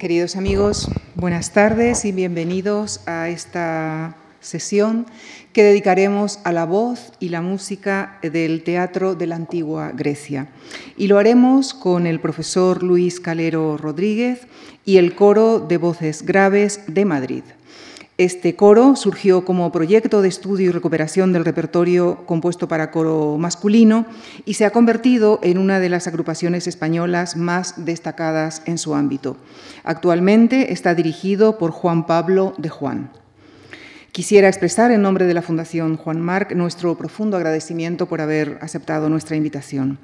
Queridos 0.00 0.36
amigos, 0.36 0.88
buenas 1.16 1.52
tardes 1.52 2.04
y 2.04 2.12
bienvenidos 2.12 3.00
a 3.08 3.30
esta 3.30 4.14
sesión 4.38 5.06
que 5.52 5.64
dedicaremos 5.64 6.38
a 6.44 6.52
la 6.52 6.66
voz 6.66 7.12
y 7.18 7.30
la 7.30 7.42
música 7.42 8.20
del 8.22 8.62
teatro 8.62 9.16
de 9.16 9.26
la 9.26 9.34
antigua 9.34 9.90
Grecia. 9.90 10.50
Y 10.96 11.08
lo 11.08 11.18
haremos 11.18 11.74
con 11.74 12.06
el 12.06 12.20
profesor 12.20 12.84
Luis 12.84 13.18
Calero 13.18 13.76
Rodríguez 13.76 14.46
y 14.84 14.98
el 14.98 15.16
coro 15.16 15.58
de 15.58 15.78
voces 15.78 16.22
graves 16.22 16.82
de 16.86 17.04
Madrid. 17.04 17.42
Este 18.18 18.56
coro 18.56 18.96
surgió 18.96 19.44
como 19.44 19.70
proyecto 19.70 20.22
de 20.22 20.28
estudio 20.28 20.70
y 20.70 20.72
recuperación 20.72 21.32
del 21.32 21.44
repertorio 21.44 22.26
compuesto 22.26 22.66
para 22.66 22.90
coro 22.90 23.38
masculino 23.38 24.06
y 24.44 24.54
se 24.54 24.64
ha 24.64 24.72
convertido 24.72 25.38
en 25.44 25.56
una 25.56 25.78
de 25.78 25.88
las 25.88 26.08
agrupaciones 26.08 26.66
españolas 26.66 27.36
más 27.36 27.84
destacadas 27.84 28.62
en 28.66 28.78
su 28.78 28.96
ámbito. 28.96 29.36
Actualmente 29.84 30.72
está 30.72 30.96
dirigido 30.96 31.58
por 31.58 31.70
Juan 31.70 32.06
Pablo 32.06 32.54
de 32.58 32.68
Juan. 32.70 33.12
Quisiera 34.10 34.48
expresar 34.48 34.90
en 34.90 35.02
nombre 35.02 35.26
de 35.26 35.34
la 35.34 35.42
Fundación 35.42 35.96
Juan 35.96 36.20
Marc 36.20 36.52
nuestro 36.56 36.98
profundo 36.98 37.36
agradecimiento 37.36 38.06
por 38.06 38.20
haber 38.20 38.58
aceptado 38.62 39.08
nuestra 39.08 39.36
invitación. 39.36 40.00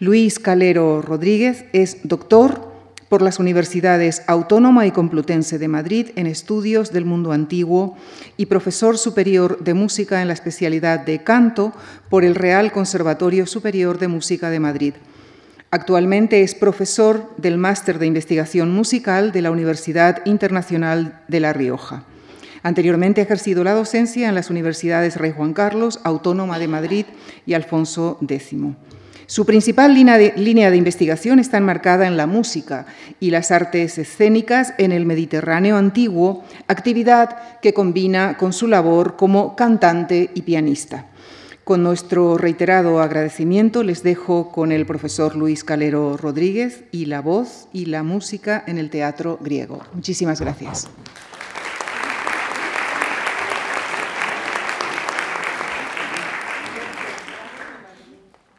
Luis 0.00 0.40
Calero 0.40 1.02
Rodríguez 1.02 1.66
es 1.72 1.98
doctor 2.02 2.73
por 3.08 3.22
las 3.22 3.38
universidades 3.38 4.22
Autónoma 4.26 4.86
y 4.86 4.90
Complutense 4.90 5.58
de 5.58 5.68
Madrid 5.68 6.08
en 6.16 6.26
estudios 6.26 6.92
del 6.92 7.04
mundo 7.04 7.32
antiguo 7.32 7.96
y 8.36 8.46
profesor 8.46 8.98
superior 8.98 9.62
de 9.62 9.74
música 9.74 10.22
en 10.22 10.28
la 10.28 10.34
especialidad 10.34 11.00
de 11.00 11.22
canto 11.22 11.72
por 12.08 12.24
el 12.24 12.34
Real 12.34 12.72
Conservatorio 12.72 13.46
Superior 13.46 13.98
de 13.98 14.08
Música 14.08 14.50
de 14.50 14.60
Madrid. 14.60 14.94
Actualmente 15.70 16.42
es 16.42 16.54
profesor 16.54 17.30
del 17.36 17.58
Máster 17.58 17.98
de 17.98 18.06
Investigación 18.06 18.70
Musical 18.70 19.32
de 19.32 19.42
la 19.42 19.50
Universidad 19.50 20.24
Internacional 20.24 21.20
de 21.26 21.40
La 21.40 21.52
Rioja. 21.52 22.04
Anteriormente 22.62 23.20
ha 23.20 23.24
ejercido 23.24 23.62
la 23.62 23.74
docencia 23.74 24.28
en 24.28 24.34
las 24.34 24.50
universidades 24.50 25.16
Rey 25.16 25.32
Juan 25.36 25.52
Carlos, 25.52 26.00
Autónoma 26.02 26.58
de 26.58 26.68
Madrid 26.68 27.06
y 27.44 27.54
Alfonso 27.54 28.18
X. 28.22 28.54
Su 29.26 29.46
principal 29.46 29.94
línea 29.94 30.18
de, 30.18 30.76
investigación 30.76 31.38
está 31.38 31.56
enmarcada 31.56 32.06
en 32.06 32.16
la 32.16 32.26
música 32.26 32.86
y 33.20 33.30
las 33.30 33.50
artes 33.50 33.98
escénicas 33.98 34.74
en 34.78 34.92
el 34.92 35.06
Mediterráneo 35.06 35.76
antiguo, 35.76 36.44
actividad 36.68 37.60
que 37.60 37.72
combina 37.72 38.36
con 38.36 38.52
su 38.52 38.66
labor 38.66 39.16
como 39.16 39.56
cantante 39.56 40.30
y 40.34 40.42
pianista. 40.42 41.06
Con 41.64 41.82
nuestro 41.82 42.36
reiterado 42.36 43.00
agradecimiento 43.00 43.82
les 43.82 44.02
dejo 44.02 44.52
con 44.52 44.70
el 44.70 44.84
profesor 44.84 45.34
Luis 45.34 45.64
Calero 45.64 46.18
Rodríguez 46.18 46.84
y 46.92 47.06
la 47.06 47.22
voz 47.22 47.68
y 47.72 47.86
la 47.86 48.02
música 48.02 48.62
en 48.66 48.76
el 48.76 48.90
teatro 48.90 49.38
griego. 49.40 49.80
Muchísimas 49.94 50.42
gracias. 50.42 50.90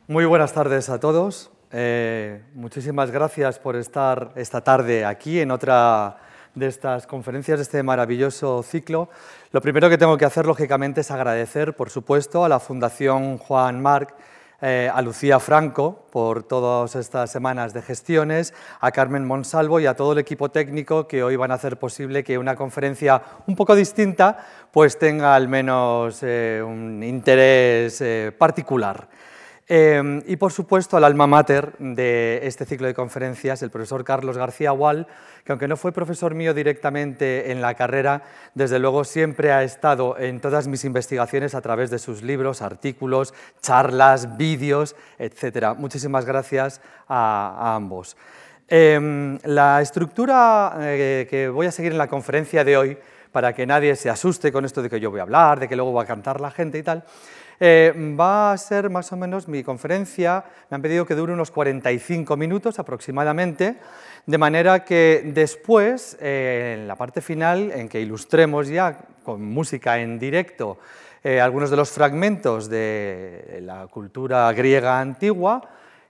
Muy 0.07 0.25
buenas 0.25 0.53
tardes 0.53 0.89
a 0.89 0.99
todos. 0.99 1.49
Eh, 1.71 2.43
muchísimas 2.53 3.09
gracias 3.09 3.57
por 3.57 3.75
estar 3.75 4.33
esta 4.35 4.61
tarde 4.61 5.03
aquí 5.03 5.39
en 5.39 5.49
otra 5.49 6.17
de 6.53 6.67
estas 6.67 7.07
conferencias 7.07 7.57
de 7.57 7.63
este 7.63 7.81
maravilloso 7.81 8.61
ciclo. 8.61 9.09
Lo 9.51 9.61
primero 9.61 9.89
que 9.89 9.97
tengo 9.97 10.15
que 10.15 10.25
hacer, 10.25 10.45
lógicamente, 10.45 11.01
es 11.01 11.09
agradecer, 11.09 11.75
por 11.75 11.89
supuesto, 11.89 12.45
a 12.45 12.49
la 12.49 12.59
Fundación 12.59 13.39
Juan 13.39 13.81
Marc, 13.81 14.13
eh, 14.61 14.91
a 14.93 15.01
Lucía 15.01 15.39
Franco 15.39 16.05
por 16.11 16.43
todas 16.43 16.95
estas 16.95 17.31
semanas 17.31 17.73
de 17.73 17.81
gestiones, 17.81 18.53
a 18.81 18.91
Carmen 18.91 19.25
Monsalvo 19.25 19.79
y 19.79 19.87
a 19.87 19.95
todo 19.95 20.11
el 20.11 20.19
equipo 20.19 20.51
técnico 20.51 21.07
que 21.07 21.23
hoy 21.23 21.35
van 21.35 21.49
a 21.49 21.55
hacer 21.55 21.79
posible 21.79 22.23
que 22.23 22.37
una 22.37 22.55
conferencia 22.55 23.23
un 23.47 23.55
poco 23.55 23.75
distinta 23.75 24.37
pues 24.71 24.99
tenga 24.99 25.33
al 25.33 25.47
menos 25.47 26.19
eh, 26.21 26.61
un 26.63 27.01
interés 27.01 28.03
particular. 28.37 29.07
Em, 29.67 30.21
y 30.27 30.35
por 30.35 30.51
supuesto 30.51 30.95
al 30.95 31.03
alma 31.03 31.25
mater 31.25 31.73
de 31.79 32.41
este 32.43 32.65
ciclo 32.65 32.85
de 32.85 32.93
conferencias, 32.93 33.63
el 33.63 33.71
profesor 33.71 34.03
Carlos 34.03 34.37
García 34.37 34.71
Wall, 34.73 35.07
que 35.43 35.51
aunque 35.51 35.67
no 35.67 35.75
fue 35.75 35.91
profesor 35.91 36.35
mío 36.35 36.53
directamente 36.53 37.51
en 37.51 37.61
la 37.61 37.73
carrera, 37.73 38.21
desde 38.53 38.77
luego 38.77 39.03
siempre 39.03 39.51
ha 39.51 39.63
estado 39.63 40.19
en 40.19 40.39
todas 40.39 40.67
mis 40.67 40.85
investigaciones 40.85 41.55
a 41.55 41.61
través 41.61 41.89
de 41.89 41.97
sus 41.97 42.21
libros, 42.21 42.61
artículos, 42.61 43.33
charlas, 43.59 44.37
vídeos, 44.37 44.95
etc. 45.17 45.75
Muchísimas 45.75 46.25
gracias 46.25 46.79
a, 47.07 47.73
ambos. 47.75 48.17
Em, 48.67 49.39
la 49.45 49.81
estructura 49.81 50.75
eh, 50.79 51.25
que 51.27 51.49
voy 51.49 51.65
a 51.65 51.71
seguir 51.71 51.91
en 51.91 51.97
la 51.97 52.07
conferencia 52.07 52.63
de 52.63 52.77
hoy, 52.77 52.97
para 53.31 53.53
que 53.53 53.65
nadie 53.65 53.95
se 53.97 54.09
asuste 54.09 54.51
con 54.51 54.63
esto 54.63 54.81
de 54.81 54.89
que 54.89 54.99
yo 54.99 55.11
voy 55.11 55.19
a 55.19 55.23
hablar, 55.23 55.59
de 55.59 55.67
que 55.67 55.75
luego 55.75 55.91
va 55.91 56.03
a 56.03 56.05
cantar 56.05 56.39
la 56.39 56.51
gente 56.51 56.77
y 56.77 56.83
tal, 56.83 57.03
eh, 57.59 57.93
va 58.19 58.51
a 58.51 58.57
ser 58.57 58.89
más 58.89 59.11
o 59.11 59.17
menos 59.17 59.47
mi 59.47 59.63
conferencia, 59.63 60.43
me 60.69 60.75
han 60.75 60.81
pedido 60.81 61.05
que 61.05 61.15
dure 61.15 61.33
unos 61.33 61.51
45 61.51 62.35
minutos 62.37 62.79
aproximadamente, 62.79 63.77
de 64.25 64.37
manera 64.37 64.83
que 64.83 65.21
después, 65.33 66.17
eh, 66.19 66.77
en 66.79 66.87
la 66.87 66.95
parte 66.95 67.21
final, 67.21 67.71
en 67.71 67.87
que 67.87 68.01
ilustremos 68.01 68.67
ya 68.67 68.97
con 69.23 69.43
música 69.43 69.99
en 69.99 70.19
directo 70.19 70.77
eh, 71.23 71.41
algunos 71.41 71.69
de 71.69 71.77
los 71.77 71.89
fragmentos 71.89 72.69
de 72.69 73.59
la 73.61 73.87
cultura 73.87 74.51
griega 74.53 74.99
antigua, 74.99 75.61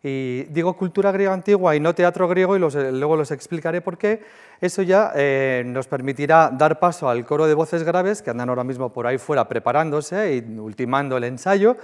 y 0.07 0.43
digo 0.51 0.77
cultura 0.77 1.11
griega 1.11 1.33
antigua 1.33 1.75
y 1.75 1.79
no 1.79 1.95
teatro 1.95 2.27
griego 2.27 2.55
y 2.55 2.59
luego 2.59 3.15
los 3.15 3.31
explicaré 3.31 3.81
por 3.81 3.97
qué. 3.97 4.21
Eso 4.61 4.83
ya 4.83 5.11
eh, 5.15 5.63
nos 5.65 5.87
permitirá 5.87 6.51
dar 6.53 6.77
paso 6.77 7.09
al 7.09 7.25
coro 7.25 7.47
de 7.47 7.55
voces 7.55 7.81
graves 7.81 8.21
que 8.21 8.29
andan 8.29 8.49
ahora 8.49 8.63
mismo 8.63 8.93
por 8.93 9.07
ahí 9.07 9.17
fuera 9.17 9.47
preparándose 9.47 10.35
y 10.35 10.59
ultimando 10.59 11.17
el 11.17 11.23
ensayo. 11.23 11.75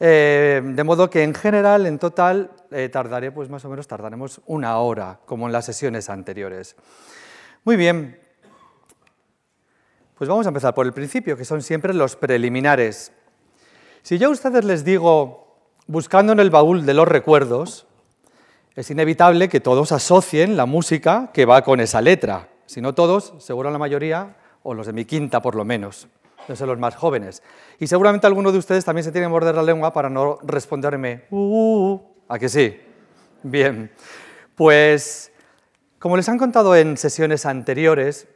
Eh, 0.00 0.60
de 0.64 0.82
modo 0.82 1.08
que 1.08 1.22
en 1.22 1.32
general, 1.34 1.86
en 1.86 2.00
total, 2.00 2.50
eh, 2.72 2.88
tardaré, 2.88 3.30
pues 3.30 3.48
más 3.48 3.64
o 3.64 3.68
menos 3.68 3.86
tardaremos 3.86 4.40
una 4.46 4.76
hora, 4.78 5.20
como 5.24 5.46
en 5.46 5.52
las 5.52 5.64
sesiones 5.64 6.10
anteriores. 6.10 6.74
Muy 7.62 7.76
bien, 7.76 8.18
pues 10.16 10.28
vamos 10.28 10.46
a 10.46 10.48
empezar 10.48 10.74
por 10.74 10.84
el 10.84 10.92
principio, 10.92 11.36
que 11.36 11.44
son 11.44 11.62
siempre 11.62 11.94
los 11.94 12.16
preliminares. 12.16 13.12
Si 14.02 14.18
yo 14.18 14.30
a 14.30 14.32
ustedes 14.32 14.64
les 14.64 14.84
digo 14.84 15.47
buscando 15.88 16.32
en 16.32 16.38
el 16.38 16.50
baúl 16.50 16.86
de 16.86 16.94
los 16.94 17.08
recuerdos, 17.08 17.86
es 18.76 18.90
inevitable 18.90 19.48
que 19.48 19.58
todos 19.58 19.90
asocien 19.90 20.56
la 20.56 20.66
música 20.66 21.30
que 21.34 21.46
va 21.46 21.62
con 21.62 21.80
esa 21.80 22.00
letra. 22.00 22.48
Si 22.66 22.80
no 22.80 22.94
todos, 22.94 23.34
seguro 23.38 23.70
la 23.70 23.78
mayoría, 23.78 24.36
o 24.62 24.74
los 24.74 24.86
de 24.86 24.92
mi 24.92 25.04
quinta 25.04 25.42
por 25.42 25.56
lo 25.56 25.64
menos, 25.64 26.06
no 26.46 26.54
sé, 26.54 26.66
los 26.66 26.78
más 26.78 26.94
jóvenes. 26.94 27.42
Y 27.80 27.86
seguramente 27.86 28.26
alguno 28.26 28.52
de 28.52 28.58
ustedes 28.58 28.84
también 28.84 29.04
se 29.04 29.10
tiene 29.10 29.26
que 29.26 29.30
morder 29.30 29.54
la 29.54 29.62
lengua 29.62 29.92
para 29.92 30.10
no 30.10 30.38
responderme, 30.42 31.24
uh, 31.30 31.36
uh, 31.36 31.92
uh". 31.92 32.02
¿a 32.28 32.38
que 32.38 32.48
sí? 32.48 32.78
Bien, 33.42 33.90
pues 34.54 35.32
como 35.98 36.16
les 36.16 36.28
han 36.28 36.38
contado 36.38 36.76
en 36.76 36.96
sesiones 36.98 37.46
anteriores, 37.46 38.28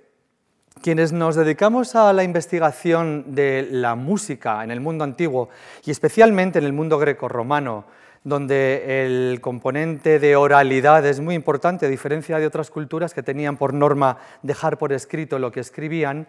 quienes 0.80 1.12
nos 1.12 1.36
dedicamos 1.36 1.94
a 1.94 2.12
la 2.12 2.24
investigación 2.24 3.34
de 3.34 3.68
la 3.70 3.94
música 3.94 4.64
en 4.64 4.70
el 4.70 4.80
mundo 4.80 5.04
antiguo 5.04 5.48
y 5.84 5.90
especialmente 5.90 6.58
en 6.58 6.64
el 6.64 6.72
mundo 6.72 6.98
greco-romano, 6.98 7.84
donde 8.24 9.04
el 9.04 9.40
componente 9.40 10.18
de 10.18 10.36
oralidad 10.36 11.04
es 11.06 11.20
muy 11.20 11.34
importante, 11.34 11.86
a 11.86 11.88
diferencia 11.88 12.38
de 12.38 12.46
otras 12.46 12.70
culturas 12.70 13.14
que 13.14 13.22
tenían 13.22 13.56
por 13.56 13.74
norma 13.74 14.18
dejar 14.42 14.78
por 14.78 14.92
escrito 14.92 15.38
lo 15.38 15.50
que 15.50 15.60
escribían, 15.60 16.26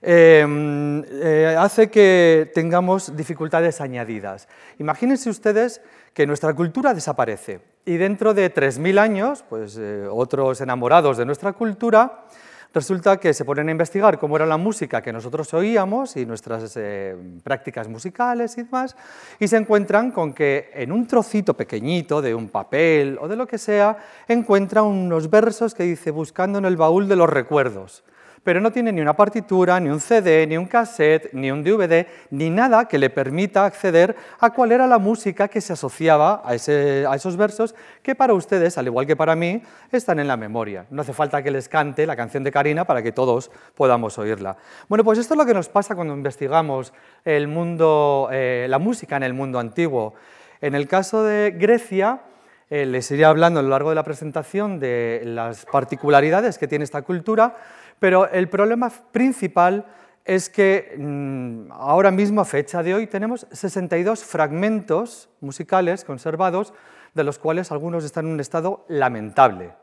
em, 0.00 1.04
eh, 1.10 1.56
hace 1.58 1.90
que 1.90 2.50
tengamos 2.54 3.16
dificultades 3.16 3.80
añadidas. 3.80 4.48
Imagínense 4.78 5.30
ustedes 5.30 5.80
que 6.14 6.26
nuestra 6.26 6.54
cultura 6.54 6.94
desaparece 6.94 7.60
y 7.84 7.96
dentro 7.96 8.34
de 8.34 8.50
3.000 8.50 8.98
años, 8.98 9.44
pues 9.48 9.76
eh, 9.78 10.06
otros 10.10 10.60
enamorados 10.60 11.16
de 11.16 11.26
nuestra 11.26 11.52
cultura, 11.52 12.24
resulta 12.72 13.18
que 13.18 13.34
se 13.34 13.44
ponen 13.44 13.68
a 13.68 13.72
investigar 13.72 14.18
cómo 14.18 14.36
era 14.36 14.46
la 14.46 14.56
música 14.56 15.02
que 15.02 15.12
nosotros 15.12 15.52
oíamos 15.54 16.16
y 16.16 16.26
nuestras 16.26 16.76
eh, 16.76 17.16
prácticas 17.42 17.88
musicales 17.88 18.56
y 18.58 18.62
demás, 18.62 18.96
y 19.38 19.48
se 19.48 19.56
encuentran 19.56 20.10
con 20.10 20.32
que 20.32 20.70
en 20.74 20.92
un 20.92 21.06
trocito 21.06 21.54
pequeñito 21.54 22.22
de 22.22 22.34
un 22.34 22.48
papel 22.48 23.18
o 23.20 23.28
de 23.28 23.36
lo 23.36 23.46
que 23.46 23.58
sea, 23.58 23.96
encuentra 24.28 24.82
unos 24.82 25.30
versos 25.30 25.74
que 25.74 25.84
dice 25.84 26.10
buscando 26.10 26.58
en 26.58 26.64
el 26.64 26.76
baúl 26.76 27.08
de 27.08 27.16
los 27.16 27.28
recuerdos 27.28 28.04
pero 28.44 28.60
no 28.60 28.72
tiene 28.72 28.92
ni 28.92 29.00
una 29.00 29.14
partitura, 29.14 29.78
ni 29.78 29.88
un 29.88 30.00
CD, 30.00 30.46
ni 30.46 30.56
un 30.56 30.66
cassette, 30.66 31.32
ni 31.32 31.50
un 31.50 31.62
DVD, 31.62 32.06
ni 32.30 32.50
nada 32.50 32.86
que 32.86 32.98
le 32.98 33.10
permita 33.10 33.64
acceder 33.64 34.16
a 34.40 34.50
cuál 34.50 34.72
era 34.72 34.86
la 34.86 34.98
música 34.98 35.48
que 35.48 35.60
se 35.60 35.72
asociaba 35.72 36.42
a, 36.44 36.54
esos 36.54 37.36
versos 37.36 37.74
que 38.02 38.14
para 38.14 38.34
ustedes, 38.34 38.78
al 38.78 38.86
igual 38.86 39.06
que 39.06 39.16
para 39.16 39.36
mí, 39.36 39.62
están 39.92 40.18
en 40.18 40.26
la 40.26 40.36
memoria. 40.36 40.86
No 40.90 41.02
hace 41.02 41.12
falta 41.12 41.42
que 41.42 41.50
les 41.50 41.68
cante 41.68 42.06
la 42.06 42.16
canción 42.16 42.42
de 42.42 42.50
Karina 42.50 42.84
para 42.84 43.02
que 43.02 43.12
todos 43.12 43.50
podamos 43.76 44.18
oírla. 44.18 44.56
Bueno, 44.88 45.04
pues 45.04 45.18
esto 45.18 45.34
es 45.34 45.38
lo 45.38 45.46
que 45.46 45.54
nos 45.54 45.68
pasa 45.68 45.94
cuando 45.94 46.14
investigamos 46.14 46.92
el 47.24 47.46
mundo, 47.46 48.28
eh, 48.32 48.66
la 48.68 48.78
música 48.78 49.16
en 49.16 49.22
el 49.22 49.34
mundo 49.34 49.58
antiguo. 49.58 50.14
En 50.60 50.74
el 50.74 50.88
caso 50.88 51.22
de 51.22 51.52
Grecia, 51.52 52.22
eh, 52.70 52.86
les 52.86 53.10
iré 53.10 53.26
hablando 53.26 53.60
a 53.60 53.62
lo 53.62 53.68
largo 53.68 53.90
de 53.90 53.96
la 53.96 54.02
presentación 54.02 54.80
de 54.80 55.20
las 55.26 55.66
particularidades 55.66 56.56
que 56.56 56.66
tiene 56.66 56.84
esta 56.84 57.02
cultura, 57.02 57.54
pero 58.02 58.28
el 58.28 58.48
problema 58.48 58.90
principal 58.90 59.86
es 60.24 60.50
que 60.50 60.96
mm, 60.98 61.70
ahora 61.70 62.10
mismo, 62.10 62.40
a 62.40 62.44
fecha 62.44 62.82
de 62.82 62.96
hoy, 62.96 63.06
tenemos 63.06 63.46
62 63.52 64.24
fragmentos 64.24 65.28
musicales 65.40 66.02
conservados, 66.02 66.74
de 67.14 67.22
los 67.22 67.38
cuales 67.38 67.70
algunos 67.70 68.02
están 68.02 68.26
en 68.26 68.32
un 68.32 68.40
estado 68.40 68.84
lamentable. 68.88 69.76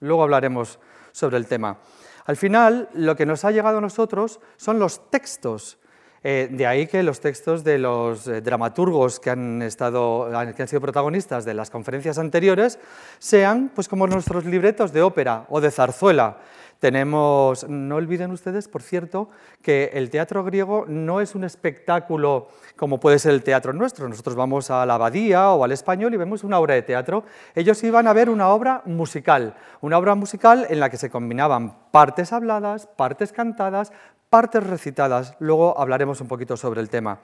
Luego 0.00 0.22
hablaremos 0.22 0.78
sobre 1.12 1.36
el 1.36 1.46
tema. 1.46 1.76
Al 2.24 2.38
final, 2.38 2.88
lo 2.94 3.14
que 3.14 3.26
nos 3.26 3.44
ha 3.44 3.50
llegado 3.50 3.76
a 3.76 3.82
nosotros 3.82 4.40
son 4.56 4.78
los 4.78 5.10
textos. 5.10 5.78
Eh, 6.24 6.48
de 6.50 6.66
ahí 6.66 6.86
que 6.86 7.02
los 7.02 7.20
textos 7.20 7.62
de 7.62 7.78
los 7.78 8.26
eh, 8.26 8.40
dramaturgos 8.40 9.20
que 9.20 9.30
han, 9.30 9.60
estado, 9.60 10.30
que 10.56 10.62
han 10.62 10.68
sido 10.68 10.80
protagonistas 10.80 11.44
de 11.44 11.52
las 11.52 11.68
conferencias 11.68 12.16
anteriores 12.16 12.78
sean 13.18 13.70
pues, 13.74 13.86
como 13.86 14.06
nuestros 14.06 14.46
libretos 14.46 14.94
de 14.94 15.02
ópera 15.02 15.44
o 15.50 15.60
de 15.60 15.70
zarzuela. 15.70 16.38
Tenemos, 16.78 17.68
no 17.68 17.96
olviden 17.96 18.30
ustedes, 18.30 18.68
por 18.68 18.82
cierto, 18.82 19.30
que 19.62 19.90
el 19.94 20.10
teatro 20.10 20.44
griego 20.44 20.84
no 20.86 21.20
es 21.20 21.34
un 21.34 21.44
espectáculo 21.44 22.48
como 22.76 23.00
puede 23.00 23.18
ser 23.18 23.32
el 23.32 23.42
teatro 23.42 23.72
nuestro. 23.72 24.08
Nosotros 24.08 24.36
vamos 24.36 24.70
a 24.70 24.84
la 24.84 24.94
abadía 24.94 25.50
o 25.50 25.64
al 25.64 25.72
español 25.72 26.12
y 26.12 26.18
vemos 26.18 26.44
una 26.44 26.58
obra 26.58 26.74
de 26.74 26.82
teatro. 26.82 27.24
Ellos 27.54 27.82
iban 27.82 28.06
a 28.06 28.12
ver 28.12 28.28
una 28.28 28.48
obra 28.48 28.82
musical, 28.84 29.54
una 29.80 29.96
obra 29.96 30.14
musical 30.14 30.66
en 30.68 30.80
la 30.80 30.90
que 30.90 30.98
se 30.98 31.10
combinaban 31.10 31.76
partes 31.90 32.32
habladas, 32.32 32.86
partes 32.86 33.32
cantadas, 33.32 33.92
partes 34.28 34.62
recitadas. 34.62 35.34
Luego 35.38 35.78
hablaremos 35.80 36.20
un 36.20 36.28
poquito 36.28 36.56
sobre 36.56 36.82
el 36.82 36.90
tema. 36.90 37.20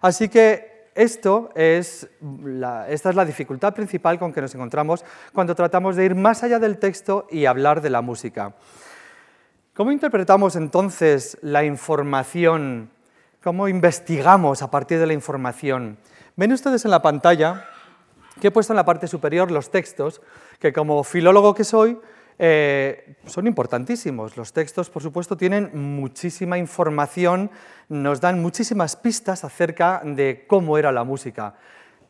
Así 0.00 0.28
que 0.30 0.88
esto 0.94 1.50
es 1.54 2.08
esta 2.88 3.10
es 3.10 3.16
la 3.16 3.24
dificultad 3.24 3.74
principal 3.74 4.18
con 4.18 4.32
que 4.32 4.40
nos 4.40 4.54
encontramos 4.54 5.04
cuando 5.32 5.54
tratamos 5.54 5.96
de 5.96 6.04
ir 6.04 6.14
más 6.14 6.42
allá 6.42 6.58
del 6.58 6.78
texto 6.78 7.26
y 7.30 7.46
hablar 7.46 7.80
de 7.80 7.90
la 7.90 8.00
música. 8.00 8.54
¿Cómo 9.74 9.90
interpretamos 9.90 10.54
entonces 10.54 11.36
la 11.42 11.64
información? 11.64 12.90
¿Cómo 13.42 13.66
investigamos 13.66 14.62
a 14.62 14.70
partir 14.70 15.00
de 15.00 15.06
la 15.08 15.14
información? 15.14 15.98
Ven 16.36 16.52
ustedes 16.52 16.84
en 16.84 16.92
la 16.92 17.02
pantalla 17.02 17.64
que 18.40 18.46
he 18.46 18.50
puesto 18.52 18.72
en 18.72 18.76
la 18.76 18.84
parte 18.84 19.08
superior 19.08 19.50
los 19.50 19.72
textos, 19.72 20.22
que 20.60 20.72
como 20.72 21.02
filólogo 21.02 21.56
que 21.56 21.64
soy, 21.64 21.98
eh, 22.38 23.16
son 23.26 23.48
importantísimos. 23.48 24.36
Los 24.36 24.52
textos, 24.52 24.90
por 24.90 25.02
supuesto, 25.02 25.36
tienen 25.36 25.72
muchísima 25.74 26.56
información, 26.56 27.50
nos 27.88 28.20
dan 28.20 28.40
muchísimas 28.40 28.94
pistas 28.94 29.42
acerca 29.42 30.02
de 30.04 30.44
cómo 30.46 30.78
era 30.78 30.92
la 30.92 31.02
música. 31.02 31.56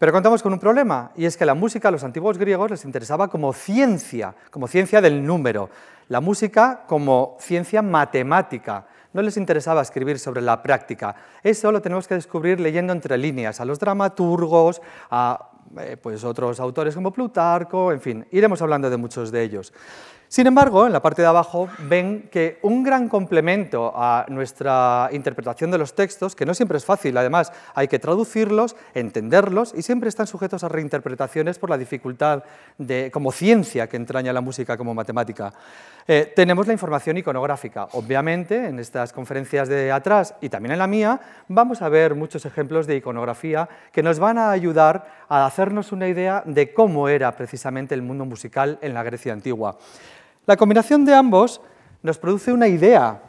Pero 0.05 0.13
contamos 0.13 0.43
con 0.43 0.53
un 0.53 0.59
problema, 0.59 1.13
y 1.17 1.25
es 1.25 1.35
que 1.35 1.47
la 1.47 1.55
música 1.55 1.89
a 1.89 1.91
los 1.91 2.05
antiguos 2.05 2.37
griegos 2.37 2.71
les 2.71 2.85
interesaba 2.85 3.29
como 3.29 3.55
ciencia, 3.55 4.35
como 4.51 4.69
ciencia 4.69 5.01
del 5.01 5.25
número 5.25 5.71
la 6.09 6.21
música 6.21 6.83
como 6.87 7.39
ciencia 7.41 7.81
matemática. 7.81 8.87
No 9.15 9.23
les 9.23 9.39
interesaba 9.39 9.81
escribir 9.81 10.19
sobre 10.19 10.43
la 10.43 10.63
práctica. 10.63 11.17
Eso 11.43 11.73
lo 11.73 11.81
tenemos 11.81 12.07
que 12.07 12.17
descubrir 12.17 12.61
leyendo 12.61 12.93
entre 12.93 13.17
líneas 13.17 13.63
a 13.63 13.65
los 13.65 13.79
dramaturgos, 13.79 14.83
a 15.11 15.53
eh, 15.79 15.97
pues 15.97 16.23
otros 16.23 16.61
autores 16.61 16.95
como 16.95 17.11
Plutarco, 17.11 17.91
en 17.91 18.03
fin, 18.03 18.27
iremos 18.31 18.61
hablando 18.61 18.91
de 18.91 18.99
muchos 18.99 19.33
de 19.33 19.43
ellos. 19.43 19.73
Sin 20.35 20.49
embargo, 20.49 20.85
en 20.89 20.93
la 20.93 21.01
parte 21.01 21.23
de 21.23 21.29
abajo 21.29 21.69
ven 21.89 22.29
que 22.29 22.59
un 22.63 22.83
gran 22.83 23.09
complemento 23.09 23.93
a 23.95 24.27
nuestra 24.29 25.09
interpretación 25.13 25.71
de 25.71 25.79
los 25.79 25.95
textos, 25.95 26.35
que 26.35 26.45
no 26.45 26.55
siempre 26.55 26.77
es 26.77 26.85
fácil, 26.85 27.17
además 27.17 27.53
hay 27.73 27.87
que 27.87 28.01
traducirlos, 28.01 28.75
entenderlos 28.95 29.73
y 29.77 29.83
siempre 29.83 30.09
están 30.09 30.27
sujetos 30.27 30.65
a 30.65 30.69
reinterpretaciones 30.69 31.61
por 31.61 31.71
la 31.71 31.79
dificultad 31.79 32.43
de, 32.79 33.13
como 33.13 33.31
ciencia 33.31 33.87
que 33.87 33.97
entraña 33.97 34.33
la 34.33 34.41
música 34.41 34.77
como 34.77 34.93
matemática. 34.93 35.53
Eh, 36.09 36.33
tenemos 36.35 36.67
la 36.67 36.73
información 36.73 37.17
iconográfica. 37.17 37.87
Obviamente, 37.93 38.67
en 38.67 38.81
estas 38.81 39.13
conferencias 39.13 39.69
de 39.69 39.93
atrás 39.93 40.35
y 40.41 40.49
también 40.49 40.73
en 40.73 40.81
la 40.81 40.89
mía, 40.89 41.21
vamos 41.47 41.81
a 41.81 41.89
ver 41.89 42.17
muchos 42.17 42.45
ejemplos 42.45 42.89
de 42.89 42.97
iconografía 42.97 43.69
que 43.93 44.03
nos 44.03 44.19
van 44.19 44.39
a 44.39 44.51
ayudar 44.51 45.07
a 45.29 45.47
hacernos 45.47 45.93
una 45.93 46.09
idea 46.09 46.43
de 46.45 46.75
cómo 46.75 47.09
era 47.09 47.31
precisamente 47.37 47.95
el 47.95 48.03
mundo 48.03 48.25
musical 48.25 48.81
en 48.83 48.95
la 48.95 49.05
Grecia 49.05 49.33
antigua. 49.33 49.79
La 50.47 50.57
combinación 50.57 51.05
de 51.05 51.15
ambos 51.15 51.63
nos 52.03 52.19
produce 52.19 52.53
una 52.53 52.69
idea, 52.69 53.23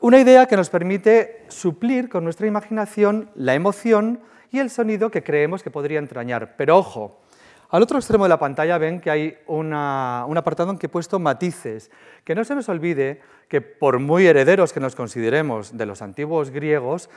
una 0.00 0.20
idea 0.20 0.46
que 0.46 0.56
nos 0.56 0.70
permite 0.70 1.44
suplir 1.48 2.08
con 2.08 2.22
nuestra 2.22 2.46
imaginación 2.46 3.30
la 3.34 3.54
emoción 3.54 4.20
y 4.52 4.60
el 4.60 4.70
sonido 4.70 5.10
que 5.10 5.24
creemos 5.24 5.64
que 5.64 5.70
podría 5.70 5.98
entrañar. 5.98 6.54
Pero 6.56 6.78
ojo, 6.78 7.20
al 7.70 7.82
otro 7.82 7.98
extremo 7.98 8.24
de 8.24 8.28
la 8.28 8.38
pantalla 8.38 8.78
ven 8.78 9.00
que 9.00 9.10
hay 9.10 9.38
un 9.46 9.72
apartado 9.72 10.70
en 10.70 10.78
que 10.78 10.86
he 10.86 10.90
puesto 10.90 11.18
matices. 11.18 11.90
Que 12.22 12.34
no 12.36 12.44
se 12.44 12.54
nos 12.54 12.68
olvide 12.68 13.20
que 13.48 13.60
por 13.60 13.98
muy 13.98 14.26
herederos 14.26 14.72
que 14.72 14.78
nos 14.78 14.94
consideremos 14.94 15.76
de 15.76 15.86
los 15.86 16.02
antiguos 16.02 16.50
griegos, 16.50 17.10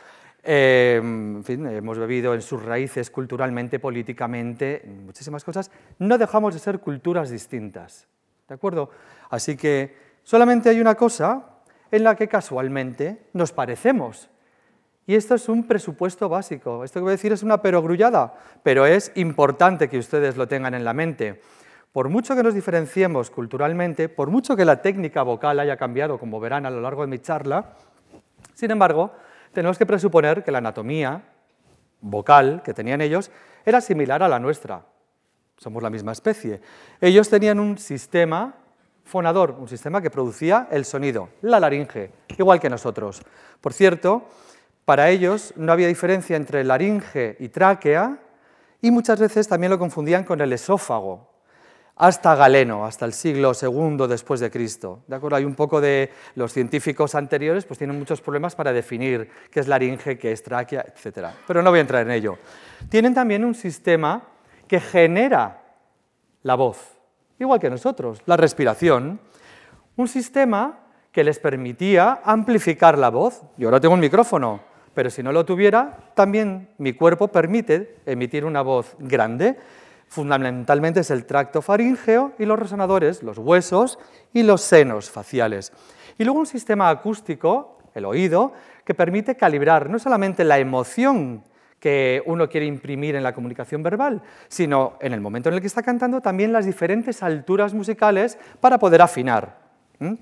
eh, 0.43 0.99
en 1.03 1.43
fin, 1.43 1.67
hemos 1.67 1.99
bebido 1.99 2.33
en 2.33 2.41
sus 2.41 2.63
raíces 2.63 3.11
culturalmente, 3.11 3.79
políticamente, 3.79 4.83
muchísimas 5.03 5.43
cosas, 5.43 5.69
no 5.99 6.17
dejamos 6.17 6.53
de 6.53 6.59
ser 6.59 6.79
culturas 6.79 7.29
distintas. 7.29 8.07
¿De 8.47 8.53
acuerdo? 8.53 8.89
Así 9.29 9.57
que 9.57 9.97
solamente 10.23 10.69
hay 10.69 10.79
una 10.79 10.95
cosa 10.95 11.45
en 11.91 12.03
la 12.03 12.15
que 12.15 12.27
casualmente 12.27 13.27
nos 13.33 13.51
parecemos. 13.51 14.29
Y 15.07 15.15
esto 15.15 15.35
es 15.35 15.49
un 15.49 15.67
presupuesto 15.67 16.29
básico. 16.29 16.83
Esto 16.83 16.99
que 16.99 17.03
voy 17.03 17.11
a 17.11 17.19
decir 17.19 17.31
es 17.31 17.43
una 17.43 17.61
perogrullada, 17.61 18.35
pero 18.63 18.85
es 18.85 19.11
importante 19.15 19.89
que 19.89 19.97
ustedes 19.97 20.37
lo 20.37 20.47
tengan 20.47 20.73
en 20.73 20.83
la 20.83 20.93
mente. 20.93 21.41
Por 21.91 22.09
mucho 22.09 22.35
que 22.35 22.43
nos 22.43 22.53
diferenciemos 22.53 23.31
culturalmente, 23.31 24.09
por 24.09 24.29
mucho 24.29 24.55
que 24.55 24.65
la 24.65 24.81
técnica 24.81 25.23
vocal 25.23 25.59
haya 25.59 25.77
cambiado, 25.77 26.19
como 26.19 26.39
verán 26.39 26.65
a 26.65 26.69
lo 26.69 26.81
largo 26.81 27.01
de 27.01 27.07
mi 27.07 27.19
charla, 27.19 27.73
sin 28.53 28.71
embargo, 28.71 29.13
tenemos 29.53 29.77
que 29.77 29.85
presuponer 29.85 30.43
que 30.43 30.51
la 30.51 30.57
anatomía 30.57 31.23
vocal 32.01 32.61
que 32.63 32.73
tenían 32.73 33.01
ellos 33.01 33.31
era 33.65 33.81
similar 33.81 34.21
a 34.21 34.27
la 34.27 34.39
nuestra 34.39 34.83
somos 35.57 35.81
la 35.81 35.89
misma 35.89 36.11
especie. 36.11 36.61
Ellos 37.01 37.29
tenían 37.29 37.59
un 37.59 37.77
sistema 37.77 38.55
fonador, 39.03 39.55
un 39.59 39.67
sistema 39.67 40.01
que 40.01 40.09
producía 40.09 40.67
el 40.71 40.85
sonido, 40.85 41.29
la 41.41 41.59
laringe, 41.59 42.11
igual 42.37 42.59
que 42.59 42.69
nosotros. 42.69 43.21
Por 43.61 43.73
cierto, 43.73 44.27
para 44.83 45.09
ellos 45.09 45.53
no 45.55 45.71
había 45.71 45.87
diferencia 45.87 46.35
entre 46.35 46.63
laringe 46.63 47.37
y 47.39 47.49
tráquea 47.49 48.19
y 48.81 48.91
muchas 48.91 49.19
veces 49.19 49.47
también 49.47 49.71
lo 49.71 49.79
confundían 49.79 50.23
con 50.23 50.41
el 50.41 50.53
esófago, 50.53 51.35
hasta 51.97 52.35
Galeno, 52.35 52.85
hasta 52.85 53.05
el 53.05 53.13
siglo 53.13 53.53
II 53.59 54.07
después 54.07 54.41
de 54.41 54.51
Cristo. 54.51 55.03
¿De 55.07 55.15
acuerdo? 55.15 55.37
Hay 55.37 55.45
un 55.45 55.55
poco 55.55 55.79
de 55.79 56.11
los 56.35 56.51
científicos 56.51 57.15
anteriores, 57.15 57.65
pues 57.65 57.77
tienen 57.77 57.97
muchos 57.97 58.21
problemas 58.21 58.53
para 58.53 58.73
definir 58.73 59.29
qué 59.49 59.61
es 59.61 59.67
laringe, 59.67 60.17
qué 60.17 60.31
es 60.31 60.43
tráquea, 60.43 60.85
etc. 60.87 61.29
Pero 61.47 61.61
no 61.61 61.69
voy 61.69 61.79
a 61.79 61.81
entrar 61.81 62.01
en 62.01 62.11
ello. 62.11 62.37
Tienen 62.89 63.13
también 63.13 63.45
un 63.45 63.55
sistema 63.55 64.23
que 64.67 64.79
genera 64.79 65.61
la 66.43 66.55
voz, 66.55 66.97
igual 67.39 67.59
que 67.59 67.69
nosotros, 67.69 68.21
la 68.25 68.37
respiración, 68.37 69.19
un 69.95 70.07
sistema 70.07 70.79
que 71.11 71.23
les 71.23 71.39
permitía 71.39 72.19
amplificar 72.23 72.97
la 72.97 73.09
voz. 73.09 73.41
Yo 73.57 73.67
ahora 73.67 73.79
tengo 73.79 73.93
un 73.93 74.01
micrófono, 74.01 74.59
pero 74.93 75.09
si 75.09 75.23
no 75.23 75.31
lo 75.31 75.45
tuviera, 75.45 76.11
también 76.13 76.69
mi 76.77 76.93
cuerpo 76.93 77.29
permite 77.29 77.97
emitir 78.05 78.43
una 78.43 78.61
voz 78.61 78.95
grande. 78.99 79.57
Fundamentalmente 80.07 80.99
es 80.99 81.11
el 81.11 81.25
tracto 81.25 81.61
faríngeo 81.61 82.33
y 82.37 82.45
los 82.45 82.59
resonadores, 82.59 83.23
los 83.23 83.37
huesos 83.37 83.97
y 84.33 84.43
los 84.43 84.61
senos 84.61 85.09
faciales. 85.09 85.71
Y 86.17 86.25
luego 86.25 86.39
un 86.39 86.45
sistema 86.45 86.89
acústico, 86.89 87.77
el 87.93 88.05
oído, 88.05 88.53
que 88.83 88.93
permite 88.93 89.35
calibrar 89.35 89.89
no 89.89 89.99
solamente 89.99 90.43
la 90.43 90.59
emoción 90.59 91.43
que 91.79 92.23
uno 92.25 92.49
quiere 92.49 92.65
imprimir 92.65 93.15
en 93.15 93.23
la 93.23 93.33
comunicación 93.33 93.83
verbal, 93.83 94.21
sino 94.47 94.97
en 94.99 95.13
el 95.13 95.21
momento 95.21 95.49
en 95.49 95.55
el 95.55 95.61
que 95.61 95.67
está 95.67 95.83
cantando 95.83 96.21
también 96.21 96.51
las 96.51 96.65
diferentes 96.65 97.21
alturas 97.21 97.73
musicales 97.73 98.37
para 98.59 98.79
poder 98.79 99.01
afinar. 99.01 99.65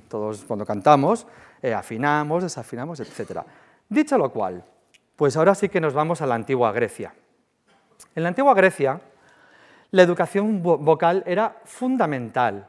Todos 0.07 0.43
cuando 0.45 0.65
cantamos 0.65 1.25
eh, 1.61 1.73
afinamos, 1.73 2.43
desafinamos, 2.43 2.99
etc. 2.99 3.39
Dicho 3.87 4.17
lo 4.17 4.29
cual, 4.31 4.63
pues 5.15 5.37
ahora 5.37 5.55
sí 5.55 5.69
que 5.69 5.79
nos 5.79 5.93
vamos 5.93 6.21
a 6.21 6.27
la 6.27 6.35
antigua 6.35 6.71
Grecia. 6.73 7.13
En 8.15 8.23
la 8.23 8.29
antigua 8.29 8.53
Grecia, 8.53 8.99
la 9.91 10.01
educación 10.01 10.61
vocal 10.61 11.23
era 11.25 11.61
fundamental 11.63 12.67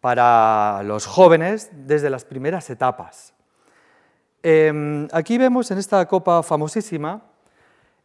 para 0.00 0.82
los 0.82 1.06
jóvenes 1.06 1.70
desde 1.72 2.10
las 2.10 2.24
primeras 2.24 2.68
etapas. 2.70 3.32
Em, 4.42 5.06
aquí 5.12 5.38
vemos 5.38 5.70
en 5.70 5.78
esta 5.78 6.04
copa 6.08 6.42
famosísima 6.42 7.22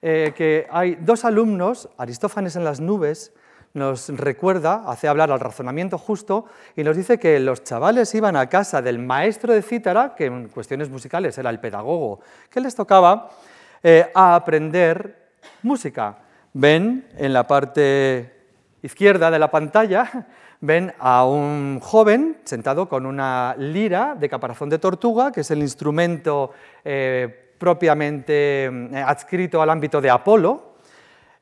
eh, 0.02 0.34
que 0.36 0.68
hay 0.70 0.96
dos 0.96 1.26
alumnos, 1.26 1.90
Aristófanes 1.98 2.56
en 2.56 2.64
las 2.64 2.80
nubes, 2.80 3.34
nos 3.74 4.10
recuerda, 4.10 4.84
hace 4.88 5.08
hablar 5.08 5.32
al 5.32 5.40
razonamiento 5.40 5.98
justo 5.98 6.46
y 6.76 6.84
nos 6.84 6.98
dice 6.98 7.20
que 7.20 7.40
los 7.40 7.64
chavales 7.64 8.14
iban 8.16 8.36
a 8.36 8.48
casa 8.50 8.82
del 8.82 9.00
maestro 9.00 9.54
de 9.54 9.62
cítara, 9.62 10.16
que 10.16 10.26
en 10.26 10.48
cuestiones 10.50 10.90
musicales 10.90 11.38
era 11.38 11.50
el 11.50 11.60
pedagogo, 11.60 12.22
que 12.50 12.60
les 12.60 12.74
tocaba 12.74 13.30
eh, 13.84 14.10
a 14.16 14.36
aprender 14.36 15.32
música. 15.62 16.18
Ven 16.54 17.08
en 17.18 17.34
la 17.34 17.46
parte 17.46 18.34
izquierda 18.82 19.30
de 19.30 19.40
la 19.40 19.52
pantalla 19.52 20.28
ven 20.62 20.94
a 21.00 21.26
un 21.26 21.80
joven 21.82 22.38
sentado 22.44 22.90
con 22.90 23.06
una 23.06 23.56
lira 23.58 24.16
de 24.16 24.30
caparazón 24.30 24.70
de 24.70 24.80
tortuga, 24.80 25.32
que 25.32 25.42
es 25.42 25.52
el 25.52 25.60
instrumento 25.60 26.52
eh, 26.84 27.47
propiamente 27.58 28.66
eh, 28.66 29.04
adscrito 29.06 29.62
al 29.62 29.70
ámbito 29.70 30.02
de 30.02 30.10
Apolo, 30.10 30.76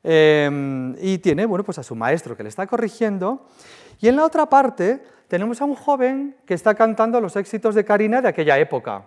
eh, 0.02 0.94
y 1.00 1.18
tiene 1.18 1.46
bueno, 1.46 1.64
pues 1.64 1.78
a 1.78 1.82
su 1.82 1.96
maestro 1.96 2.36
que 2.36 2.42
le 2.42 2.48
está 2.48 2.66
corrigiendo. 2.66 3.46
Y 4.00 4.08
en 4.08 4.16
la 4.16 4.24
otra 4.24 4.46
parte 4.46 5.02
tenemos 5.28 5.60
a 5.60 5.64
un 5.64 5.74
joven 5.74 6.36
que 6.46 6.54
está 6.54 6.74
cantando 6.74 7.20
los 7.20 7.34
éxitos 7.34 7.74
de 7.74 7.84
Karina 7.84 8.22
de 8.22 8.28
aquella 8.28 8.58
época. 8.58 9.06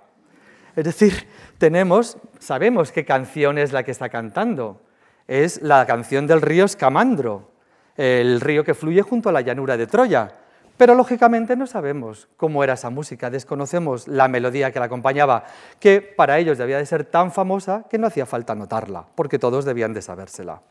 Es 0.75 0.83
decir, 0.83 1.27
tenemos, 1.57 2.17
sabemos 2.39 2.91
qué 2.91 3.05
canción 3.05 3.57
es 3.57 3.71
la 3.71 3.83
que 3.83 3.91
está 3.91 4.09
cantando. 4.09 4.81
Es 5.27 5.61
la 5.61 5.85
canción 5.85 6.27
del 6.27 6.41
río 6.41 6.65
Escamandro, 6.65 7.51
el 7.95 8.41
río 8.41 8.63
que 8.63 8.73
fluye 8.73 9.01
junto 9.01 9.29
a 9.29 9.31
la 9.31 9.41
llanura 9.41 9.77
de 9.77 9.87
Troya. 9.87 10.31
Pero 10.79 10.95
lógicamente 10.95 11.57
no 11.57 11.67
sabemos 11.67 12.29
cómo 12.37 12.63
era 12.63 12.75
esa 12.75 12.89
música, 12.89 13.29
desconocemos 13.29 14.07
la 14.07 14.29
melodía 14.29 14.71
que 14.71 14.79
la 14.79 14.85
acompañaba, 14.85 15.43
que 15.77 15.99
para 15.99 16.39
ellos 16.39 16.57
debía 16.57 16.77
de 16.77 16.85
ser 16.85 17.03
tan 17.03 17.33
famosa 17.33 17.83
que 17.89 17.97
no 17.97 18.07
hacía 18.07 18.25
falta 18.25 18.55
notarla, 18.55 19.05
porque 19.13 19.37
todos 19.37 19.65
debían 19.65 19.93
de 19.93 20.01
sabérsela. 20.01 20.61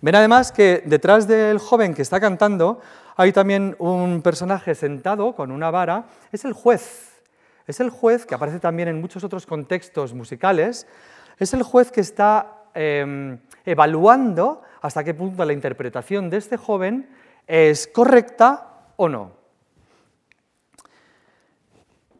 Ven 0.00 0.14
además 0.14 0.52
que 0.52 0.84
detrás 0.86 1.26
del 1.26 1.58
joven 1.58 1.92
que 1.92 2.02
está 2.02 2.20
cantando 2.20 2.80
hay 3.16 3.32
también 3.32 3.74
un 3.80 4.22
personaje 4.22 4.76
sentado 4.76 5.34
con 5.34 5.50
una 5.50 5.72
vara, 5.72 6.04
es 6.30 6.44
el 6.44 6.52
juez. 6.52 7.20
Es 7.66 7.80
el 7.80 7.90
juez 7.90 8.26
que 8.26 8.36
aparece 8.36 8.60
también 8.60 8.86
en 8.86 9.00
muchos 9.00 9.24
otros 9.24 9.44
contextos 9.44 10.14
musicales, 10.14 10.86
es 11.36 11.52
el 11.52 11.64
juez 11.64 11.90
que 11.90 12.00
está 12.00 12.62
em, 12.74 13.40
evaluando 13.64 14.62
hasta 14.82 15.02
qué 15.02 15.14
punto 15.14 15.44
la 15.44 15.52
interpretación 15.52 16.30
de 16.30 16.36
este 16.36 16.56
joven 16.56 17.10
es 17.48 17.88
correcta 17.88 18.84
o 18.94 19.08
no. 19.08 19.37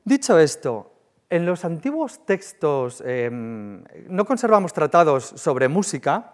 Dicho 0.09 0.39
esto, 0.39 0.91
en 1.29 1.45
los 1.45 1.67
antiguos 1.67 2.25
textos 2.25 3.03
em, 3.05 3.85
no 4.09 4.25
conservamos 4.25 4.73
tratados 4.73 5.35
sobre 5.37 5.69
música, 5.69 6.33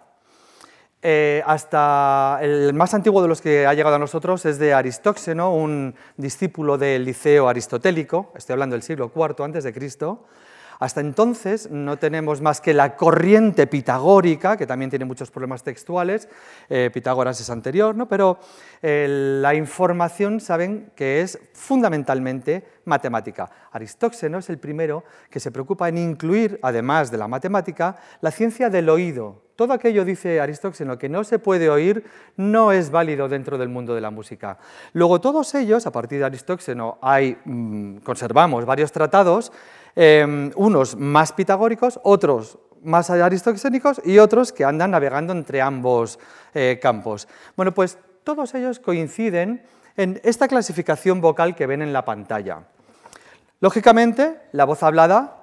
eh, 1.02 1.42
hasta 1.44 2.38
el 2.40 2.72
más 2.72 2.94
antiguo 2.94 3.20
de 3.20 3.26
los 3.26 3.40
que 3.40 3.66
ha 3.66 3.74
llegado 3.74 3.96
a 3.96 3.98
nosotros 3.98 4.46
es 4.46 4.60
de 4.60 4.74
Aristóxeno, 4.74 5.52
un 5.52 5.96
discípulo 6.16 6.78
del 6.78 7.04
liceo 7.04 7.48
aristotélico, 7.48 8.32
estoy 8.36 8.52
hablando 8.52 8.74
del 8.74 8.84
siglo 8.84 9.10
IV 9.12 9.42
antes 9.44 9.64
de 9.64 9.72
Cristo. 9.74 10.24
Hasta 10.78 11.00
entonces 11.00 11.70
no 11.70 11.96
tenemos 11.98 12.40
más 12.40 12.60
que 12.60 12.74
la 12.74 12.96
corriente 12.96 13.66
pitagórica, 13.66 14.56
que 14.56 14.66
también 14.66 14.90
tiene 14.90 15.04
muchos 15.04 15.30
problemas 15.30 15.62
textuales, 15.62 16.28
eh, 16.68 16.90
Pitágoras 16.92 17.40
es 17.40 17.50
anterior, 17.50 17.94
¿no? 17.94 18.08
pero 18.08 18.38
eh, 18.82 19.38
la 19.40 19.54
información 19.54 20.40
saben 20.40 20.92
que 20.94 21.20
es 21.20 21.38
fundamentalmente 21.52 22.64
matemática. 22.84 23.50
Aristóxeno 23.72 24.38
es 24.38 24.50
el 24.50 24.58
primero 24.58 25.04
que 25.30 25.40
se 25.40 25.50
preocupa 25.50 25.88
en 25.88 25.98
incluir, 25.98 26.58
además 26.62 27.10
de 27.10 27.18
la 27.18 27.28
matemática, 27.28 27.96
la 28.20 28.30
ciencia 28.30 28.70
del 28.70 28.88
oído, 28.88 29.44
todo 29.56 29.72
aquello, 29.72 30.04
dice 30.04 30.40
Aristóxeno, 30.40 30.98
que 30.98 31.08
no 31.08 31.22
se 31.22 31.38
puede 31.38 31.70
oír, 31.70 32.04
no 32.36 32.72
es 32.72 32.90
válido 32.90 33.28
dentro 33.28 33.56
del 33.56 33.68
mundo 33.68 33.94
de 33.94 34.00
la 34.00 34.10
música. 34.10 34.58
Luego, 34.92 35.20
todos 35.20 35.54
ellos, 35.54 35.86
a 35.86 35.92
partir 35.92 36.18
de 36.18 36.24
Aristóxeno, 36.24 36.98
hay, 37.00 37.38
mm, 37.44 37.98
conservamos 37.98 38.64
varios 38.64 38.90
tratados, 38.90 39.52
em, 39.96 40.50
unos 40.56 40.96
más 40.96 41.32
pitagóricos, 41.32 42.00
otros 42.02 42.58
más 42.82 43.10
aristoxénicos 43.10 44.00
y 44.04 44.18
otros 44.18 44.52
que 44.52 44.64
andan 44.64 44.90
navegando 44.90 45.32
entre 45.32 45.62
ambos 45.62 46.18
eh, 46.52 46.78
campos. 46.80 47.26
Bueno, 47.56 47.72
pues 47.72 47.98
todos 48.22 48.54
ellos 48.54 48.78
coinciden 48.78 49.62
en 49.96 50.20
esta 50.24 50.48
clasificación 50.48 51.20
vocal 51.20 51.54
que 51.54 51.66
ven 51.66 51.82
en 51.82 51.92
la 51.92 52.04
pantalla. 52.04 52.64
Lógicamente, 53.60 54.40
la 54.52 54.64
voz 54.64 54.82
hablada 54.82 55.36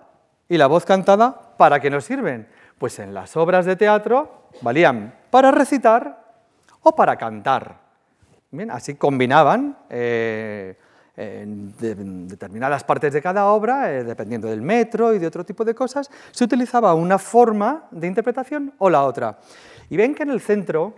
y 0.48 0.58
la 0.58 0.68
voz 0.68 0.86
cantada, 0.86 1.56
¿para 1.58 1.80
qué 1.80 1.90
nos 1.90 2.06
sirven? 2.06 2.48
Pues 2.78 3.00
en 3.00 3.14
las 3.14 3.36
obras 3.38 3.66
de 3.66 3.76
teatro 3.76 4.50
valían 4.62 5.16
para 5.30 5.52
recitar 5.52 6.22
o 6.82 6.96
para 6.96 7.16
cantar. 7.16 7.78
Bien, 8.52 8.70
así 8.70 8.96
combinaban 8.96 9.78
eh, 9.90 10.78
en 11.16 11.76
determinadas 12.28 12.84
partes 12.84 13.14
de 13.14 13.22
cada 13.22 13.46
obra, 13.48 13.92
eh, 13.92 14.04
dependiendo 14.04 14.48
del 14.48 14.62
metro 14.62 15.14
y 15.14 15.20
de 15.20 15.28
otro 15.28 15.44
tipo 15.44 15.66
de 15.66 15.76
cosas, 15.76 16.10
se 16.32 16.44
utilizaba 16.44 16.94
una 16.94 17.20
forma 17.20 17.88
de 17.92 18.08
interpretación 18.08 18.74
o 18.78 18.90
la 18.90 19.04
otra. 19.04 19.38
Y 19.90 19.98
ven 19.98 20.16
que 20.16 20.24
en 20.24 20.30
el 20.30 20.40
centro 20.40 20.94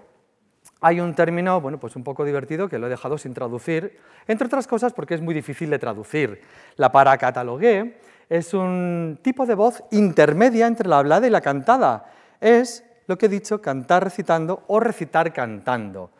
hay 0.82 1.00
un 1.00 1.16
término, 1.16 1.62
bueno, 1.62 1.80
pues 1.80 1.96
un 1.96 2.04
poco 2.04 2.26
divertido 2.26 2.68
que 2.68 2.78
lo 2.78 2.88
he 2.88 2.90
dejado 2.90 3.18
sin 3.18 3.34
traducir, 3.34 3.98
entre 4.28 4.48
otras 4.48 4.68
cosas 4.68 4.94
porque 4.94 5.16
es 5.16 5.22
muy 5.22 5.34
difícil 5.34 5.70
de 5.70 5.80
traducir. 5.80 6.42
La 6.76 6.92
paracatalogué 6.92 8.00
es 8.30 8.54
un 8.54 9.20
tipo 9.22 9.46
de 9.46 9.56
voz 9.56 9.84
intermedia 9.92 10.68
entre 10.68 10.90
la 10.90 11.00
hablada 11.00 11.26
y 11.26 11.30
la 11.30 11.42
cantada. 11.42 12.06
Es 12.40 12.84
lo 13.08 13.18
que 13.18 13.28
he 13.28 13.30
dicho, 13.30 13.62
cantar 13.62 14.04
recitando 14.04 14.64
o 14.68 14.80
recitar 14.80 15.34
cantando. 15.34 16.12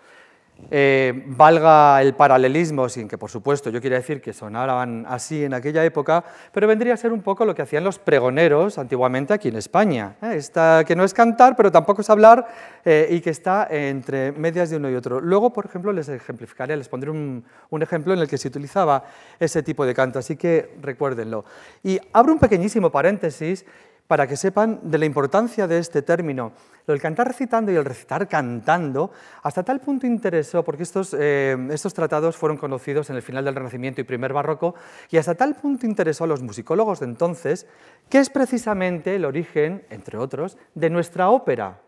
Eh, 0.72 1.24
valga 1.28 2.02
el 2.02 2.16
paralelismo, 2.16 2.88
sin 2.88 3.08
que 3.08 3.18
por 3.18 3.30
supuesto 3.30 3.70
yo 3.70 3.82
quiera 3.82 3.98
decir 3.98 4.22
que 4.22 4.34
sonaran 4.34 5.06
así 5.08 5.44
en 5.44 5.54
aquella 5.54 5.84
época, 5.84 6.24
pero 6.52 6.68
vendría 6.68 6.94
a 6.94 6.98
ser 6.98 7.12
un 7.12 7.22
poco 7.22 7.46
lo 7.46 7.54
que 7.54 7.62
hacían 7.62 7.84
los 7.84 8.00
pregoneros 8.00 8.78
antiguamente 8.78 9.34
aquí 9.34 9.50
en 9.50 9.58
España. 9.58 10.16
¿eh? 10.22 10.34
Esta, 10.36 10.84
que 10.86 10.96
no 10.96 11.04
es 11.04 11.14
cantar, 11.14 11.56
pero 11.56 11.72
tampoco 11.72 12.02
es 12.02 12.10
hablar 12.10 12.48
eh, 12.86 13.08
y 13.12 13.22
que 13.22 13.30
está 13.30 13.68
entre 13.70 14.32
medias 14.32 14.70
de 14.70 14.78
uno 14.78 14.90
y 14.90 14.96
otro. 14.96 15.20
Luego, 15.20 15.52
por 15.52 15.66
ejemplo, 15.66 15.92
les 15.92 16.10
ejemplificaré, 16.10 16.78
les 16.78 16.90
pondré 16.90 17.12
un, 17.12 17.44
un 17.70 17.82
ejemplo 17.82 18.14
en 18.14 18.20
el 18.20 18.28
que 18.28 18.38
se 18.38 18.48
utilizaba 18.48 19.04
ese 19.40 19.64
tipo 19.64 19.86
de 19.86 19.94
canto, 19.94 20.20
así 20.20 20.36
que 20.36 20.76
recuérdenlo. 20.82 21.46
Y 21.84 22.00
abro 22.14 22.34
un 22.34 22.40
pequeñísimo 22.40 22.92
paréntesis 22.92 23.66
para 24.08 24.28
que 24.28 24.36
sepan 24.36 24.80
de 24.84 24.98
la 24.98 25.06
importancia 25.06 25.68
de 25.68 25.78
este 25.78 26.02
término. 26.02 26.52
Lo 26.86 26.94
del 26.94 27.02
cantar 27.02 27.28
recitando 27.28 27.72
y 27.72 27.76
el 27.76 27.86
recitar 27.86 28.28
cantando, 28.28 29.12
hasta 29.42 29.64
tal 29.64 29.80
punto 29.80 30.06
interesó, 30.06 30.64
porque 30.64 30.84
estos, 30.84 31.16
eh, 31.18 31.58
estos 31.72 31.94
tratados 31.94 32.36
fueron 32.36 32.58
conocidos 32.58 33.10
en 33.10 33.16
el 33.16 33.22
final 33.22 33.46
del 33.46 33.56
Renacimiento 33.56 34.02
y 34.02 34.04
primer 34.04 34.34
barroco, 34.34 34.76
y 35.10 35.18
hasta 35.18 35.36
tal 35.36 35.56
punto 35.56 35.86
interesó 35.86 36.26
a 36.26 36.28
los 36.28 36.44
musicólogos 36.44 37.00
de 37.00 37.06
entonces, 37.06 37.68
que 38.10 38.20
es 38.20 38.30
precisamente 38.30 39.16
el 39.16 39.26
origen, 39.26 39.86
entre 39.90 40.18
otros, 40.18 40.58
de 40.76 40.90
nuestra 40.90 41.30
ópera. 41.30 41.80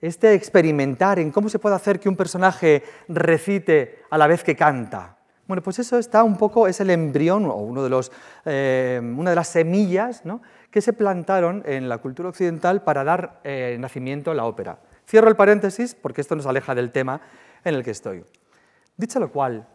Este 0.00 0.34
experimentar 0.34 1.18
en 1.18 1.30
cómo 1.30 1.48
se 1.48 1.58
puede 1.58 1.76
hacer 1.76 2.00
que 2.00 2.08
un 2.08 2.16
personaje 2.16 2.84
recite 3.08 4.04
a 4.10 4.16
la 4.16 4.28
vez 4.28 4.44
que 4.44 4.56
canta. 4.56 5.18
Bueno, 5.48 5.62
pues 5.62 5.78
eso 5.78 5.98
está 5.98 6.22
un 6.24 6.36
poco, 6.36 6.68
es 6.68 6.78
el 6.80 6.90
embrión 6.90 7.46
o 7.46 7.54
uno 7.54 7.82
de 7.82 7.88
los, 7.88 8.12
eh, 8.44 9.00
una 9.02 9.30
de 9.30 9.36
las 9.36 9.48
semillas 9.48 10.26
¿no? 10.26 10.42
Que 10.70 10.80
se 10.80 10.92
plantaron 10.92 11.62
en 11.66 11.88
la 11.88 11.98
cultura 11.98 12.28
occidental 12.28 12.82
para 12.82 13.04
dar 13.04 13.40
eh, 13.44 13.76
nacimiento 13.80 14.30
a 14.30 14.34
la 14.34 14.44
ópera. 14.44 14.78
Cierro 15.08 15.28
el 15.28 15.36
paréntesis 15.36 15.94
porque 15.94 16.20
esto 16.20 16.36
nos 16.36 16.46
aleja 16.46 16.74
del 16.74 16.92
tema 16.92 17.20
en 17.64 17.74
el 17.74 17.82
que 17.82 17.90
estoy. 17.90 18.24
Dicho 18.96 19.18
lo 19.20 19.30
cual, 19.30 19.66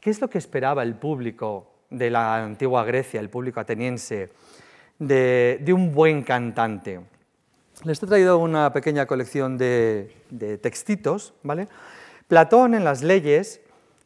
¿qué 0.00 0.10
es 0.10 0.20
lo 0.20 0.28
que 0.28 0.38
esperaba 0.38 0.82
el 0.82 0.94
público 0.94 1.70
de 1.90 2.10
la 2.10 2.42
antigua 2.42 2.84
Grecia, 2.84 3.20
el 3.20 3.30
público 3.30 3.60
ateniense, 3.60 4.30
de, 4.98 5.64
un 5.72 5.94
buen 5.94 6.22
cantante? 6.22 7.00
Les 7.84 8.02
he 8.02 8.06
traído 8.06 8.38
una 8.38 8.72
pequeña 8.72 9.06
colección 9.06 9.56
de, 9.56 10.14
de 10.30 10.58
textitos. 10.58 11.34
¿vale? 11.42 11.68
Platón 12.26 12.74
en 12.74 12.84
las 12.84 13.02
leyes 13.02 13.60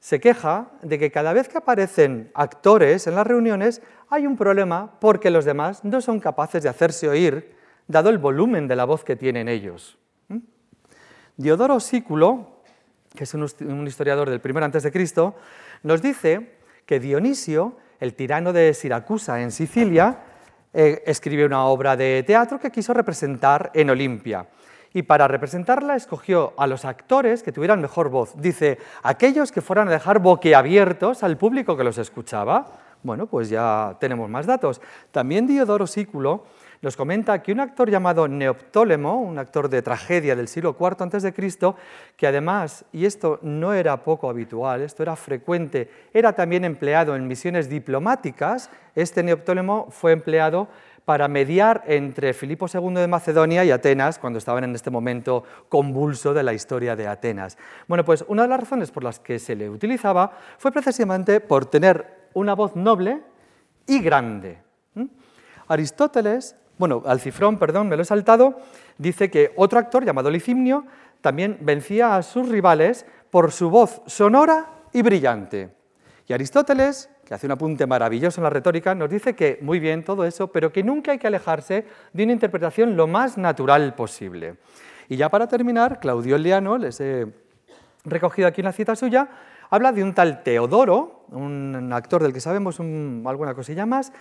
se 0.05 0.21
queja 0.21 0.69
de 0.83 0.99
que 0.99 1.11
cada 1.11 1.33
vez 1.33 1.49
que 1.49 1.57
aparecen 1.57 2.31
actores 2.35 3.07
en 3.07 3.15
las 3.15 3.27
reuniones 3.27 3.81
hay 4.11 4.27
un 4.27 4.37
problema 4.37 5.01
porque 5.01 5.31
los 5.31 5.47
demás 5.47 5.83
no 5.83 6.03
son 6.03 6.21
capaces 6.21 6.63
de 6.63 6.69
hacerse 6.69 7.09
oír, 7.09 7.57
dado 7.89 8.11
el 8.11 8.19
volumen 8.19 8.69
de 8.69 8.77
la 8.77 8.85
voz 8.85 9.03
que 9.03 9.17
tienen 9.17 9.49
ellos. 9.49 9.97
¿Mm? 10.29 10.41
Diodoro 11.39 11.81
Sículo, 11.81 12.61
que 13.15 13.25
es 13.25 13.33
un 13.33 13.87
historiador 13.87 14.29
del 14.29 14.43
primero 14.43 14.67
antes 14.67 14.83
de 14.83 14.93
Cristo, 14.93 15.37
nos 15.83 16.03
dice 16.03 16.59
que 16.85 17.01
Dionisio, 17.01 17.79
el 17.99 18.13
tirano 18.13 18.53
de 18.53 18.75
Siracusa 18.75 19.41
en 19.41 19.51
Sicilia, 19.51 20.19
eh, 20.75 21.03
escribió 21.07 21.47
una 21.47 21.65
obra 21.65 21.97
de 21.97 22.23
teatro 22.25 22.61
que 22.61 22.71
quiso 22.71 22.93
representar 22.93 23.71
en 23.73 23.89
Olimpia 23.89 24.49
y 24.95 25.03
para 25.03 25.29
representarla 25.29 25.97
escogió 25.97 26.55
a 26.57 26.67
los 26.69 26.85
actores 26.85 27.43
que 27.43 27.53
tuvieran 27.53 27.83
mejor 27.83 28.09
voz. 28.09 28.41
Dice, 28.41 28.79
aquellos 29.03 29.51
que 29.53 29.61
fueran 29.61 29.89
a 29.89 29.91
dejar 29.91 30.21
boquiabiertos 30.21 31.25
al 31.25 31.37
público 31.37 31.77
que 31.77 31.85
los 31.85 31.99
escuchaba. 31.99 32.67
Bueno, 33.03 33.27
pues 33.27 33.51
ya 33.51 33.97
tenemos 34.01 34.31
más 34.31 34.47
datos. 34.47 34.81
También 35.11 35.47
Diodoro 35.47 35.87
Sículo 35.87 36.45
nos 36.81 36.97
comenta 36.97 37.43
que 37.43 37.51
un 37.51 37.61
actor 37.61 37.91
llamado 37.91 38.29
Neoptólemo, 38.29 39.21
un 39.21 39.39
actor 39.39 39.69
de 39.69 39.83
tragedia 39.83 40.37
del 40.37 40.49
siglo 40.49 40.77
IV 40.79 41.03
a.C., 41.03 41.35
que 42.17 42.27
además, 42.27 42.85
y 42.93 43.07
esto 43.07 43.39
no 43.43 43.73
era 43.75 44.05
poco 44.05 44.31
habitual, 44.31 44.83
esto 44.83 45.03
era 45.03 45.17
frecuente, 45.17 45.91
era 46.13 46.35
también 46.35 46.65
empleado 46.65 47.17
en 47.17 47.27
misiones 47.27 47.69
diplomáticas, 47.69 48.71
este 48.95 49.23
Neoptólemo 49.23 49.89
fue 49.91 50.13
empleado 50.13 50.69
para 51.05 51.29
mediar 51.29 51.83
entre 51.87 52.33
Filipo 52.33 52.67
II 52.73 52.95
de 52.95 53.09
Macedonia 53.09 53.65
y 53.65 53.71
Atenas 53.71 54.19
cuando 54.19 54.39
estaban 54.39 54.65
en 54.65 54.75
este 54.75 54.91
momento 54.91 55.45
convulso 55.69 56.33
de 56.33 56.43
la 56.43 56.55
historia 56.55 56.97
de 56.97 57.07
Atenas. 57.07 57.59
Bueno, 57.87 58.05
pues 58.05 58.25
una 58.29 58.43
de 58.43 58.49
las 58.49 58.61
razones 58.61 58.91
por 58.91 59.05
las 59.05 59.21
que 59.21 59.39
se 59.39 59.55
le 59.55 59.69
utilizaba 59.69 60.33
fue 60.59 60.73
precisamente 60.73 61.41
por 61.41 61.67
tener 61.67 62.29
una 62.33 62.55
voz 62.55 62.75
noble 62.75 63.23
y 63.87 64.01
grande. 64.01 64.59
Aristóteles, 65.69 66.57
bueno, 66.79 67.03
Alcifrón, 67.07 67.59
perdón, 67.59 67.89
me 67.89 67.97
lo 67.97 68.03
he 68.03 68.07
saltado, 68.07 68.59
dice 68.99 69.31
que 69.31 69.53
otro 69.57 69.79
actor 69.79 70.05
llamado 70.05 70.31
Licimnio 70.31 70.87
también 71.21 71.59
vencía 71.61 72.17
a 72.17 72.23
sus 72.23 72.49
rivales 72.49 73.07
por 73.31 73.53
su 73.53 73.71
voz 73.71 74.03
sonora 74.07 74.71
y 74.93 75.03
brillante. 75.03 75.75
Y 76.27 76.33
Aristóteles 76.33 77.11
hace 77.35 77.47
un 77.47 77.53
apunte 77.53 77.87
maravilloso 77.87 78.41
en 78.41 78.45
la 78.45 78.50
retórica, 78.50 78.95
nos 78.95 79.11
dice 79.11 79.35
que 79.35 79.59
muy 79.61 79.81
bien 79.81 80.05
todo 80.05 80.25
eso, 80.25 80.49
pero 80.49 80.73
que 80.73 80.83
nunca 80.83 81.12
hay 81.12 81.19
que 81.19 81.26
alejarse 81.26 81.87
de 82.12 82.25
una 82.25 82.33
interpretación 82.33 82.97
lo 82.97 83.07
más 83.07 83.37
natural 83.37 83.95
posible. 83.95 84.57
Y 85.09 85.17
ya 85.17 85.29
para 85.29 85.49
terminar, 85.49 86.00
Claudio 86.00 86.37
Eliano, 86.37 86.79
les 86.79 87.00
he 87.00 87.26
recogido 88.05 88.49
aquí 88.49 88.61
una 88.61 88.73
cita 88.73 88.97
suya, 88.97 89.29
habla 89.71 89.93
de 89.93 90.03
un 90.03 90.14
tal 90.14 90.43
Teodoro, 90.43 91.26
un 91.31 91.91
actor 91.93 92.23
del 92.23 92.33
que 92.33 92.41
sabemos 92.41 92.81
alguna 92.81 93.55
cosilla 93.55 93.87
más, 93.87 94.12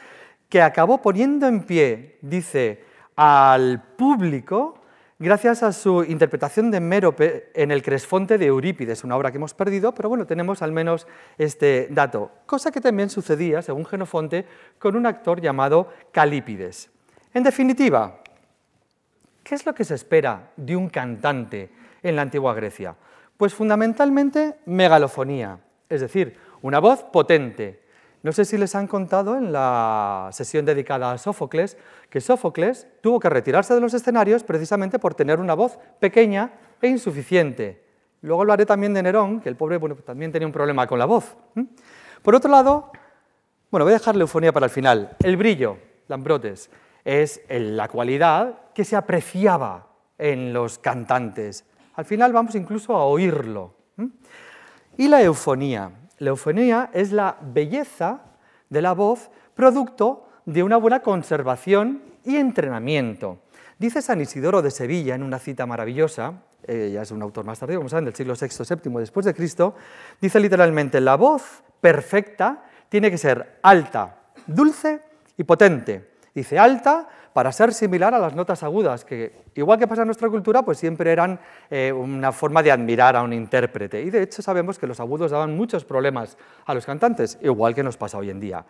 que 0.49 0.61
acabó 0.61 1.01
poniendo 1.01 1.47
en 1.47 1.63
pie, 1.63 2.17
dice, 2.21 2.83
al 3.15 3.81
público 3.95 4.82
gracias 5.23 5.63
a 5.63 5.71
su 5.71 6.03
interpretación 6.03 6.69
de 6.69 6.81
Mérope 6.81 7.49
en 7.53 7.71
el 7.71 7.81
Cresfonte 7.81 8.37
de 8.37 8.47
Eurípides, 8.47 9.05
una 9.05 9.15
obra 9.15 9.31
que 9.31 9.37
hemos 9.37 9.53
perdido, 9.53 9.93
pero 9.93 10.09
bueno, 10.09 10.27
tenemos 10.27 10.61
al 10.61 10.73
menos 10.73 11.07
este 11.37 11.87
dato, 11.89 12.29
cosa 12.45 12.71
que 12.71 12.81
también 12.81 13.09
sucedía, 13.09 13.61
según 13.61 13.85
Genofonte, 13.85 14.45
con 14.77 14.97
un 14.97 15.05
actor 15.05 15.39
llamado 15.39 15.87
Calípides. 16.11 16.91
En 17.33 17.43
definitiva, 17.43 18.19
¿qué 19.43 19.55
es 19.55 19.65
lo 19.65 19.73
que 19.73 19.85
se 19.85 19.95
espera 19.95 20.51
de 20.57 20.75
un 20.75 20.89
cantante 20.89 21.71
en 22.03 22.17
la 22.17 22.21
antigua 22.21 22.53
Grecia? 22.53 22.93
Pues 23.37 23.53
fundamentalmente 23.53 24.55
megalofonía, 24.65 25.57
es 25.87 26.01
decir, 26.01 26.37
una 26.61 26.79
voz 26.79 27.01
potente, 27.01 27.82
no 28.23 28.31
sé 28.31 28.45
si 28.45 28.57
les 28.57 28.73
han 28.73 28.87
contado 28.87 29.35
en 29.35 29.51
la 29.51 30.29
sesión 30.31 30.63
dedicada 30.65 31.11
a 31.11 31.17
Sófocles 31.17 31.77
que 32.09 32.21
Sófocles 32.21 32.87
tuvo 33.01 33.19
que 33.19 33.29
retirarse 33.29 33.73
de 33.73 33.81
los 33.81 33.93
escenarios 33.93 34.43
precisamente 34.45 34.97
por 34.97 35.13
tener 35.13 35.41
una 35.41 35.53
voz 35.53 35.77
pequeña 35.99 36.53
e 36.81 36.87
insuficiente. 36.87 37.83
Luego 38.21 38.41
hablaré 38.41 38.65
también 38.65 38.93
de 38.93 39.03
Nerón, 39.03 39.41
que 39.41 39.49
el 39.49 39.57
pobre 39.57 39.75
bueno, 39.75 39.95
también 39.95 40.31
tenía 40.31 40.47
un 40.47 40.53
problema 40.53 40.87
con 40.87 40.97
la 40.97 41.05
voz. 41.05 41.35
Por 42.21 42.33
otro 42.33 42.49
lado, 42.49 42.93
bueno, 43.69 43.83
voy 43.83 43.93
a 43.93 43.97
dejar 43.97 44.15
la 44.15 44.21
eufonía 44.21 44.53
para 44.53 44.67
el 44.67 44.71
final. 44.71 45.17
El 45.21 45.35
brillo, 45.35 45.77
Lambrotes, 46.07 46.69
es 47.03 47.41
la 47.49 47.89
cualidad 47.89 48.71
que 48.73 48.85
se 48.85 48.95
apreciaba 48.95 49.87
en 50.17 50.53
los 50.53 50.79
cantantes. 50.79 51.65
Al 51.95 52.05
final 52.05 52.31
vamos 52.31 52.55
incluso 52.55 52.95
a 52.95 53.03
oírlo. 53.03 53.73
Y 54.95 55.09
la 55.09 55.21
eufonía. 55.21 55.91
La 56.19 56.29
eufonía 56.29 56.89
es 56.93 57.11
la 57.11 57.37
belleza 57.41 58.21
de 58.69 58.81
la 58.81 58.93
voz 58.93 59.29
producto 59.55 60.27
de 60.45 60.63
una 60.63 60.77
buena 60.77 61.01
conservación 61.01 62.01
y 62.23 62.37
entrenamiento. 62.37 63.39
Dice 63.79 64.01
San 64.01 64.21
Isidoro 64.21 64.61
de 64.61 64.71
Sevilla 64.71 65.15
en 65.15 65.23
una 65.23 65.39
cita 65.39 65.65
maravillosa, 65.65 66.33
eh, 66.65 66.91
ya 66.93 67.01
es 67.01 67.11
un 67.11 67.21
autor 67.21 67.45
más 67.45 67.59
tardío, 67.59 67.79
como 67.79 67.89
saben, 67.89 68.05
del 68.05 68.15
siglo 68.15 68.35
VI, 68.39 68.47
VII 68.47 68.99
después 68.99 69.25
de 69.25 69.33
Cristo, 69.33 69.75
dice 70.21 70.39
literalmente, 70.39 71.01
la 71.01 71.15
voz 71.15 71.63
perfecta 71.81 72.63
tiene 72.89 73.11
que 73.11 73.17
ser 73.17 73.59
alta, 73.61 74.17
dulce 74.47 75.01
y 75.37 75.43
potente. 75.43 76.13
Dice 76.33 76.57
alta 76.57 77.07
para 77.33 77.51
ser 77.51 77.73
similar 77.73 78.13
a 78.13 78.19
las 78.19 78.35
notas 78.35 78.63
agudas, 78.63 79.03
que 79.03 79.43
igual 79.55 79.79
que 79.79 79.87
pasa 79.87 80.03
en 80.03 80.07
nuestra 80.07 80.29
cultura, 80.29 80.61
pues 80.61 80.77
siempre 80.77 81.11
eran 81.11 81.39
eh, 81.69 81.91
una 81.91 82.31
forma 82.31 82.61
de 82.61 82.71
admirar 82.71 83.15
a 83.15 83.23
un 83.23 83.33
intérprete. 83.33 84.01
Y 84.01 84.09
de 84.09 84.21
hecho 84.21 84.41
sabemos 84.41 84.77
que 84.77 84.87
los 84.87 84.99
agudos 84.99 85.31
daban 85.31 85.57
muchos 85.57 85.83
problemas 85.83 86.37
a 86.65 86.73
los 86.73 86.85
cantantes, 86.85 87.37
igual 87.41 87.73
que 87.73 87.83
nos 87.83 87.97
pasa 87.97 88.17
hoy 88.17 88.29
en 88.29 88.39
día. 88.39 88.65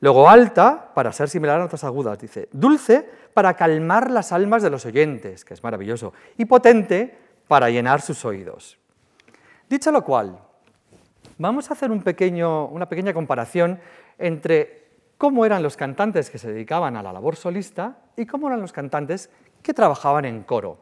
Luego 0.00 0.30
alta 0.30 0.92
para 0.94 1.12
ser 1.12 1.28
similar 1.28 1.56
a 1.56 1.64
notas 1.64 1.84
agudas, 1.84 2.18
dice. 2.18 2.48
Dulce 2.52 3.06
para 3.34 3.54
calmar 3.54 4.10
las 4.10 4.32
almas 4.32 4.62
de 4.62 4.70
los 4.70 4.86
oyentes, 4.86 5.44
que 5.44 5.54
es 5.54 5.62
maravilloso. 5.62 6.14
Y 6.38 6.46
potente 6.46 7.18
para 7.48 7.68
llenar 7.68 8.00
sus 8.00 8.24
oídos. 8.24 8.78
Dicho 9.68 9.92
lo 9.92 10.02
cual, 10.02 10.38
vamos 11.38 11.70
a 11.70 11.74
hacer 11.74 11.90
una 11.90 12.02
pequeña 12.02 13.12
comparación 13.12 13.78
entre 14.18 14.79
cómo 15.20 15.44
eran 15.44 15.62
los 15.62 15.76
cantantes 15.76 16.30
que 16.30 16.38
se 16.38 16.50
dedicaban 16.50 16.96
a 16.96 17.02
la 17.02 17.12
labor 17.12 17.36
solista 17.36 17.98
y 18.16 18.24
cómo 18.24 18.46
eran 18.46 18.62
los 18.62 18.72
cantantes 18.72 19.28
que 19.62 19.74
trabajaban 19.74 20.24
en 20.24 20.44
coro. 20.44 20.78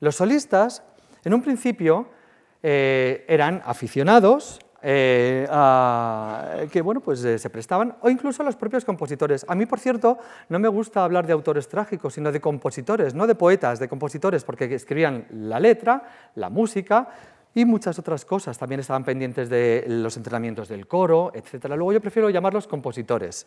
Los 0.00 0.16
solistas, 0.16 0.82
en 1.24 1.32
un 1.32 1.40
principio, 1.40 2.10
eh, 2.62 3.24
eran 3.26 3.62
aficionados 3.64 4.60
eh, 4.82 5.48
que 6.70 6.82
bueno, 6.82 7.00
pues, 7.00 7.24
eh, 7.24 7.38
se 7.38 7.48
prestaban, 7.48 7.96
o 8.02 8.10
incluso 8.10 8.42
los 8.42 8.54
propios 8.54 8.84
compositores. 8.84 9.46
A 9.48 9.54
mí, 9.54 9.64
por 9.64 9.80
cierto, 9.80 10.18
no 10.50 10.58
me 10.58 10.68
gusta 10.68 11.02
hablar 11.02 11.26
de 11.26 11.32
autores 11.32 11.66
trágicos, 11.66 12.12
sino 12.12 12.30
de 12.30 12.42
compositores, 12.42 13.14
no 13.14 13.26
de 13.26 13.34
poetas, 13.34 13.78
de 13.78 13.88
compositores, 13.88 14.44
porque 14.44 14.74
escribían 14.74 15.26
la 15.30 15.58
letra, 15.58 16.02
la 16.34 16.50
música, 16.50 17.08
y 17.54 17.64
muchas 17.64 17.98
otras 17.98 18.24
cosas. 18.24 18.58
También 18.58 18.80
estaban 18.80 19.04
pendientes 19.04 19.48
de 19.48 19.84
los 19.86 20.16
entrenamientos 20.16 20.68
del 20.68 20.86
coro, 20.86 21.32
etc. 21.34 21.66
Luego 21.68 21.92
yo 21.92 22.00
prefiero 22.00 22.30
llamarlos 22.30 22.66
compositores. 22.66 23.46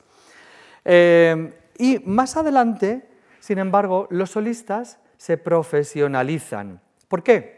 Eh, 0.85 1.53
y 1.77 1.99
más 1.99 2.37
adelante, 2.37 3.07
sin 3.39 3.59
embargo, 3.59 4.07
los 4.09 4.31
solistas 4.31 4.99
se 5.17 5.37
profesionalizan. 5.37 6.79
¿Por 7.07 7.23
qué? 7.23 7.57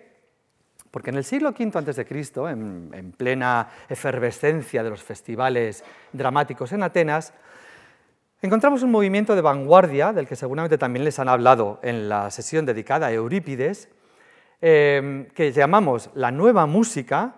Porque 0.92 1.12
en 1.12 1.18
el 1.18 1.24
siglo 1.24 1.50
V 1.50 1.72
a.C., 1.78 2.06
en, 2.50 2.90
en 2.94 3.12
plena 3.12 3.70
efervescencia 3.88 4.82
de 4.82 4.90
los 4.90 5.04
festivales 5.04 5.84
dramáticos 6.14 6.72
en 6.72 6.82
Atenas, 6.82 7.34
encontramos 8.42 8.82
un 8.82 8.90
movimiento 8.90 9.36
de 9.36 9.42
vanguardia, 9.42 10.14
del 10.14 10.28
que 10.28 10.36
seguramente 10.36 10.80
también 10.80 11.06
les 11.06 11.20
han 11.20 11.30
hablado 11.30 11.80
en 11.84 12.10
la 12.10 12.32
sesión 12.32 12.66
dedicada 12.66 13.08
a 13.08 13.14
Eurípides, 13.14 13.90
Em, 14.62 15.28
que 15.28 15.54
llamamos 15.54 16.10
la 16.16 16.32
nueva 16.32 16.66
música, 16.66 17.36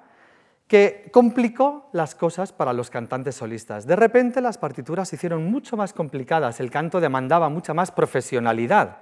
que 0.67 1.07
complicó 1.11 1.87
las 1.93 2.15
cosas 2.15 2.51
para 2.51 2.73
los 2.73 2.89
cantantes 2.89 3.35
solistas. 3.35 3.85
De 3.85 3.95
repente 3.95 4.41
las 4.41 4.57
partituras 4.57 5.09
se 5.09 5.17
hicieron 5.17 5.51
mucho 5.51 5.77
más 5.77 5.93
complicadas, 5.93 6.59
el 6.59 6.71
canto 6.71 6.99
demandaba 6.99 7.49
mucha 7.49 7.75
más 7.75 7.91
profesionalidad. 7.91 8.97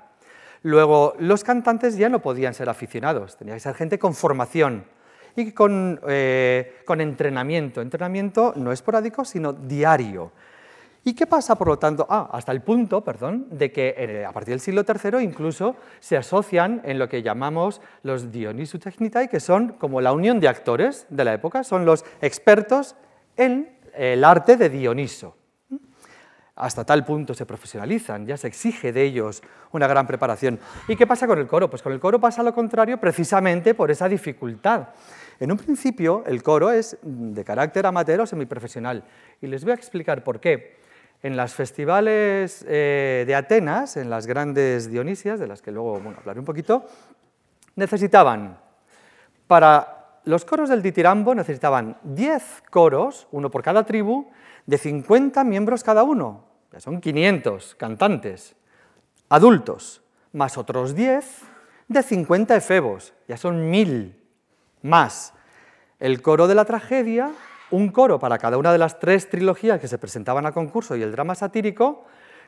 Luego, 0.63 1.13
los 1.19 1.45
cantantes 1.45 1.95
ya 1.95 2.09
no 2.09 2.19
podían 2.21 2.53
ser 2.53 2.67
aficionados, 2.67 3.37
tenía 3.37 3.53
que 3.53 3.61
ser 3.61 3.75
gente 3.75 3.97
con 3.97 4.13
formación 4.13 4.83
y 5.37 5.53
con, 5.53 6.01
eh, 6.05 6.81
con 6.85 6.99
entrenamiento. 6.99 7.79
Entrenamiento 7.79 8.51
no 8.57 8.73
esporádico, 8.73 9.23
sino 9.23 9.53
diario. 9.53 10.33
¿Y 11.03 11.13
qué 11.13 11.25
pasa, 11.25 11.55
por 11.55 11.67
lo 11.67 11.79
tanto? 11.79 12.05
Ah, 12.09 12.29
hasta 12.31 12.51
el 12.51 12.61
punto, 12.61 13.03
perdón, 13.03 13.47
de 13.51 13.71
que 13.71 13.95
eh, 13.97 14.25
a 14.25 14.31
partir 14.31 14.53
del 14.53 14.59
siglo 14.59 14.83
III 14.87 15.23
incluso 15.23 15.75
se 15.99 16.17
asocian 16.17 16.81
en 16.83 16.99
lo 16.99 17.07
que 17.07 17.23
llamamos 17.23 17.81
los 18.03 18.31
Dionysus 18.31 18.81
Technitae, 18.81 19.29
que 19.29 19.39
son 19.39 19.69
como 19.73 20.01
la 20.01 20.11
unión 20.11 20.39
de 20.39 20.49
actores 20.49 21.05
de 21.09 21.23
la 21.23 21.33
época, 21.33 21.63
son 21.63 21.85
los 21.85 22.03
expertos 22.21 22.95
en 23.37 23.79
el 23.95 24.23
arte 24.23 24.57
de 24.57 24.69
Dioniso. 24.69 25.35
Hasta 26.59 26.83
tal 26.83 27.05
punto 27.05 27.33
se 27.33 27.45
profesionalizan, 27.45 28.27
ya 28.27 28.35
se 28.35 28.47
exige 28.47 28.91
de 28.91 29.03
ellos 29.03 29.41
una 29.71 29.87
gran 29.87 30.05
preparación. 30.05 30.59
¿Y 30.89 30.97
qué 30.97 31.07
pasa 31.07 31.25
con 31.25 31.39
el 31.39 31.47
coro? 31.47 31.69
Pues 31.69 31.81
con 31.81 31.93
el 31.93 32.01
coro 32.01 32.19
pasa 32.19 32.43
lo 32.43 32.53
contrario 32.53 32.99
precisamente 32.99 33.73
por 33.73 33.89
esa 33.89 34.09
dificultad. 34.09 34.89
En 35.39 35.53
un 35.53 35.57
principio 35.57 36.21
el 36.27 36.43
coro 36.43 36.69
es 36.69 36.97
de 37.01 37.45
carácter 37.45 37.85
amateur 37.85 38.19
o 38.19 38.25
semiprofesional 38.25 39.05
y 39.41 39.47
les 39.47 39.63
voy 39.63 39.71
a 39.71 39.75
explicar 39.75 40.21
por 40.21 40.41
qué. 40.41 40.78
En 41.21 41.35
los 41.35 41.53
festivales 41.53 42.65
eh, 42.67 43.25
de 43.27 43.35
Atenas, 43.35 43.97
en 43.97 44.09
las 44.09 44.25
grandes 44.25 44.89
Dionisias, 44.89 45.39
de 45.39 45.47
las 45.47 45.61
que 45.61 45.71
luego 45.71 46.01
hablaré 46.17 46.39
un 46.39 46.45
poquito, 46.45 46.85
necesitaban, 47.75 48.57
para 49.47 50.21
los 50.23 50.45
coros 50.45 50.69
del 50.69 50.81
ditirambo, 50.81 51.35
necesitaban 51.35 51.97
10 52.03 52.63
coros, 52.69 53.27
uno 53.31 53.51
por 53.51 53.63
cada 53.63 53.85
tribu, 53.85 54.29
de 54.65 54.77
50 54.77 55.43
miembros 55.43 55.83
cada 55.83 56.03
uno, 56.03 56.45
ya 56.71 56.79
son 56.79 57.01
500 57.01 57.75
cantantes, 57.75 58.55
adultos, 59.27 60.01
más 60.31 60.57
otros 60.57 60.95
10 60.95 61.41
de 61.87 62.03
50 62.03 62.55
efebos, 62.55 63.13
ya 63.27 63.35
son 63.35 63.69
1000 63.69 64.23
más. 64.83 65.33
El 65.99 66.21
coro 66.21 66.47
de 66.47 66.55
la 66.55 66.65
tragedia 66.65 67.31
un 67.71 67.89
coro 67.89 68.19
para 68.19 68.37
cada 68.37 68.57
una 68.57 68.71
de 68.71 68.77
las 68.77 68.99
tres 68.99 69.29
trilogías 69.29 69.79
que 69.79 69.87
se 69.87 69.97
presentaban 69.97 70.45
a 70.45 70.51
concurso 70.51 70.95
y 70.95 71.03
el 71.03 71.11
drama 71.11 71.35
satírico, 71.35 72.05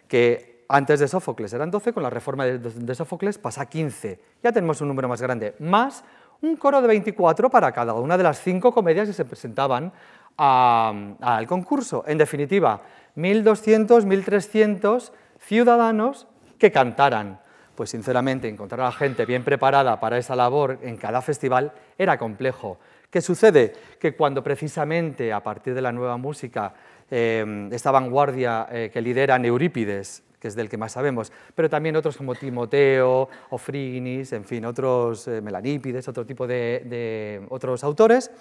que 0.08 0.66
antes 0.68 1.00
de 1.00 1.08
Sófocles 1.08 1.52
eran 1.54 1.70
12, 1.70 1.94
con 1.94 2.04
la 2.04 2.10
reforma 2.10 2.46
de, 2.46 2.96
Sófocles 2.96 3.38
pasa 3.38 3.64
a 3.64 3.66
15. 3.66 4.20
Ya 4.42 4.52
tenemos 4.52 4.80
un 4.82 4.88
número 4.88 5.08
más 5.08 5.22
grande, 5.22 5.56
más 5.60 6.04
un 6.42 6.56
coro 6.56 6.82
de 6.82 6.88
24 6.88 7.50
para 7.50 7.72
cada 7.72 7.94
una 7.94 8.18
de 8.18 8.24
las 8.24 8.40
cinco 8.40 8.74
comedias 8.74 9.08
que 9.08 9.14
se 9.14 9.26
presentaban 9.26 9.92
al 10.38 11.46
concurso. 11.46 12.04
En 12.08 12.18
definitiva, 12.18 12.82
1.200, 13.16 14.06
1.300 14.06 15.12
ciudadanos 15.40 16.28
que 16.58 16.72
cantaran. 16.72 17.42
Pues 17.76 17.90
sinceramente 17.90 18.48
encontrar 18.48 18.82
a 18.82 18.92
gente 18.92 19.26
bien 19.26 19.44
preparada 19.44 20.00
para 20.00 20.18
esa 20.18 20.36
labor 20.36 20.80
en 20.82 20.98
cada 20.98 21.22
festival 21.22 21.74
era 21.98 22.18
complejo. 22.18 22.80
¿Qué 23.12 23.20
sucede? 23.20 23.74
Que 24.00 24.16
cuando 24.16 24.42
precisamente 24.42 25.34
a 25.34 25.44
partir 25.44 25.74
de 25.74 25.82
la 25.82 25.92
nueva 25.92 26.16
música, 26.16 26.74
eh, 27.10 27.68
esta 27.72 27.92
vanguardia 27.92 28.68
eh, 28.72 28.90
que 28.92 29.02
lidera 29.02 29.36
Eurípides, 29.36 30.24
que 30.40 30.48
es 30.48 30.56
del 30.56 30.70
que 30.70 30.78
más 30.78 30.94
sabemos, 30.94 31.30
pero 31.54 31.70
también 31.70 31.98
otros 31.98 32.16
como 32.16 32.36
Timoteo, 32.36 33.28
Ofrinis, 33.50 34.32
en 34.32 34.46
fin, 34.46 34.64
otros 34.64 35.28
eh, 35.28 35.42
Melanípides, 35.42 36.08
otro 36.08 36.26
tipo 36.26 36.48
de, 36.48 36.84
de 36.86 37.46
otros 37.50 37.84
autores, 37.84 38.32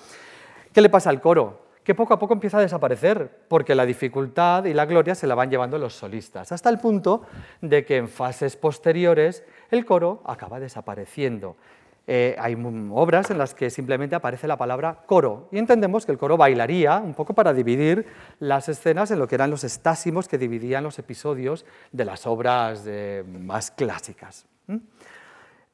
¿qué 0.73 0.81
le 0.81 0.89
pasa 0.89 1.11
al 1.11 1.21
coro? 1.21 1.69
que 1.83 1.95
poco 1.95 2.13
a 2.13 2.19
poco 2.19 2.35
empieza 2.35 2.59
a 2.59 2.61
desaparecer, 2.61 3.41
porque 3.49 3.75
la 3.75 3.87
dificultad 3.87 4.67
y 4.67 4.75
la 4.75 4.85
gloria 4.85 5.15
se 5.15 5.27
la 5.27 5.35
van 5.35 5.51
llevando 5.51 5.79
los 5.79 5.95
solistas, 5.95 6.53
hasta 6.53 6.69
el 6.69 6.79
punto 6.79 7.23
de 7.63 7.85
que 7.85 7.97
en 7.97 8.07
fases 8.07 8.57
posteriores 8.57 9.43
el 9.71 9.85
coro 9.85 10.23
acaba 10.27 10.61
desapareciendo. 10.61 11.57
Eh, 12.07 12.35
hay 12.39 12.57
obras 12.93 13.31
en 13.31 13.39
las 13.39 13.55
que 13.55 13.71
simplemente 13.71 14.17
aparece 14.17 14.49
la 14.49 14.57
palabra 14.57 15.03
coro 15.07 15.49
y 15.53 15.59
entendemos 15.59 16.07
que 16.07 16.13
el 16.13 16.19
coro 16.19 16.37
bailaría 16.37 16.99
un 16.99 17.15
poco 17.15 17.35
para 17.35 17.53
dividir 17.53 18.07
las 18.41 18.69
escenas 18.69 19.11
en 19.11 19.19
lo 19.19 19.29
que 19.29 19.37
eran 19.37 19.51
los 19.51 19.65
estásimos 19.65 20.27
que 20.27 20.39
dividían 20.39 20.83
los 20.83 20.99
episodios 20.99 21.65
de 21.93 22.05
las 22.05 22.27
obras 22.27 22.85
más 23.27 23.71
clásicas. 23.71 24.47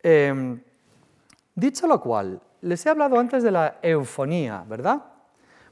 Em, 0.02 0.60
dicho 1.54 1.86
lo 1.86 2.00
cual, 2.00 2.40
les 2.60 2.84
he 2.84 2.90
hablado 2.90 3.18
antes 3.18 3.42
de 3.42 3.50
la 3.50 3.78
eufonía, 3.82 4.64
¿verdad? 4.68 5.02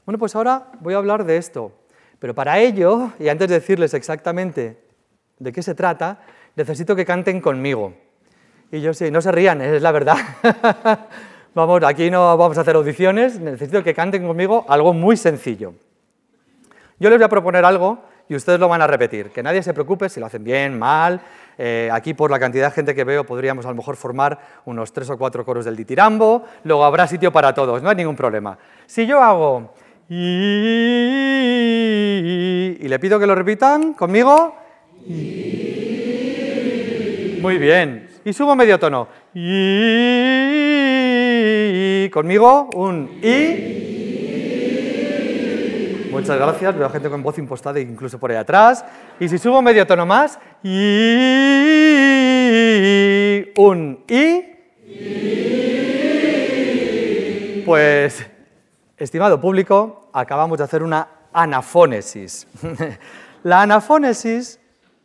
Bueno, 0.05 0.19
pues 0.19 0.35
ahora 0.35 0.71
voy 0.79 0.93
a 0.93 0.97
hablar 0.97 1.25
de 1.25 1.37
esto, 1.37 1.71
pero 2.19 2.33
para 2.35 2.59
ello, 2.59 3.11
y 3.19 3.27
antes 3.27 3.49
de 3.49 3.55
decirles 3.55 3.93
exactamente 3.93 4.83
de 5.39 5.51
qué 5.51 5.61
se 5.61 5.75
trata, 5.75 6.21
necesito 6.55 6.95
que 6.95 7.05
canten 7.05 7.41
conmigo. 7.41 7.93
Y 8.71 8.81
yo 8.81 8.93
sí, 8.93 9.11
no 9.11 9.21
se 9.21 9.31
rían, 9.31 9.61
es 9.61 9.81
la 9.81 9.91
verdad. 9.91 10.17
vamos, 11.53 11.83
aquí 11.83 12.09
no 12.09 12.37
vamos 12.37 12.57
a 12.57 12.61
hacer 12.61 12.75
audiciones, 12.75 13.39
necesito 13.39 13.83
que 13.83 13.93
canten 13.93 14.25
conmigo 14.25 14.65
algo 14.67 14.93
muy 14.93 15.17
sencillo. 15.17 15.73
Yo 16.99 17.09
les 17.09 17.19
voy 17.19 17.25
a 17.25 17.29
proponer 17.29 17.65
algo 17.65 17.99
y 18.27 18.35
ustedes 18.35 18.59
lo 18.59 18.67
van 18.67 18.81
a 18.81 18.87
repetir. 18.87 19.29
Que 19.29 19.43
nadie 19.43 19.61
se 19.61 19.73
preocupe 19.73 20.09
si 20.09 20.19
lo 20.19 20.25
hacen 20.25 20.43
bien, 20.43 20.77
mal. 20.77 21.21
Eh, 21.57 21.89
aquí, 21.91 22.13
por 22.13 22.31
la 22.31 22.39
cantidad 22.39 22.67
de 22.67 22.71
gente 22.71 22.95
que 22.95 23.03
veo, 23.03 23.23
podríamos 23.25 23.65
a 23.65 23.69
lo 23.69 23.75
mejor 23.75 23.95
formar 23.95 24.39
unos 24.65 24.91
tres 24.93 25.09
o 25.09 25.17
cuatro 25.17 25.45
coros 25.45 25.65
del 25.65 25.75
ditirambo. 25.75 26.43
Luego 26.63 26.85
habrá 26.85 27.07
sitio 27.07 27.31
para 27.31 27.53
todos, 27.53 27.81
no 27.81 27.89
hay 27.89 27.95
ningún 27.95 28.15
problema. 28.15 28.57
Si 28.85 29.05
yo 29.05 29.21
hago 29.21 29.73
y, 30.09 30.17
le 32.87 32.99
pido 32.99 33.19
que 33.19 33.27
lo 33.27 33.35
repitan 33.35 33.93
conmigo. 33.93 34.55
Muy 37.41 37.57
bien. 37.57 38.14
Y 38.25 38.33
subo 38.33 38.53
medio 38.55 38.77
tono. 38.79 39.07
Y 39.33 40.09
conmigo 42.09 42.69
un 42.73 43.19
y. 43.21 43.85
Muchas 46.11 46.37
gracias. 46.37 46.77
Veo 46.77 46.89
gente 46.89 47.09
con 47.09 47.23
voz 47.23 47.37
impostada 47.37 47.79
incluso 47.79 48.19
por 48.19 48.31
ahí 48.31 48.37
atrás. 48.37 48.83
Y 49.19 49.29
si 49.29 49.37
subo 49.37 49.61
medio 49.61 49.87
tono 49.87 50.05
más. 50.07 50.39
Y 50.63 51.13
un 53.57 54.03
y. 54.09 54.41
Pues 57.63 58.25
Estimado 58.97 59.41
público, 59.41 60.09
acabamos 60.13 60.57
de 60.57 60.63
hacer 60.63 60.81
una 60.81 61.09
anafónesis. 61.33 62.47
la 63.43 63.61
anafónesis 63.63 64.57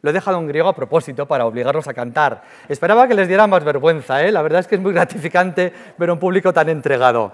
lo 0.03 0.11
he 0.11 0.13
dejado 0.13 0.39
en 0.39 0.47
griego 0.47 0.69
a 0.69 0.75
propósito 0.75 1.27
para 1.27 1.47
obligarlos 1.47 1.89
a 1.89 1.95
cantar. 1.95 2.43
Esperaba 2.69 3.07
que 3.09 3.15
les 3.15 3.29
diera 3.29 3.47
más 3.47 3.65
vergüenza, 3.65 4.23
¿eh? 4.25 4.33
la 4.33 4.43
verdad 4.43 4.61
es 4.61 4.67
que 4.67 4.77
es 4.77 4.81
muy 4.81 4.93
gratificante 4.95 5.73
ver 5.99 6.11
a 6.11 6.13
un 6.15 6.19
público 6.19 6.53
tan 6.53 6.69
entregado. 6.69 7.33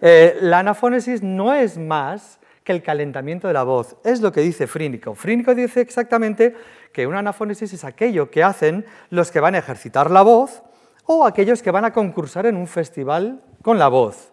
Eh, 0.00 0.38
la 0.40 0.60
anafónesis 0.60 1.22
no 1.22 1.54
es 1.54 1.78
más 1.78 2.38
que 2.62 2.72
el 2.72 2.82
calentamiento 2.82 3.46
de 3.46 3.54
la 3.54 3.62
voz, 3.62 3.96
es 4.04 4.20
lo 4.20 4.32
que 4.32 4.40
dice 4.40 4.66
Frínico. 4.66 5.14
Frínico 5.14 5.54
dice 5.54 5.80
exactamente 5.80 6.54
que 6.92 7.06
una 7.06 7.18
anafónesis 7.18 7.72
es 7.72 7.84
aquello 7.84 8.30
que 8.30 8.42
hacen 8.42 8.86
los 9.10 9.30
que 9.30 9.40
van 9.40 9.54
a 9.54 9.58
ejercitar 9.58 10.10
la 10.10 10.22
voz 10.22 10.62
o 11.04 11.26
aquellos 11.26 11.62
que 11.62 11.70
van 11.70 11.84
a 11.84 11.92
concursar 11.92 12.46
en 12.46 12.56
un 12.56 12.66
festival 12.66 13.42
con 13.62 13.78
la 13.78 13.88
voz. 13.88 14.32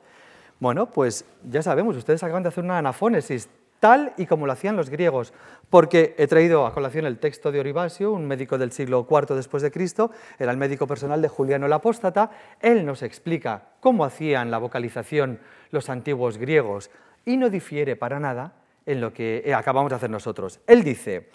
Bueno, 0.59 0.85
pues 0.91 1.25
ya 1.43 1.61
sabemos, 1.63 1.97
ustedes 1.97 2.23
acaban 2.23 2.43
de 2.43 2.49
hacer 2.49 2.63
una 2.63 2.77
anafónesis, 2.77 3.49
tal 3.81 4.13
y 4.15 4.27
como 4.27 4.45
lo 4.45 4.53
hacían 4.53 4.77
los 4.77 4.89
griegos, 4.89 5.33
porque 5.69 6.15
he 6.17 6.27
traído 6.27 6.65
a 6.67 6.73
colación 6.73 7.05
el 7.05 7.17
texto 7.17 7.51
de 7.51 7.59
Oribasio, 7.59 8.13
un 8.13 8.27
médico 8.27 8.57
del 8.57 8.71
siglo 8.71 9.07
IV 9.09 9.35
después 9.35 9.63
de 9.63 9.71
Cristo, 9.71 10.11
era 10.37 10.51
el 10.51 10.57
médico 10.57 10.85
personal 10.85 11.21
de 11.21 11.27
Juliano 11.27 11.65
el 11.65 11.73
Apóstata, 11.73 12.29
él 12.61 12.85
nos 12.85 13.01
explica 13.01 13.63
cómo 13.79 14.05
hacían 14.05 14.51
la 14.51 14.59
vocalización 14.59 15.39
los 15.71 15.89
antiguos 15.89 16.37
griegos 16.37 16.91
y 17.25 17.37
no 17.37 17.49
difiere 17.49 17.95
para 17.95 18.19
nada 18.19 18.53
en 18.85 19.01
lo 19.01 19.13
que 19.13 19.51
acabamos 19.55 19.89
de 19.89 19.95
hacer 19.95 20.11
nosotros. 20.11 20.59
Él 20.67 20.83
dice 20.83 21.29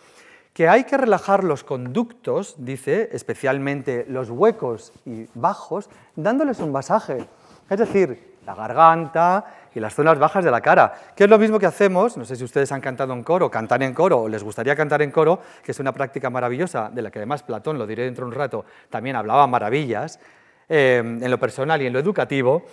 que 0.53 0.69
hay 0.69 0.85
que 0.85 0.97
relajar 0.97 1.43
los 1.43 1.65
conductos, 1.65 2.55
dice, 2.59 3.11
especialmente 3.13 4.07
los 4.09 4.31
huecos 4.31 4.93
y 5.05 5.27
bajos, 5.35 5.91
dándoles 6.15 6.61
un 6.61 6.71
masaje. 6.71 7.27
Es 7.69 7.79
decir, 7.79 8.37
la 8.47 8.55
garganta 8.55 9.45
y 9.77 9.81
las 9.81 9.95
zonas 9.95 10.19
bajas 10.19 10.43
de 10.43 10.51
la 10.51 10.63
cara, 10.63 10.95
que 11.15 11.25
es 11.25 11.31
lo 11.31 11.39
mismo 11.39 11.59
que 11.59 11.67
hacemos, 11.67 12.17
no 12.17 12.25
sé 12.25 12.35
si 12.35 12.43
ustedes 12.43 12.73
han 12.73 12.81
cantado 12.81 13.13
en 13.13 13.23
coro, 13.23 13.51
cantan 13.51 13.83
en 13.83 13.93
coro 13.93 14.23
o 14.23 14.29
les 14.29 14.43
gustaría 14.43 14.75
cantar 14.75 15.03
en 15.03 15.11
coro, 15.11 15.39
que 15.63 15.73
es 15.73 15.79
una 15.79 15.93
práctica 15.93 16.31
maravillosa, 16.31 16.89
de 16.89 17.03
la 17.03 17.11
que 17.11 17.19
además 17.19 17.43
Platón, 17.43 17.77
lo 17.77 17.87
diré 17.87 18.05
dentro 18.05 18.25
de 18.25 18.31
un 18.31 18.35
rato, 18.35 18.65
también 18.89 19.17
hablaba 19.17 19.47
maravillas, 19.47 20.19
eh, 20.67 21.03
en 21.05 21.31
lo 21.31 21.39
personal 21.39 21.83
y 21.83 21.87
en 21.89 21.93
lo 21.93 21.99
educativo, 21.99 22.65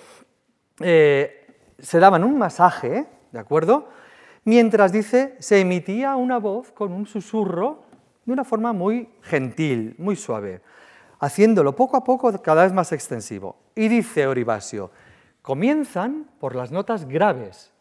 eh, 0.80 1.46
se 1.78 2.00
daban 2.00 2.24
un 2.24 2.38
masaje, 2.38 3.06
¿de 3.34 3.40
acuerdo? 3.40 3.90
Mientras, 4.46 4.94
dice, 4.94 5.36
se 5.40 5.60
emitía 5.60 6.16
una 6.16 6.38
voz 6.38 6.72
con 6.72 6.94
un 6.94 7.06
susurro 7.06 7.84
de 8.24 8.32
una 8.32 8.46
forma 8.46 8.72
muy 8.72 9.10
gentil, 9.24 9.94
muy 9.98 10.16
suave, 10.16 10.62
haciéndolo 11.20 11.76
poco 11.76 11.98
a 11.98 12.04
poco 12.06 12.42
cada 12.42 12.64
vez 12.64 12.72
más 12.72 12.94
extensivo. 12.94 13.58
Y 13.76 13.90
dice 13.90 14.26
Oribasio, 14.26 14.90
comienzan 15.44 16.26
por 16.40 16.56
las 16.56 16.72
notas 16.72 17.06
graves. 17.06 17.72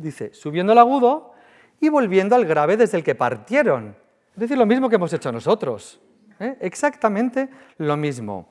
dice, 0.00 0.32
subiendo 0.32 0.72
el 0.72 0.78
agudo 0.78 1.34
y 1.80 1.90
volviendo 1.90 2.34
al 2.36 2.46
grave 2.46 2.78
desde 2.78 2.96
el 2.96 3.04
que 3.04 3.14
partieron. 3.14 3.94
Es 4.32 4.40
decir, 4.40 4.56
lo 4.56 4.64
mismo 4.64 4.88
que 4.88 4.94
hemos 4.94 5.12
hecho 5.12 5.30
nosotros. 5.32 6.00
¿eh? 6.40 6.56
Exactamente 6.60 7.50
lo 7.78 7.96
mismo. 7.96 8.48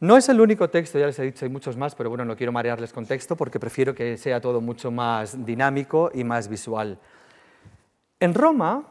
No 0.00 0.16
es 0.16 0.28
el 0.28 0.40
único 0.40 0.70
texto, 0.70 0.96
ya 0.96 1.06
les 1.06 1.18
he 1.18 1.24
dicho, 1.24 1.44
hay 1.44 1.50
muchos 1.50 1.76
más, 1.76 1.96
pero 1.96 2.08
bueno, 2.08 2.24
no 2.24 2.36
quiero 2.36 2.52
marearles 2.52 2.92
con 2.92 3.04
texto 3.04 3.34
porque 3.34 3.58
prefiero 3.58 3.92
que 3.92 4.16
sea 4.16 4.40
todo 4.40 4.60
mucho 4.60 4.92
más 4.92 5.44
dinámico 5.44 6.12
y 6.14 6.22
más 6.22 6.46
visual. 6.46 7.00
En 8.20 8.32
Roma, 8.32 8.86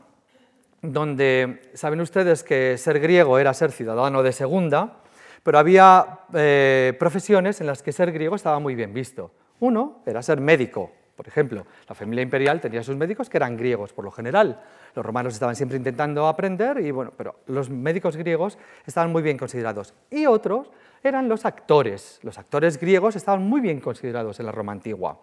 donde 0.82 1.62
saben 1.74 2.02
ustedes 2.02 2.44
que 2.44 2.78
ser 2.78 3.00
griego 3.00 3.40
era 3.40 3.54
ser 3.54 3.72
ciudadano 3.72 4.22
de 4.22 4.34
segunda, 4.34 4.98
pero 5.44 5.60
había 5.60 6.20
eh, 6.34 6.96
profesiones 7.00 7.62
en 7.62 7.68
las 7.68 7.84
que 7.84 7.92
ser 7.92 8.12
griego 8.12 8.36
estaba 8.36 8.60
muy 8.60 8.76
bien 8.76 8.94
visto. 8.94 9.32
Uno 9.60 10.02
era 10.06 10.22
ser 10.22 10.40
médico, 10.40 10.92
por 11.16 11.28
ejemplo. 11.28 11.66
La 11.90 11.96
familia 11.96 12.22
imperial 12.22 12.62
tenía 12.62 12.84
sus 12.84 12.96
médicos 12.96 13.30
que 13.30 13.38
eran 13.38 13.58
griegos, 13.58 13.92
por 13.94 14.06
lo 14.06 14.12
general. 14.12 14.62
Los 14.94 15.06
romanos 15.06 15.34
estaban 15.34 15.56
siempre 15.56 15.78
intentando 15.78 16.28
aprender, 16.28 16.80
y 16.80 16.92
bueno, 16.92 17.12
pero 17.18 17.40
los 17.48 17.70
médicos 17.70 18.16
griegos 18.16 18.58
estaban 18.86 19.12
muy 19.12 19.22
bien 19.24 19.38
considerados. 19.38 19.94
Y 20.12 20.28
otros 20.28 20.72
eran 21.04 21.28
los 21.28 21.46
actores. 21.46 22.20
Los 22.24 22.38
actores 22.38 22.80
griegos 22.80 23.16
estaban 23.16 23.44
muy 23.44 23.62
bien 23.62 23.80
considerados 23.80 24.40
en 24.40 24.46
la 24.46 24.52
Roma 24.52 24.72
antigua. 24.72 25.20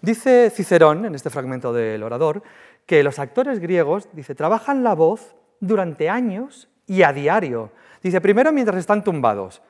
Dice 0.00 0.50
Cicerón, 0.50 1.04
en 1.04 1.14
este 1.14 1.28
fragmento 1.28 1.72
del 1.72 2.02
orador, 2.02 2.42
que 2.86 3.02
los 3.02 3.18
actores 3.18 3.60
griegos, 3.60 4.08
dice, 4.12 4.34
trabajan 4.34 4.82
la 4.82 4.94
voz 4.94 5.34
durante 5.60 6.08
años 6.08 6.68
y 6.86 7.02
a 7.02 7.12
diario, 7.12 7.70
Dice, 8.02 8.20
primero 8.20 8.52
mientras 8.52 8.78
están 8.78 9.04
tumbados 9.04 9.62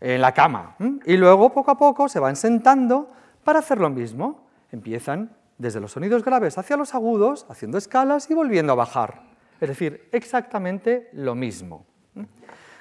en 0.00 0.20
la 0.20 0.32
cama 0.32 0.76
y 1.04 1.16
luego 1.16 1.52
poco 1.52 1.70
a 1.70 1.78
poco 1.78 2.08
se 2.08 2.20
van 2.20 2.36
sentando 2.36 3.10
para 3.44 3.60
hacer 3.60 3.78
lo 3.78 3.90
mismo. 3.90 4.46
Empiezan 4.72 5.36
desde 5.58 5.80
los 5.80 5.92
sonidos 5.92 6.24
graves 6.24 6.58
hacia 6.58 6.76
los 6.76 6.94
agudos, 6.94 7.46
haciendo 7.48 7.78
escalas 7.78 8.30
y 8.30 8.34
volviendo 8.34 8.72
a 8.72 8.76
bajar. 8.76 9.22
Es 9.60 9.68
decir, 9.68 10.08
exactamente 10.12 11.08
lo 11.12 11.34
mismo. 11.34 11.84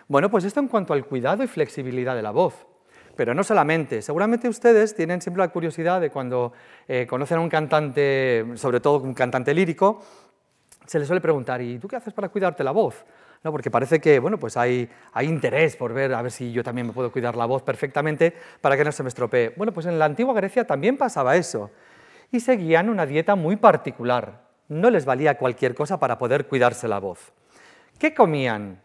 Bueno, 0.07 0.29
pues 0.29 0.45
esto 0.45 0.59
en 0.59 0.67
cuanto 0.67 0.93
al 0.93 1.05
cuidado 1.05 1.43
y 1.43 1.47
flexibilidad 1.47 2.15
de 2.15 2.21
la 2.21 2.31
voz. 2.31 2.65
Pero 3.15 3.33
no 3.33 3.43
solamente, 3.43 4.01
seguramente 4.01 4.47
ustedes 4.47 4.95
tienen 4.95 5.21
siempre 5.21 5.41
la 5.41 5.49
curiosidad 5.49 5.99
de 5.99 6.11
cuando 6.11 6.53
eh, 6.87 7.07
conocen 7.07 7.39
a 7.39 7.41
un 7.41 7.49
cantante, 7.49 8.45
sobre 8.55 8.79
todo 8.79 8.99
un 8.99 9.15
cantante 9.15 9.53
lírico, 9.55 10.01
se 10.85 10.99
les 10.99 11.07
suele 11.07 11.19
preguntar, 11.19 11.61
¿y 11.61 11.79
tú 11.79 11.87
qué 11.87 11.95
haces 11.95 12.13
para 12.13 12.29
cuidarte 12.29 12.63
la 12.63 12.71
voz? 12.71 13.03
Porque 13.43 13.71
parece 13.71 13.99
que 14.01 14.19
bueno, 14.19 14.37
pues 14.37 14.57
hay, 14.57 14.89
hay 15.13 15.27
interés 15.27 15.75
por 15.75 15.93
ver 15.93 16.13
a 16.13 16.21
ver 16.21 16.31
si 16.31 16.51
yo 16.51 16.63
también 16.63 16.87
me 16.87 16.93
puedo 16.93 17.11
cuidar 17.11 17.35
la 17.35 17.45
voz 17.45 17.63
perfectamente 17.63 18.33
para 18.61 18.75
que 18.75 18.83
no 18.83 18.91
se 18.91 19.03
me 19.03 19.09
estropee. 19.09 19.53
Bueno, 19.55 19.73
pues 19.73 19.85
en 19.85 19.97
la 19.99 20.05
antigua 20.05 20.33
Grecia 20.33 20.65
también 20.65 20.97
pasaba 20.97 21.35
eso 21.35 21.71
y 22.31 22.39
seguían 22.39 22.89
una 22.89 23.05
dieta 23.05 23.35
muy 23.35 23.55
particular. 23.55 24.45
no 24.69 24.89
les 24.89 25.05
valía 25.05 25.37
cualquier 25.37 25.73
cosa 25.73 25.97
para 25.97 26.17
poder 26.17 26.47
cuidarse 26.47 26.89
la 26.89 26.99
voz. 26.99 27.31
¿Qué 27.97 28.13
comían? 28.13 28.81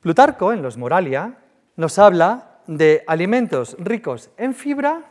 Plutarco, 0.00 0.52
en 0.52 0.60
los 0.60 0.76
Moralia, 0.76 1.38
nos 1.76 1.98
habla 2.00 2.58
de 2.66 3.04
alimentos 3.06 3.76
ricos 3.78 4.30
en 4.36 4.54
fibra 4.54 5.02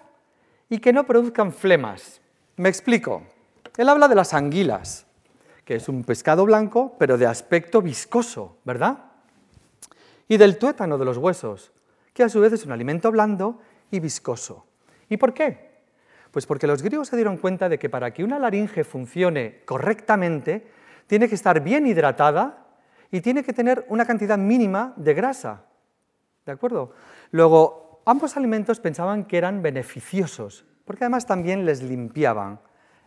y 0.70 0.80
que 0.80 0.92
no 0.92 1.06
produzcan 1.06 1.54
flemas. 1.54 2.22
Me 2.58 2.70
explico. 2.70 3.24
Él 3.78 3.88
habla 3.88 4.08
de 4.08 4.16
las 4.16 4.34
anguilas, 4.34 5.06
que 5.70 5.76
es 5.76 5.88
un 5.88 6.04
pescado 6.04 6.46
blanco, 6.46 6.96
pero 6.98 7.16
de 7.20 7.28
aspecto 7.28 7.80
viscoso, 7.80 8.58
¿verdad? 8.64 9.06
Y 10.28 10.38
del 10.38 10.58
tuétano 10.58 10.98
de 10.98 11.06
los 11.06 11.18
huesos, 11.18 11.72
que 12.12 12.24
a 12.24 12.30
su 12.30 12.40
vez 12.40 12.54
es 12.54 12.66
un 12.66 12.72
alimento 12.72 13.12
blando 13.12 13.60
y 13.92 14.00
viscoso. 14.00 14.66
¿Y 15.10 15.18
por 15.18 15.32
qué? 15.32 15.84
Pues 16.32 16.48
porque 16.48 16.66
los 16.66 16.82
griegos 16.82 17.10
se 17.10 17.18
dieron 17.18 17.38
cuenta 17.38 17.70
de 17.70 17.78
que 17.78 17.88
para 17.88 18.12
que 18.12 18.24
una 18.24 18.40
laringe 18.40 18.84
funcione 18.84 19.62
correctamente, 19.66 20.66
tiene 21.06 21.30
que 21.30 21.36
estar 21.36 21.62
bien 21.62 21.86
hidratada 21.86 22.66
y 23.12 23.22
tiene 23.22 23.44
que 23.44 23.54
tener 23.54 23.86
una 23.90 24.06
cantidad 24.08 24.40
mínima 24.40 24.94
de 24.96 25.14
grasa. 25.14 25.66
¿De 26.48 26.52
acuerdo? 26.52 26.94
Luego, 27.30 28.02
ambos 28.08 28.36
alimentos 28.38 28.80
pensaban 28.80 29.24
que 29.26 29.38
eran 29.38 29.62
beneficiosos, 29.62 30.66
porque 30.84 31.04
además 31.04 31.28
también 31.28 31.64
les 31.64 31.84
limpiaban 31.84 32.60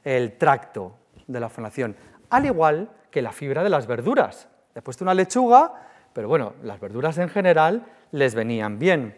el 0.05 0.39
tracto 0.39 0.97
de 1.27 1.41
la 1.41 1.49
fonación, 1.49 1.97
al 2.33 2.47
igual 2.47 2.89
que 3.11 3.23
la 3.23 3.31
fibra 3.31 3.63
de 3.63 3.69
las 3.69 3.87
verduras. 3.87 4.49
He 4.75 4.81
puesto 4.81 5.05
una 5.05 5.13
lechuga, 5.13 5.73
pero 6.15 6.29
bueno, 6.29 6.55
las 6.63 6.81
verduras 6.81 7.19
en 7.19 7.29
general 7.29 7.85
les 8.11 8.35
venían 8.35 8.79
bien. 8.79 9.15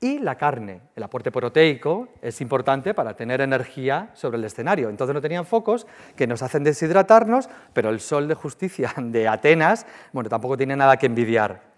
Y 0.00 0.18
la 0.18 0.36
carne, 0.36 0.82
el 0.94 1.02
aporte 1.02 1.32
proteico, 1.32 2.08
es 2.20 2.42
importante 2.42 2.92
para 2.92 3.16
tener 3.16 3.40
energía 3.40 4.10
sobre 4.12 4.36
el 4.36 4.44
escenario. 4.44 4.90
Entonces 4.90 5.14
no 5.14 5.22
tenían 5.22 5.46
focos 5.46 5.86
que 6.14 6.26
nos 6.26 6.42
hacen 6.42 6.62
deshidratarnos, 6.62 7.48
pero 7.72 7.88
el 7.88 8.00
sol 8.00 8.28
de 8.28 8.34
justicia 8.34 8.92
de 8.98 9.28
Atenas, 9.28 9.86
bueno, 10.12 10.28
tampoco 10.28 10.58
tiene 10.58 10.76
nada 10.76 10.98
que 10.98 11.06
envidiar. 11.06 11.72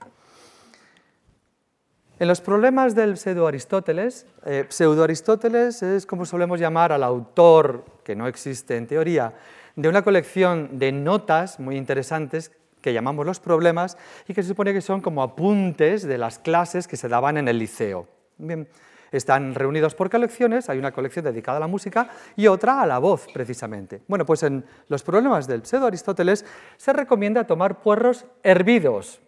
En 2.19 2.27
los 2.27 2.41
problemas 2.41 2.97
del 2.97 3.17
pseudo-Aristóteles, 3.17 4.27
eh, 4.45 4.67
pseudo-Aristóteles 4.69 5.83
es 5.83 6.07
como 6.07 6.25
solemos 6.25 6.59
llamar 6.59 6.91
al 6.91 7.05
autor, 7.05 7.85
que 8.03 8.17
no 8.17 8.27
existe 8.27 8.77
en 8.77 8.87
teoría, 8.87 9.35
de 9.77 9.89
una 9.89 10.03
colección 10.03 10.79
de 10.79 10.93
notas 10.93 11.59
muy 11.59 11.77
interesantes 11.77 12.53
que 12.81 12.93
llamamos 12.93 13.25
los 13.25 13.41
problemas 13.41 13.97
y 14.29 14.35
que 14.35 14.43
se 14.43 14.51
supone 14.51 14.73
que 14.73 14.81
son 14.81 15.01
como 15.01 15.23
apuntes 15.23 16.03
de 16.03 16.19
las 16.19 16.39
clases 16.39 16.87
que 16.87 16.97
se 16.97 17.09
daban 17.09 17.39
en 17.39 17.49
el 17.49 17.59
liceo. 17.59 18.07
Bien, 18.37 18.69
están 19.11 19.55
reunidos 19.55 19.95
por 19.95 20.11
colecciones, 20.11 20.69
hay 20.69 20.79
una 20.79 20.93
colección 20.93 21.25
dedicada 21.25 21.57
a 21.57 21.61
la 21.61 21.67
música 21.67 22.09
y 22.37 22.47
otra 22.47 22.83
a 22.83 22.87
la 22.87 22.99
voz, 22.99 23.27
precisamente. 23.33 24.03
Bueno, 24.09 24.27
pues 24.27 24.43
en 24.43 24.65
los 24.89 25.03
problemas 25.03 25.47
del 25.47 25.65
pseudo 25.65 25.87
Aristóteles 25.87 26.45
se 26.77 26.93
recomienda 26.93 27.47
tomar 27.47 27.81
puerros 27.81 28.27
hervidos. 28.43 29.21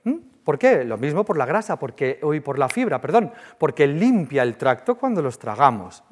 ¿Por 0.44 0.58
qué? 0.58 0.84
Lo 0.84 0.98
mismo 0.98 1.24
por 1.24 1.38
la 1.38 1.46
grasa, 1.46 1.78
porque, 1.78 2.20
y 2.34 2.40
por 2.40 2.58
la 2.58 2.68
fibra, 2.68 3.00
perdón, 3.00 3.32
porque 3.58 3.86
limpia 3.86 4.42
el 4.42 4.56
tracto 4.56 4.96
cuando 4.96 5.22
los 5.22 5.38
tragamos. 5.38 6.04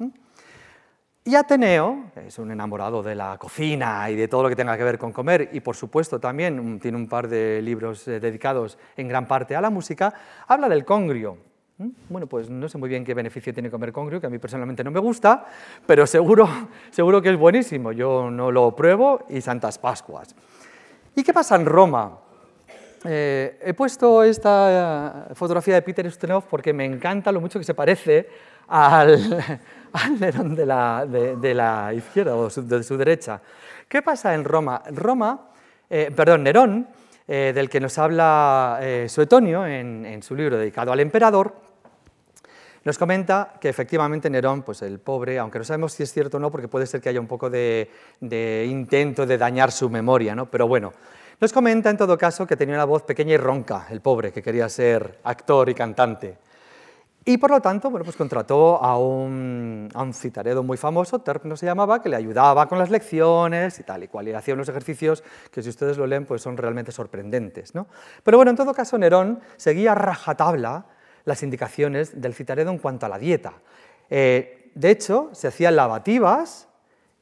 Y 1.27 1.33
Ateneo 1.33 2.11
es 2.15 2.37
un 2.37 2.51
enamorado 2.51 3.01
de 3.01 3.15
la 3.15 3.39
cocina 3.39 4.07
y 4.11 4.15
de 4.15 4.27
todo 4.27 4.43
lo 4.43 4.49
que 4.49 4.55
tenga 4.55 4.77
que 4.77 4.83
ver 4.83 4.99
con 4.99 5.11
comer 5.11 5.49
y 5.53 5.59
por 5.59 5.75
supuesto 5.75 6.19
también 6.19 6.79
tiene 6.79 6.95
un 6.95 7.07
par 7.07 7.27
de 7.27 7.63
libros 7.63 8.07
eh, 8.07 8.19
dedicados 8.19 8.77
en 8.95 9.07
gran 9.07 9.27
parte 9.27 9.55
a 9.55 9.61
la 9.61 9.71
música, 9.71 10.13
habla 10.47 10.69
del 10.69 10.85
congrio. 10.85 11.39
¿Mm? 11.79 11.89
Bueno, 12.09 12.27
pues 12.27 12.47
no 12.51 12.69
sé 12.69 12.77
muy 12.77 12.89
bien 12.89 13.03
qué 13.03 13.15
beneficio 13.15 13.51
tiene 13.55 13.71
comer 13.71 13.91
congrio, 13.91 14.21
que 14.21 14.27
a 14.27 14.29
mí 14.29 14.37
personalmente 14.37 14.83
no 14.83 14.91
me 14.91 14.99
gusta, 14.99 15.47
pero 15.87 16.05
seguro, 16.05 16.47
seguro 16.91 17.23
que 17.23 17.31
es 17.31 17.39
buenísimo. 17.39 17.91
Yo 17.91 18.29
no 18.29 18.51
lo 18.51 18.75
pruebo 18.75 19.25
y 19.27 19.41
Santas 19.41 19.79
Pascuas. 19.79 20.35
¿Y 21.15 21.23
qué 21.23 21.33
pasa 21.33 21.55
en 21.55 21.65
Roma? 21.65 22.19
Eh, 23.07 23.59
he 23.61 23.73
puesto 23.73 24.23
esta 24.23 25.27
eh, 25.29 25.35
fotografía 25.35 25.75
de 25.75 25.81
Peter 25.81 26.05
Ustinov 26.07 26.45
porque 26.45 26.73
me 26.73 26.85
encanta 26.85 27.31
lo 27.31 27.39
mucho 27.39 27.59
que 27.59 27.65
se 27.65 27.73
parece 27.73 28.27
al, 28.67 29.59
al 29.93 30.19
Nerón 30.19 30.55
de 30.55 30.65
la, 30.65 31.05
de, 31.05 31.53
la, 31.53 31.93
izquierda 31.93 32.35
o 32.35 32.49
de 32.49 32.83
su 32.83 32.97
derecha. 32.97 33.41
¿Qué 33.87 34.01
pasa 34.01 34.33
en 34.33 34.43
Roma? 34.43 34.81
Roma, 34.91 35.49
eh, 35.89 36.11
perdón, 36.15 36.43
Nerón, 36.43 36.87
eh, 37.27 37.51
del 37.53 37.69
que 37.69 37.79
nos 37.79 37.97
habla 37.97 38.79
eh, 38.81 39.07
Suetonio 39.09 39.65
en, 39.65 40.21
su 40.21 40.35
libro 40.35 40.57
dedicado 40.57 40.91
al 40.91 40.99
emperador, 40.99 41.55
nos 42.83 42.97
comenta 42.99 43.53
que 43.59 43.69
efectivamente 43.69 44.29
Nerón, 44.29 44.61
pues 44.61 44.81
el 44.83 44.99
pobre, 44.99 45.39
aunque 45.39 45.57
no 45.57 45.65
sabemos 45.65 45.93
si 45.93 46.03
es 46.03 46.11
cierto 46.11 46.37
o 46.37 46.39
no, 46.39 46.51
porque 46.51 46.67
puede 46.67 46.85
ser 46.85 47.01
que 47.01 47.09
haya 47.09 47.19
un 47.19 47.27
poco 47.27 47.49
de, 47.49 47.89
de 48.19 48.67
intento 48.69 49.25
de 49.25 49.37
dañar 49.37 49.71
su 49.71 49.89
memoria, 49.89 50.35
¿no? 50.35 50.45
pero 50.45 50.67
bueno, 50.67 50.93
nos 51.39 51.51
comenta 51.51 51.89
en 51.89 51.97
todo 51.97 52.17
caso 52.17 52.47
que 52.47 52.55
tenía 52.55 52.75
una 52.75 52.85
voz 52.85 53.03
pequeña 53.03 53.33
y 53.33 53.37
ronca, 53.37 53.87
el 53.89 54.01
pobre, 54.01 54.31
que 54.31 54.41
quería 54.41 54.69
ser 54.69 55.19
actor 55.23 55.69
y 55.69 55.73
cantante. 55.73 56.37
Y 57.27 57.37
por 57.37 57.49
lo 57.49 57.59
tanto, 57.59 57.89
bueno, 57.89 58.03
pues 58.03 58.15
contrató 58.15 58.81
a 58.83 58.99
un, 58.99 59.89
a 59.95 60.13
citaredo 60.13 60.61
muy 60.61 60.77
famoso, 60.77 61.19
Terpno 61.19 61.57
se 61.57 61.65
llamaba, 61.65 61.99
que 61.99 62.07
le 62.07 62.15
ayudaba 62.15 62.67
con 62.67 62.77
las 62.77 62.91
lecciones 62.91 63.79
y 63.79 63.83
tal 63.83 64.03
y 64.03 64.07
cual, 64.07 64.27
y 64.27 64.33
hacía 64.33 64.53
unos 64.53 64.69
ejercicios 64.69 65.23
que 65.51 65.63
si 65.63 65.69
ustedes 65.69 65.97
lo 65.97 66.05
leen, 66.05 66.25
pues 66.25 66.43
son 66.43 66.55
realmente 66.55 66.91
sorprendentes. 66.91 67.73
¿no? 67.73 67.87
Pero 68.23 68.37
bueno, 68.37 68.51
en 68.51 68.57
todo 68.57 68.75
caso, 68.75 68.95
Nerón 68.99 69.39
seguía 69.57 69.95
rajatabla 69.95 70.85
las 71.25 71.41
indicaciones 71.41 72.21
del 72.21 72.35
citaredo 72.35 72.69
en 72.69 72.77
cuanto 72.77 73.07
a 73.07 73.09
la 73.09 73.17
dieta. 73.17 73.53
Eh, 74.11 74.71
de 74.75 74.91
hecho, 74.91 75.29
se 75.31 75.47
hacían 75.47 75.75
lavativas 75.75 76.64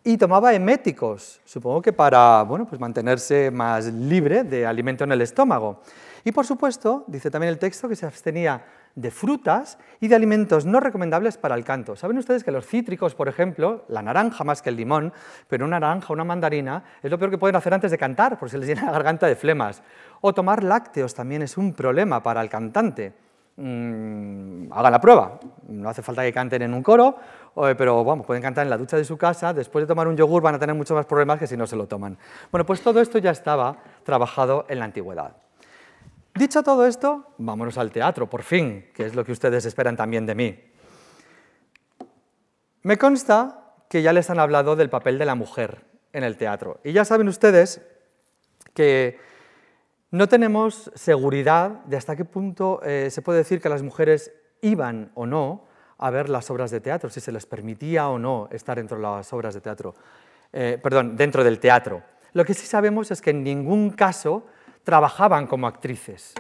y 0.03 0.17
tomaba 0.17 0.53
eméticos, 0.53 1.39
supongo 1.45 1.81
que 1.81 1.93
para 1.93 2.43
bueno, 2.43 2.65
pues 2.67 2.79
mantenerse 2.79 3.51
más 3.51 3.85
libre 3.85 4.43
de 4.43 4.65
alimento 4.65 5.05
en 5.05 5.13
el 5.13 5.21
estómago. 5.21 5.81
Y 6.25 6.31
por 6.31 6.45
supuesto, 6.45 7.05
dice 7.07 7.31
también 7.31 7.51
el 7.51 7.59
texto, 7.59 7.87
que 7.87 7.95
se 7.95 8.05
abstenía 8.05 8.65
de 8.95 9.11
frutas 9.11 9.77
y 9.99 10.07
de 10.07 10.15
alimentos 10.15 10.65
no 10.65 10.79
recomendables 10.79 11.37
para 11.37 11.55
el 11.55 11.63
canto. 11.63 11.95
Saben 11.95 12.17
ustedes 12.17 12.43
que 12.43 12.51
los 12.51 12.65
cítricos, 12.65 13.15
por 13.15 13.27
ejemplo, 13.27 13.85
la 13.87 14.01
naranja 14.01 14.43
más 14.43 14.61
que 14.61 14.69
el 14.69 14.75
limón, 14.75 15.11
pero 15.47 15.65
una 15.65 15.79
naranja, 15.79 16.13
una 16.13 16.23
mandarina, 16.23 16.83
es 17.01 17.09
lo 17.09 17.17
peor 17.17 17.31
que 17.31 17.37
pueden 17.37 17.55
hacer 17.55 17.73
antes 17.73 17.91
de 17.91 17.97
cantar, 17.97 18.37
porque 18.37 18.51
se 18.51 18.57
les 18.57 18.67
llena 18.67 18.85
la 18.85 18.91
garganta 18.91 19.27
de 19.27 19.35
flemas. 19.35 19.81
O 20.21 20.33
tomar 20.33 20.63
lácteos 20.63 21.13
también 21.13 21.41
es 21.41 21.57
un 21.57 21.73
problema 21.73 22.21
para 22.21 22.41
el 22.41 22.49
cantante. 22.49 23.13
Mm, 23.55 24.71
hagan 24.71 24.91
la 24.91 24.99
prueba, 24.99 25.39
no 25.67 25.87
hace 25.87 26.01
falta 26.01 26.23
que 26.23 26.33
canten 26.33 26.63
en 26.63 26.73
un 26.73 26.81
coro, 26.81 27.15
pero 27.77 28.03
vamos, 28.03 28.25
pueden 28.25 28.41
cantar 28.41 28.63
en 28.63 28.69
la 28.69 28.77
ducha 28.77 28.97
de 28.97 29.05
su 29.05 29.15
casa, 29.15 29.53
después 29.53 29.83
de 29.83 29.87
tomar 29.87 30.07
un 30.07 30.17
yogur 30.17 30.41
van 30.41 30.55
a 30.55 30.59
tener 30.59 30.75
muchos 30.75 30.95
más 30.95 31.05
problemas 31.05 31.37
que 31.37 31.45
si 31.45 31.55
no 31.55 31.67
se 31.67 31.75
lo 31.75 31.87
toman. 31.87 32.17
Bueno, 32.51 32.65
pues 32.65 32.81
todo 32.81 32.99
esto 32.99 33.19
ya 33.19 33.29
estaba 33.29 33.77
trabajado 34.03 34.65
en 34.69 34.79
la 34.79 34.85
antigüedad. 34.85 35.35
Dicho 36.33 36.63
todo 36.63 36.87
esto, 36.87 37.27
vámonos 37.37 37.77
al 37.77 37.91
teatro, 37.91 38.27
por 38.27 38.41
fin, 38.41 38.87
que 38.91 39.05
es 39.05 39.13
lo 39.13 39.23
que 39.23 39.31
ustedes 39.31 39.65
esperan 39.65 39.95
también 39.95 40.25
de 40.25 40.33
mí. 40.33 40.59
Me 42.81 42.97
consta 42.97 43.75
que 43.87 44.01
ya 44.01 44.13
les 44.13 44.31
han 44.31 44.39
hablado 44.39 44.75
del 44.75 44.89
papel 44.89 45.19
de 45.19 45.25
la 45.25 45.35
mujer 45.35 45.85
en 46.11 46.23
el 46.23 46.37
teatro. 46.37 46.79
Y 46.83 46.91
ya 46.91 47.05
saben 47.05 47.27
ustedes 47.27 47.81
que 48.73 49.19
no 50.13 50.27
tenemos 50.27 50.91
seguridad 50.93 51.83
de 51.85 51.97
hasta 51.97 52.15
qué 52.15 52.23
punto 52.23 52.79
eh, 52.83 53.09
se 53.09 53.23
puede 53.23 53.39
decir 53.39 53.59
que 53.59 53.67
las 53.67 53.81
mujeres 53.81 54.31
iban 54.61 55.11
o 55.15 55.25
no 55.25 55.65
a 55.97 56.11
ver 56.11 56.29
las 56.29 56.51
obras 56.51 56.69
de 56.69 56.79
teatro, 56.79 57.09
si 57.09 57.19
se 57.19 57.31
les 57.31 57.47
permitía 57.47 58.07
o 58.09 58.19
no 58.19 58.47
estar 58.51 58.77
dentro 58.77 58.97
de 58.97 59.01
las 59.01 59.33
obras 59.33 59.55
de 59.55 59.61
teatro, 59.61 59.95
eh, 60.51 60.79
perdón, 60.81 61.17
dentro 61.17 61.43
del 61.43 61.57
teatro. 61.57 62.03
Lo 62.33 62.45
que 62.45 62.53
sí 62.53 62.67
sabemos 62.67 63.09
es 63.09 63.23
que 63.23 63.31
en 63.31 63.43
ningún 63.43 63.89
caso 63.89 64.45
trabajaban 64.83 65.47
como 65.47 65.65
actrices. 65.65 66.35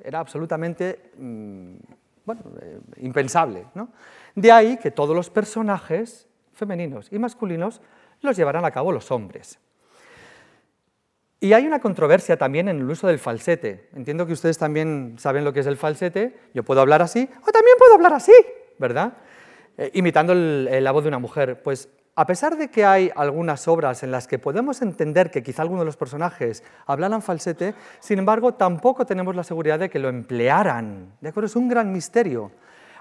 Era 0.00 0.20
absolutamente 0.20 1.10
mm, 1.18 1.74
bueno, 2.24 2.42
eh, 2.62 2.78
impensable. 2.98 3.66
¿no? 3.74 3.88
De 4.36 4.52
ahí 4.52 4.76
que 4.76 4.92
todos 4.92 5.16
los 5.16 5.28
personajes 5.28 6.28
femeninos 6.52 7.08
y 7.10 7.18
masculinos 7.18 7.80
los 8.20 8.36
llevarán 8.36 8.64
a 8.64 8.70
cabo 8.70 8.92
los 8.92 9.10
hombres. 9.10 9.58
Y 11.40 11.52
hay 11.52 11.66
una 11.66 11.78
controversia 11.78 12.36
también 12.36 12.68
en 12.68 12.78
el 12.78 12.90
uso 12.90 13.06
del 13.06 13.18
falsete. 13.18 13.88
Entiendo 13.94 14.26
que 14.26 14.32
ustedes 14.32 14.58
también 14.58 15.14
saben 15.18 15.44
lo 15.44 15.52
que 15.52 15.60
es 15.60 15.66
el 15.66 15.76
falsete. 15.76 16.36
Yo 16.52 16.64
puedo 16.64 16.80
hablar 16.80 17.00
así, 17.00 17.28
o 17.42 17.52
también 17.52 17.76
puedo 17.78 17.94
hablar 17.94 18.12
así, 18.12 18.32
¿verdad? 18.78 19.12
Eh, 19.76 19.90
imitando 19.94 20.34
la 20.34 20.90
voz 20.90 21.04
de 21.04 21.08
una 21.08 21.20
mujer. 21.20 21.62
Pues 21.62 21.88
a 22.16 22.26
pesar 22.26 22.56
de 22.56 22.68
que 22.68 22.84
hay 22.84 23.12
algunas 23.14 23.68
obras 23.68 24.02
en 24.02 24.10
las 24.10 24.26
que 24.26 24.40
podemos 24.40 24.82
entender 24.82 25.30
que 25.30 25.44
quizá 25.44 25.62
algunos 25.62 25.82
de 25.82 25.86
los 25.86 25.96
personajes 25.96 26.64
hablaran 26.84 27.22
falsete, 27.22 27.76
sin 28.00 28.18
embargo, 28.18 28.54
tampoco 28.54 29.06
tenemos 29.06 29.36
la 29.36 29.44
seguridad 29.44 29.78
de 29.78 29.88
que 29.88 30.00
lo 30.00 30.08
emplearan. 30.08 31.12
¿De 31.20 31.28
acuerdo? 31.28 31.46
Es 31.46 31.54
un 31.54 31.68
gran 31.68 31.92
misterio. 31.92 32.50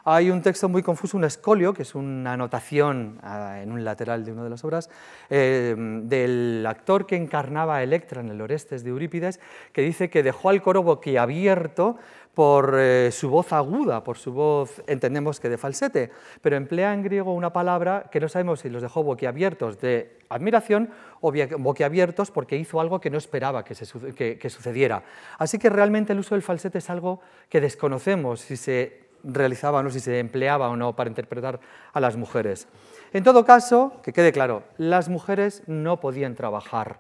Hay 0.10 0.32
un 0.32 0.42
texto 0.42 0.70
muy 0.70 0.84
confuso, 0.84 1.18
un 1.18 1.26
escolio, 1.26 1.74
que 1.74 1.82
es 1.82 1.94
una 1.94 2.32
anotación 2.32 3.20
ah, 3.24 3.60
en 3.62 3.74
un 3.74 3.84
lateral 3.84 4.24
de 4.24 4.32
una 4.32 4.46
de 4.46 4.50
las 4.50 4.64
obras, 4.64 4.90
eh, 5.30 5.76
del 5.78 6.66
actor 6.66 7.06
que 7.06 7.18
encarnaba 7.18 7.76
a 7.76 7.84
Electra 7.84 8.22
en 8.22 8.30
el 8.30 8.40
Orestes 8.40 8.86
de 8.86 8.92
Eurípides, 8.92 9.42
que 9.74 9.82
dice 9.82 10.10
que 10.10 10.24
dejó 10.24 10.48
al 10.48 10.62
coro 10.62 10.82
boquiabierto 10.82 11.98
por 12.34 12.76
eh, 12.78 13.10
su 13.12 13.30
voz 13.30 13.52
aguda, 13.52 14.06
por 14.06 14.18
su 14.18 14.32
voz, 14.32 14.82
entendemos 14.88 15.42
que 15.42 15.50
de 15.50 15.58
falsete, 15.58 16.10
pero 16.40 16.56
emplea 16.56 16.94
en 16.94 17.04
griego 17.04 17.34
una 17.34 17.52
palabra 17.52 18.06
que 18.10 18.22
no 18.22 18.30
sabemos 18.30 18.62
si 18.62 18.70
los 18.70 18.82
dejó 18.82 19.04
boquiabiertos 19.04 19.82
de 19.82 20.20
admiración 20.30 20.90
o 21.20 21.34
boquiabiertos 21.58 22.32
porque 22.32 22.56
hizo 22.56 22.80
algo 22.80 23.02
que 23.02 23.10
no 23.10 23.18
esperaba 23.18 23.66
que, 23.66 24.38
que 24.40 24.50
sucediera. 24.50 25.04
Así 25.38 25.60
que 25.60 25.70
realmente 25.70 26.14
el 26.14 26.20
uso 26.20 26.36
del 26.36 26.44
falsete 26.44 26.78
es 26.78 26.90
algo 26.90 27.20
que 27.50 27.60
desconocemos 27.60 28.40
si 28.40 28.56
se 28.56 29.07
realizaba 29.24 29.80
o 29.80 29.90
si 29.90 30.00
se 30.00 30.20
empleaba 30.20 30.70
o 30.70 30.76
no 30.76 30.96
para 30.96 31.10
interpretar 31.10 31.60
a 31.94 32.00
las 32.00 32.16
mujeres. 32.16 32.68
En 33.14 33.24
todo 33.24 33.46
caso, 33.46 34.00
que 34.04 34.14
quede 34.14 34.32
claro, 34.32 34.64
las 34.78 35.10
mujeres 35.10 35.64
no 35.68 36.00
podían 36.00 36.36
trabajar 36.36 37.00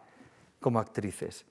como 0.59 0.79
actrices. 0.79 1.45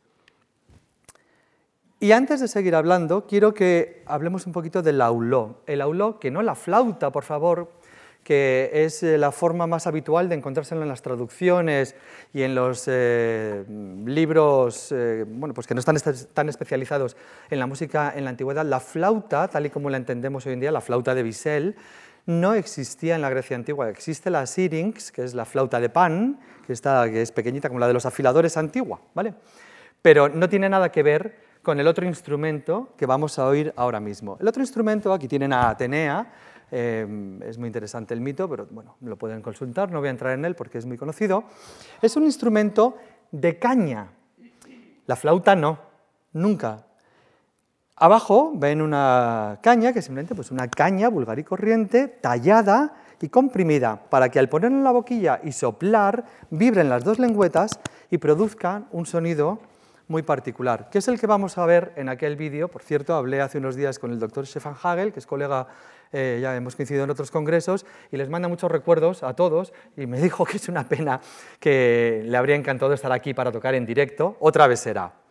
Y 1.98 2.12
antes 2.12 2.40
de 2.40 2.48
seguir 2.48 2.74
hablando, 2.74 3.26
quiero 3.26 3.54
que 3.54 4.02
hablemos 4.06 4.46
un 4.46 4.52
poquito 4.52 4.82
del 4.82 5.00
auló. 5.00 5.62
El 5.66 5.80
auló, 5.80 6.18
que 6.18 6.30
no 6.30 6.42
la 6.42 6.54
flauta, 6.54 7.10
por 7.10 7.24
favor, 7.24 7.72
que 8.26 8.70
es 8.72 9.04
eh, 9.04 9.18
la 9.18 9.30
forma 9.30 9.68
más 9.68 9.86
habitual 9.86 10.28
de 10.28 10.34
encontrárselo 10.34 10.82
en 10.82 10.88
las 10.88 11.00
traducciones 11.00 11.94
y 12.34 12.42
en 12.42 12.56
los 12.56 12.88
eh, 12.88 13.64
libros 14.04 14.90
eh, 14.90 15.24
bueno, 15.28 15.54
pues 15.54 15.68
que 15.68 15.74
no 15.74 15.78
están 15.78 15.96
tan 16.34 16.48
especializados 16.48 17.16
en 17.50 17.60
la 17.60 17.68
música 17.68 18.12
en 18.16 18.24
la 18.24 18.30
antigüedad. 18.30 18.64
La 18.64 18.80
flauta, 18.80 19.46
tal 19.46 19.66
y 19.66 19.70
como 19.70 19.90
la 19.90 19.96
entendemos 19.96 20.44
hoy 20.44 20.54
en 20.54 20.60
día, 20.60 20.72
la 20.72 20.80
flauta 20.80 21.14
de 21.14 21.22
bisel, 21.22 21.76
no 22.26 22.54
existía 22.54 23.14
en 23.14 23.22
la 23.22 23.30
Grecia 23.30 23.54
antigua. 23.54 23.88
Existe 23.90 24.28
la 24.28 24.44
syrinx, 24.44 25.12
que 25.12 25.22
es 25.22 25.32
la 25.32 25.44
flauta 25.44 25.78
de 25.78 25.88
pan, 25.88 26.40
que, 26.66 26.72
está, 26.72 27.08
que 27.08 27.22
es 27.22 27.30
pequeñita 27.30 27.68
como 27.68 27.78
la 27.78 27.86
de 27.86 27.92
los 27.92 28.06
afiladores 28.06 28.56
antigua, 28.56 29.00
¿vale? 29.14 29.34
pero 30.02 30.28
no 30.28 30.48
tiene 30.48 30.68
nada 30.68 30.90
que 30.90 31.04
ver 31.04 31.46
con 31.62 31.80
el 31.80 31.86
otro 31.86 32.06
instrumento 32.06 32.92
que 32.96 33.06
vamos 33.06 33.38
a 33.38 33.46
oír 33.46 33.72
ahora 33.76 33.98
mismo. 33.98 34.36
El 34.40 34.46
otro 34.46 34.62
instrumento, 34.62 35.12
aquí 35.12 35.26
tienen 35.26 35.52
a 35.52 35.68
Atenea, 35.68 36.32
Em, 36.70 37.40
es 37.42 37.58
muy 37.58 37.68
interesante 37.68 38.12
el 38.12 38.20
mito, 38.20 38.48
pero 38.48 38.66
bueno, 38.70 38.96
lo 39.00 39.16
pueden 39.16 39.40
consultar, 39.40 39.90
no 39.92 40.00
voy 40.00 40.08
a 40.08 40.10
entrar 40.10 40.32
en 40.32 40.44
él 40.44 40.54
porque 40.56 40.78
es 40.78 40.86
muy 40.86 40.96
conocido. 40.96 41.44
Es 42.02 42.16
un 42.16 42.24
instrumento 42.24 42.96
de 43.30 43.58
caña. 43.58 44.08
La 45.06 45.16
flauta 45.16 45.54
no, 45.54 45.78
nunca. 46.32 46.86
Abajo 47.94 48.52
ven 48.54 48.82
una 48.82 49.58
caña, 49.62 49.92
que 49.92 50.00
es 50.00 50.04
simplemente 50.04 50.34
pues, 50.34 50.50
una 50.50 50.68
caña 50.68 51.08
vulgar 51.08 51.38
y 51.38 51.44
corriente, 51.44 52.08
tallada 52.08 52.94
y 53.20 53.28
comprimida, 53.28 54.02
para 54.10 54.28
que 54.28 54.38
al 54.38 54.48
ponerla 54.48 54.76
en 54.76 54.84
la 54.84 54.90
boquilla 54.90 55.40
y 55.42 55.52
soplar, 55.52 56.24
vibren 56.50 56.90
las 56.90 57.04
dos 57.04 57.18
lengüetas 57.18 57.80
y 58.10 58.18
produzcan 58.18 58.86
un 58.92 59.06
sonido 59.06 59.60
muy 60.08 60.22
particular, 60.22 60.88
que 60.90 60.98
es 60.98 61.08
el 61.08 61.18
que 61.18 61.26
vamos 61.26 61.58
a 61.58 61.66
ver 61.66 61.92
en 61.96 62.08
aquel 62.08 62.36
vídeo. 62.36 62.68
Por 62.68 62.82
cierto, 62.82 63.14
hablé 63.14 63.40
hace 63.40 63.58
unos 63.58 63.76
días 63.76 63.98
con 63.98 64.12
el 64.12 64.18
doctor 64.18 64.46
Stefan 64.46 64.74
Hagel, 64.80 65.12
que 65.12 65.20
es 65.20 65.26
colega 65.26 65.68
eh, 66.12 66.38
ya 66.40 66.54
hemos 66.54 66.76
coincidido 66.76 67.04
en 67.04 67.10
otros 67.10 67.30
congresos, 67.30 67.84
y 68.12 68.16
les 68.16 68.28
manda 68.28 68.48
muchos 68.48 68.70
recuerdos 68.70 69.22
a 69.22 69.34
todos, 69.34 69.72
y 69.96 70.06
me 70.06 70.20
dijo 70.22 70.44
que 70.44 70.56
es 70.56 70.68
una 70.68 70.88
pena 70.88 71.20
que 71.60 72.22
le 72.24 72.36
habría 72.36 72.56
encantado 72.56 72.92
estar 72.92 73.12
aquí 73.12 73.34
para 73.34 73.52
tocar 73.52 73.74
en 73.74 73.86
directo, 73.86 74.36
otra 74.40 74.66
vez 74.66 74.80
será. 74.80 75.25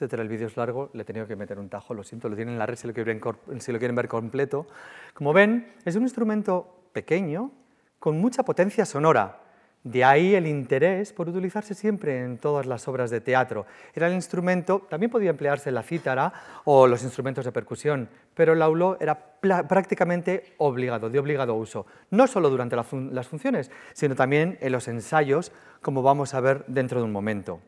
Etcétera. 0.00 0.22
El 0.22 0.30
vídeo 0.30 0.46
es 0.46 0.56
largo, 0.56 0.88
le 0.94 1.02
he 1.02 1.04
tenido 1.04 1.26
que 1.26 1.36
meter 1.36 1.58
un 1.58 1.68
tajo, 1.68 1.92
lo 1.92 2.02
siento, 2.02 2.30
lo 2.30 2.36
tienen 2.36 2.54
en 2.54 2.58
la 2.58 2.64
red 2.64 2.76
si 2.76 2.86
lo 2.86 2.94
quieren, 2.94 3.20
si 3.58 3.70
lo 3.70 3.78
quieren 3.78 3.94
ver 3.94 4.08
completo. 4.08 4.66
Como 5.12 5.34
ven, 5.34 5.74
es 5.84 5.94
un 5.94 6.04
instrumento 6.04 6.88
pequeño, 6.94 7.50
con 7.98 8.18
mucha 8.18 8.42
potencia 8.42 8.86
sonora. 8.86 9.42
De 9.82 10.02
ahí 10.02 10.34
el 10.34 10.46
interés 10.46 11.12
por 11.12 11.28
utilizarse 11.28 11.74
siempre 11.74 12.22
en 12.22 12.38
todas 12.38 12.64
las 12.66 12.88
obras 12.88 13.10
de 13.10 13.20
teatro. 13.20 13.66
Era 13.94 14.08
el 14.08 14.14
instrumento, 14.14 14.86
también 14.88 15.10
podía 15.10 15.30
emplearse 15.30 15.70
la 15.70 15.82
cítara 15.82 16.32
o 16.64 16.86
los 16.86 17.02
instrumentos 17.02 17.44
de 17.44 17.52
percusión, 17.52 18.08
pero 18.34 18.54
el 18.54 18.62
auló 18.62 18.96
era 19.00 19.36
prácticamente 19.40 20.54
obligado, 20.58 21.10
de 21.10 21.18
obligado 21.18 21.54
uso, 21.54 21.86
no 22.10 22.26
solo 22.26 22.48
durante 22.48 22.76
las 22.76 23.28
funciones, 23.28 23.70
sino 23.92 24.14
también 24.14 24.56
en 24.60 24.72
los 24.72 24.88
ensayos, 24.88 25.52
como 25.80 26.02
vamos 26.02 26.34
a 26.34 26.40
ver 26.40 26.64
dentro 26.66 27.00
de 27.00 27.04
un 27.04 27.12
momento. 27.12 27.60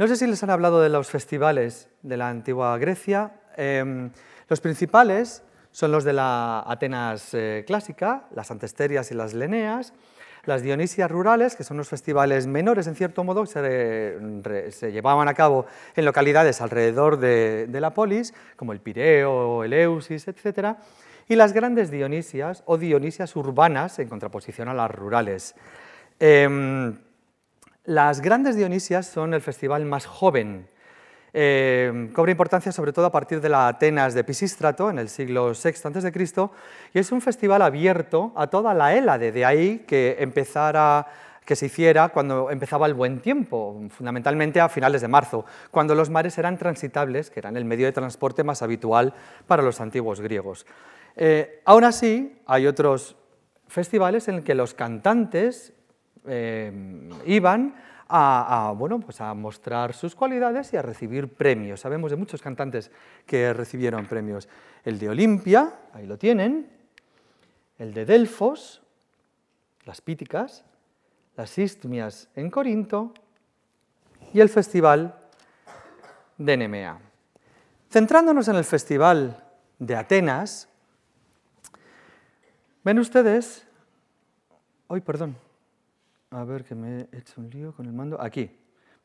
No 0.00 0.08
sé 0.08 0.16
si 0.16 0.26
les 0.26 0.42
han 0.42 0.48
hablado 0.48 0.80
de 0.80 0.88
los 0.88 1.10
festivales 1.10 1.90
de 2.00 2.16
la 2.16 2.30
antigua 2.30 2.78
Grecia. 2.78 3.32
Em, 3.54 4.10
los 4.48 4.58
principales 4.62 5.42
son 5.72 5.92
los 5.92 6.04
de 6.04 6.14
la 6.14 6.64
Atenas 6.66 7.34
eh, 7.34 7.64
clásica, 7.66 8.24
las 8.34 8.50
Antesterias 8.50 9.10
y 9.10 9.14
las 9.14 9.34
Leneas, 9.34 9.92
las 10.46 10.62
Dionisias 10.62 11.10
rurales, 11.10 11.54
que 11.54 11.64
son 11.64 11.76
los 11.76 11.90
festivales 11.90 12.46
menores 12.46 12.86
en 12.86 12.94
cierto 12.94 13.24
modo, 13.24 13.44
se, 13.44 14.16
se 14.70 14.90
llevaban 14.90 15.28
a 15.28 15.34
cabo 15.34 15.66
en 15.94 16.06
localidades 16.06 16.62
alrededor 16.62 17.18
de, 17.18 17.68
la 17.70 17.92
polis, 17.92 18.32
como 18.56 18.72
el 18.72 18.80
Pireo, 18.80 19.64
el 19.64 19.74
Eusis, 19.74 20.26
etc. 20.28 20.78
Y 21.28 21.36
las 21.36 21.52
grandes 21.52 21.90
Dionisias 21.90 22.62
o 22.64 22.78
Dionisias 22.78 23.36
urbanas 23.36 23.98
en 23.98 24.08
contraposición 24.08 24.68
a 24.68 24.72
las 24.72 24.90
rurales. 24.90 25.54
Em, 26.18 26.96
las 27.84 28.20
grandes 28.20 28.56
Dionisias 28.56 29.06
son 29.06 29.34
el 29.34 29.40
festival 29.40 29.84
más 29.84 30.06
joven. 30.06 30.68
Eh, 31.32 32.10
cobra 32.12 32.32
importancia 32.32 32.72
sobre 32.72 32.92
todo 32.92 33.06
a 33.06 33.12
partir 33.12 33.40
de 33.40 33.48
la 33.48 33.68
Atenas 33.68 34.14
de 34.14 34.24
Pisístrato 34.24 34.90
en 34.90 34.98
el 34.98 35.08
siglo 35.08 35.52
VI 35.52 35.70
a.C. 35.84 36.50
y 36.92 36.98
es 36.98 37.12
un 37.12 37.20
festival 37.20 37.62
abierto 37.62 38.32
a 38.34 38.48
toda 38.48 38.74
la 38.74 38.94
Hélade, 38.94 39.30
de 39.30 39.44
ahí 39.44 39.84
que 39.86 40.16
empezara 40.18 41.06
que 41.44 41.56
se 41.56 41.66
hiciera 41.66 42.10
cuando 42.10 42.50
empezaba 42.50 42.86
el 42.86 42.94
buen 42.94 43.20
tiempo, 43.20 43.80
fundamentalmente 43.90 44.60
a 44.60 44.68
finales 44.68 45.00
de 45.00 45.08
marzo, 45.08 45.44
cuando 45.70 45.94
los 45.94 46.10
mares 46.10 46.38
eran 46.38 46.56
transitables, 46.58 47.30
que 47.30 47.40
eran 47.40 47.56
el 47.56 47.64
medio 47.64 47.86
de 47.86 47.92
transporte 47.92 48.44
más 48.44 48.62
habitual 48.62 49.14
para 49.46 49.62
los 49.62 49.80
antiguos 49.80 50.20
griegos. 50.20 50.66
Eh, 51.16 51.60
aún 51.64 51.84
así, 51.84 52.40
hay 52.46 52.66
otros 52.66 53.16
festivales 53.66 54.28
en 54.28 54.36
los 54.36 54.44
que 54.44 54.54
los 54.54 54.74
cantantes 54.74 55.72
eh, 56.26 57.10
iban 57.26 57.74
a, 58.12 58.74
bueno, 58.76 58.98
pues 59.00 59.20
a 59.20 59.32
mostrar 59.34 59.94
sus 59.94 60.14
cualidades 60.14 60.72
y 60.72 60.76
a 60.76 60.82
recibir 60.82 61.32
premios. 61.32 61.80
Sabemos 61.80 62.10
de 62.10 62.16
muchos 62.16 62.42
cantantes 62.42 62.90
que 63.24 63.52
recibieron 63.52 64.06
premios. 64.06 64.48
El 64.84 64.98
de 64.98 65.08
Olimpia, 65.08 65.72
ahí 65.92 66.06
lo 66.06 66.18
tienen, 66.18 66.68
el 67.78 67.94
de 67.94 68.04
Delfos, 68.04 68.82
las 69.84 70.00
Píticas, 70.00 70.64
las 71.36 71.56
Istmias 71.56 72.28
en 72.34 72.50
Corinto 72.50 73.14
y 74.32 74.40
el 74.40 74.48
Festival 74.48 75.14
de 76.36 76.56
Nemea. 76.56 76.98
Centrándonos 77.90 78.48
en 78.48 78.56
el 78.56 78.64
Festival 78.64 79.42
de 79.78 79.96
Atenas, 79.96 80.68
ven 82.82 82.98
ustedes, 82.98 83.66
hoy 84.88 85.00
perdón, 85.00 85.36
a 86.30 86.44
ver, 86.44 86.64
que 86.64 86.74
me 86.74 87.08
he 87.12 87.18
hecho 87.18 87.40
un 87.40 87.50
lío 87.50 87.74
con 87.74 87.86
el 87.86 87.92
mando. 87.92 88.20
Aquí. 88.20 88.56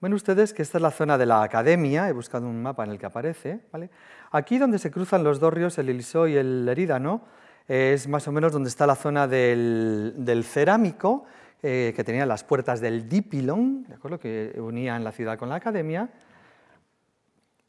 Ven 0.01 0.13
ustedes 0.13 0.53
que 0.53 0.61
esta 0.61 0.77
es 0.77 0.81
la 0.81 0.91
zona 0.91 1.17
de 1.17 1.25
la 1.25 1.41
academia, 1.41 2.07
he 2.09 2.11
buscado 2.11 2.47
un 2.47 2.61
mapa 2.61 2.83
en 2.83 2.91
el 2.91 2.99
que 2.99 3.05
aparece. 3.05 3.61
¿vale? 3.71 3.89
Aquí 4.31 4.57
donde 4.57 4.77
se 4.77 4.91
cruzan 4.91 5.23
los 5.23 5.39
dos 5.39 5.53
ríos, 5.53 5.77
el 5.77 5.89
Ilisó 5.89 6.27
y 6.27 6.35
el 6.35 6.67
Erídano, 6.67 7.23
es 7.67 8.07
más 8.07 8.27
o 8.27 8.31
menos 8.31 8.51
donde 8.51 8.69
está 8.69 8.85
la 8.85 8.95
zona 8.95 9.27
del, 9.27 10.43
cerámico, 10.47 11.25
eh, 11.63 11.93
que 11.95 12.03
tenía 12.03 12.25
las 12.25 12.43
puertas 12.43 12.81
del 12.81 13.09
Dipilon, 13.09 13.83
¿de 13.83 13.95
acuerdo? 13.95 14.19
que 14.19 14.53
unían 14.59 15.03
la 15.03 15.11
ciudad 15.11 15.39
con 15.39 15.49
la 15.49 15.55
academia. 15.55 16.09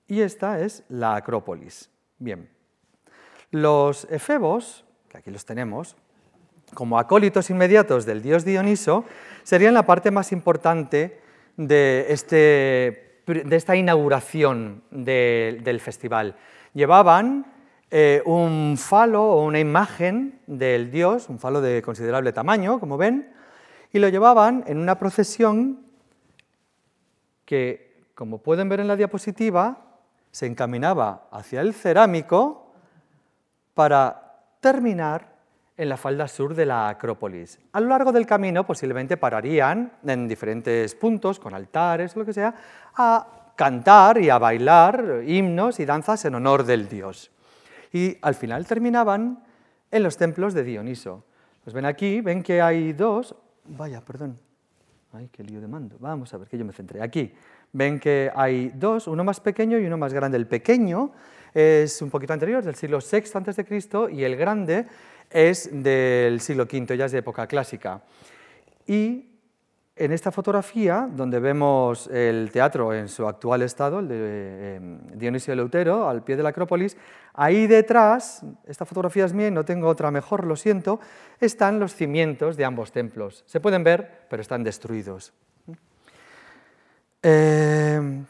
Y 0.08 0.20
esta 0.20 0.60
es 0.60 0.84
la 0.88 1.16
Acrópolis. 1.16 1.88
Bien. 2.18 2.50
Los 3.50 4.06
efebos, 4.10 4.84
que 5.08 5.18
aquí 5.18 5.30
los 5.30 5.46
tenemos, 5.46 5.96
como 6.74 6.98
acólitos 6.98 7.50
inmediatos 7.50 8.06
del 8.06 8.22
dios 8.22 8.44
Dioniso, 8.44 9.04
serían 9.42 9.74
la 9.74 9.86
parte 9.86 10.10
más 10.10 10.32
importante 10.32 11.20
de, 11.56 12.06
este, 12.08 13.22
de 13.26 13.56
esta 13.56 13.76
inauguración 13.76 14.82
del 14.90 15.80
festival. 15.80 16.36
Llevaban 16.74 17.46
eh, 17.90 18.22
un 18.26 18.76
falo 18.78 19.22
o 19.22 19.44
una 19.44 19.60
imagen 19.60 20.40
del 20.46 20.90
dios, 20.90 21.28
un 21.28 21.38
falo 21.38 21.60
de 21.60 21.82
considerable 21.82 22.32
tamaño, 22.32 22.80
como 22.80 22.96
ven, 22.96 23.32
y 23.92 23.98
lo 23.98 24.08
llevaban 24.08 24.64
en 24.66 24.78
una 24.78 24.98
procesión 24.98 25.80
que, 27.44 28.02
como 28.14 28.38
pueden 28.38 28.68
ver 28.68 28.80
en 28.80 28.88
la 28.88 28.96
diapositiva, 28.96 29.86
se 30.32 30.46
encaminaba 30.46 31.28
hacia 31.30 31.60
el 31.60 31.72
cerámico 31.72 32.74
para 33.74 34.42
terminar 34.60 35.35
en 35.76 35.88
la 35.88 35.96
falda 35.96 36.26
sur 36.26 36.54
de 36.54 36.66
la 36.66 36.88
Acrópolis. 36.88 37.58
A 37.72 37.80
lo 37.80 37.88
largo 37.88 38.12
del 38.12 38.26
camino 38.26 38.66
posiblemente 38.66 39.16
pararían 39.16 39.92
en 40.04 40.26
diferentes 40.26 40.94
puntos, 40.94 41.38
con 41.38 41.54
altares 41.54 42.16
o 42.16 42.20
lo 42.20 42.24
que 42.24 42.32
sea, 42.32 42.54
a 42.94 43.52
cantar 43.56 44.18
y 44.18 44.30
a 44.30 44.38
bailar 44.38 45.22
himnos 45.26 45.80
y 45.80 45.84
danzas 45.84 46.24
en 46.24 46.34
honor 46.34 46.64
del 46.64 46.88
dios. 46.88 47.30
Y 47.92 48.16
al 48.22 48.34
final 48.34 48.66
terminaban 48.66 49.42
en 49.90 50.02
los 50.02 50.16
templos 50.16 50.54
de 50.54 50.64
Dioniso. 50.64 51.24
Los 51.64 51.74
ven 51.74 51.84
aquí, 51.84 52.20
ven 52.20 52.42
que 52.42 52.62
hay 52.62 52.92
dos, 52.92 53.34
vaya, 53.64 54.00
perdón, 54.00 54.38
ay, 55.16 55.28
qué 55.32 55.42
lío 55.42 55.60
de 55.60 55.68
mando, 55.68 55.96
vamos 55.98 56.32
a 56.34 56.38
ver 56.38 56.48
que 56.48 56.58
yo 56.58 56.64
me 56.64 56.72
centré 56.72 57.02
aquí. 57.02 57.32
Ven 57.72 57.98
que 57.98 58.30
hay 58.34 58.70
dos, 58.74 59.06
uno 59.06 59.24
más 59.24 59.40
pequeño 59.40 59.78
y 59.78 59.86
uno 59.86 59.96
más 59.96 60.12
grande. 60.12 60.36
El 60.36 60.46
pequeño 60.46 61.12
es 61.54 62.02
un 62.02 62.10
poquito 62.10 62.32
anterior, 62.32 62.62
del 62.62 62.74
siglo 62.74 62.98
VI 62.98 63.18
a.C., 63.34 64.12
y 64.12 64.24
el 64.24 64.36
grande 64.36 64.86
es 65.30 65.70
del 65.72 66.40
siglo 66.40 66.64
V, 66.64 66.96
ya 66.96 67.06
es 67.06 67.12
de 67.12 67.18
época 67.18 67.46
clásica. 67.46 68.02
Y 68.86 69.35
en 69.98 70.12
esta 70.12 70.30
fotografía, 70.30 71.08
donde 71.10 71.40
vemos 71.40 72.06
el 72.08 72.50
teatro 72.52 72.92
en 72.92 73.08
su 73.08 73.26
actual 73.26 73.62
estado, 73.62 74.00
el 74.00 74.08
de 74.08 74.76
em, 74.76 74.98
Dionisio 75.14 75.54
Leutero, 75.54 76.06
al 76.06 76.22
pie 76.22 76.36
de 76.36 76.42
la 76.42 76.50
Acrópolis, 76.50 76.98
ahí 77.32 77.66
detrás, 77.66 78.44
esta 78.66 78.84
fotografía 78.84 79.24
es 79.24 79.32
mía 79.32 79.50
no 79.50 79.64
tengo 79.64 79.88
otra 79.88 80.10
mejor, 80.10 80.44
lo 80.44 80.54
siento, 80.54 81.00
están 81.40 81.80
los 81.80 81.94
cimientos 81.94 82.58
de 82.58 82.66
ambos 82.66 82.92
templos. 82.92 83.42
Se 83.46 83.58
pueden 83.58 83.84
ver, 83.84 84.26
pero 84.28 84.42
están 84.42 84.62
destruidos. 84.62 85.32
Em, 87.22 88.26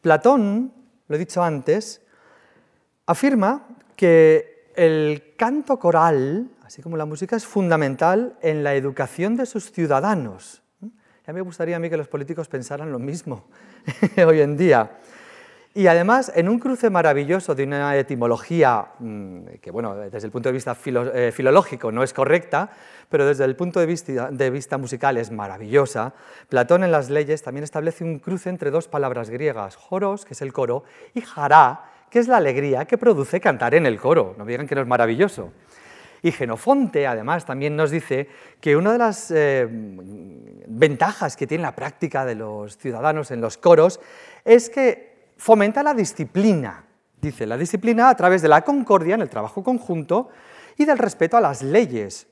Platón, 0.00 0.72
lo 1.08 1.16
he 1.16 1.18
dicho 1.18 1.42
antes, 1.42 2.00
afirma 3.04 3.68
que 3.96 4.70
el 4.74 5.34
canto 5.36 5.78
coral, 5.78 6.48
así 6.62 6.80
como 6.80 6.96
la 6.96 7.04
música, 7.04 7.36
es 7.36 7.44
fundamental 7.44 8.38
en 8.40 8.64
la 8.64 8.74
educación 8.74 9.36
de 9.36 9.44
sus 9.44 9.70
ciudadanos. 9.72 10.62
Ya 11.30 11.34
me 11.34 11.42
gustaría 11.42 11.76
a 11.76 11.78
mí 11.78 11.88
que 11.88 11.96
los 11.96 12.08
políticos 12.08 12.48
pensaran 12.48 12.90
lo 12.90 12.98
mismo 12.98 13.44
hoy 14.26 14.40
en 14.40 14.56
día. 14.56 14.98
Y 15.74 15.86
además, 15.86 16.32
en 16.34 16.48
un 16.48 16.58
cruce 16.58 16.90
maravilloso 16.90 17.54
de 17.54 17.62
una 17.62 17.96
etimología 17.96 18.86
mm, 18.98 19.44
que, 19.62 19.70
bueno, 19.70 19.94
desde 19.94 20.26
el 20.26 20.32
punto 20.32 20.48
de 20.48 20.54
vista 20.54 20.76
eh, 20.84 21.30
filológico 21.32 21.92
no 21.92 22.02
es 22.02 22.12
correcta, 22.12 22.70
pero 23.08 23.26
desde 23.26 23.44
el 23.44 23.54
punto 23.54 23.78
de 23.78 24.50
vista, 24.50 24.76
musical 24.76 25.18
es 25.18 25.30
maravillosa, 25.30 26.14
Platón 26.48 26.82
en 26.82 26.90
las 26.90 27.10
leyes 27.10 27.44
también 27.44 27.62
establece 27.62 28.02
un 28.02 28.18
cruce 28.18 28.48
entre 28.48 28.72
dos 28.72 28.88
palabras 28.88 29.30
griegas, 29.30 29.76
joros, 29.76 30.24
que 30.24 30.34
es 30.34 30.42
el 30.42 30.52
coro, 30.52 30.82
y 31.14 31.20
jará, 31.20 31.92
que 32.10 32.18
es 32.18 32.26
la 32.26 32.38
alegría 32.38 32.86
que 32.86 32.98
produce 32.98 33.40
cantar 33.40 33.76
en 33.76 33.86
el 33.86 34.00
coro. 34.00 34.34
No 34.36 34.44
digan 34.44 34.66
que 34.66 34.74
no 34.74 34.80
es 34.80 34.88
maravilloso. 34.88 35.52
Y 36.22 36.32
Genofonte, 36.32 37.06
además, 37.06 37.46
también 37.46 37.76
nos 37.76 37.90
dice 37.90 38.28
que 38.60 38.76
una 38.76 38.92
de 38.92 38.98
las 38.98 39.30
eh, 39.30 39.66
ventajas 39.70 41.36
que 41.36 41.46
tiene 41.46 41.62
la 41.62 41.74
práctica 41.74 42.24
de 42.24 42.34
los 42.34 42.76
ciudadanos 42.76 43.30
en 43.30 43.40
los 43.40 43.56
coros 43.56 44.00
es 44.44 44.68
que 44.68 45.32
fomenta 45.36 45.82
la 45.82 45.94
disciplina. 45.94 46.84
Dice, 47.20 47.46
la 47.46 47.56
disciplina 47.56 48.08
a 48.08 48.16
través 48.16 48.42
de 48.42 48.48
la 48.48 48.62
concordia 48.62 49.14
en 49.14 49.22
el 49.22 49.30
trabajo 49.30 49.62
conjunto 49.62 50.28
y 50.76 50.84
del 50.84 50.98
respeto 50.98 51.36
a 51.36 51.40
las 51.40 51.62
leyes. 51.62 52.26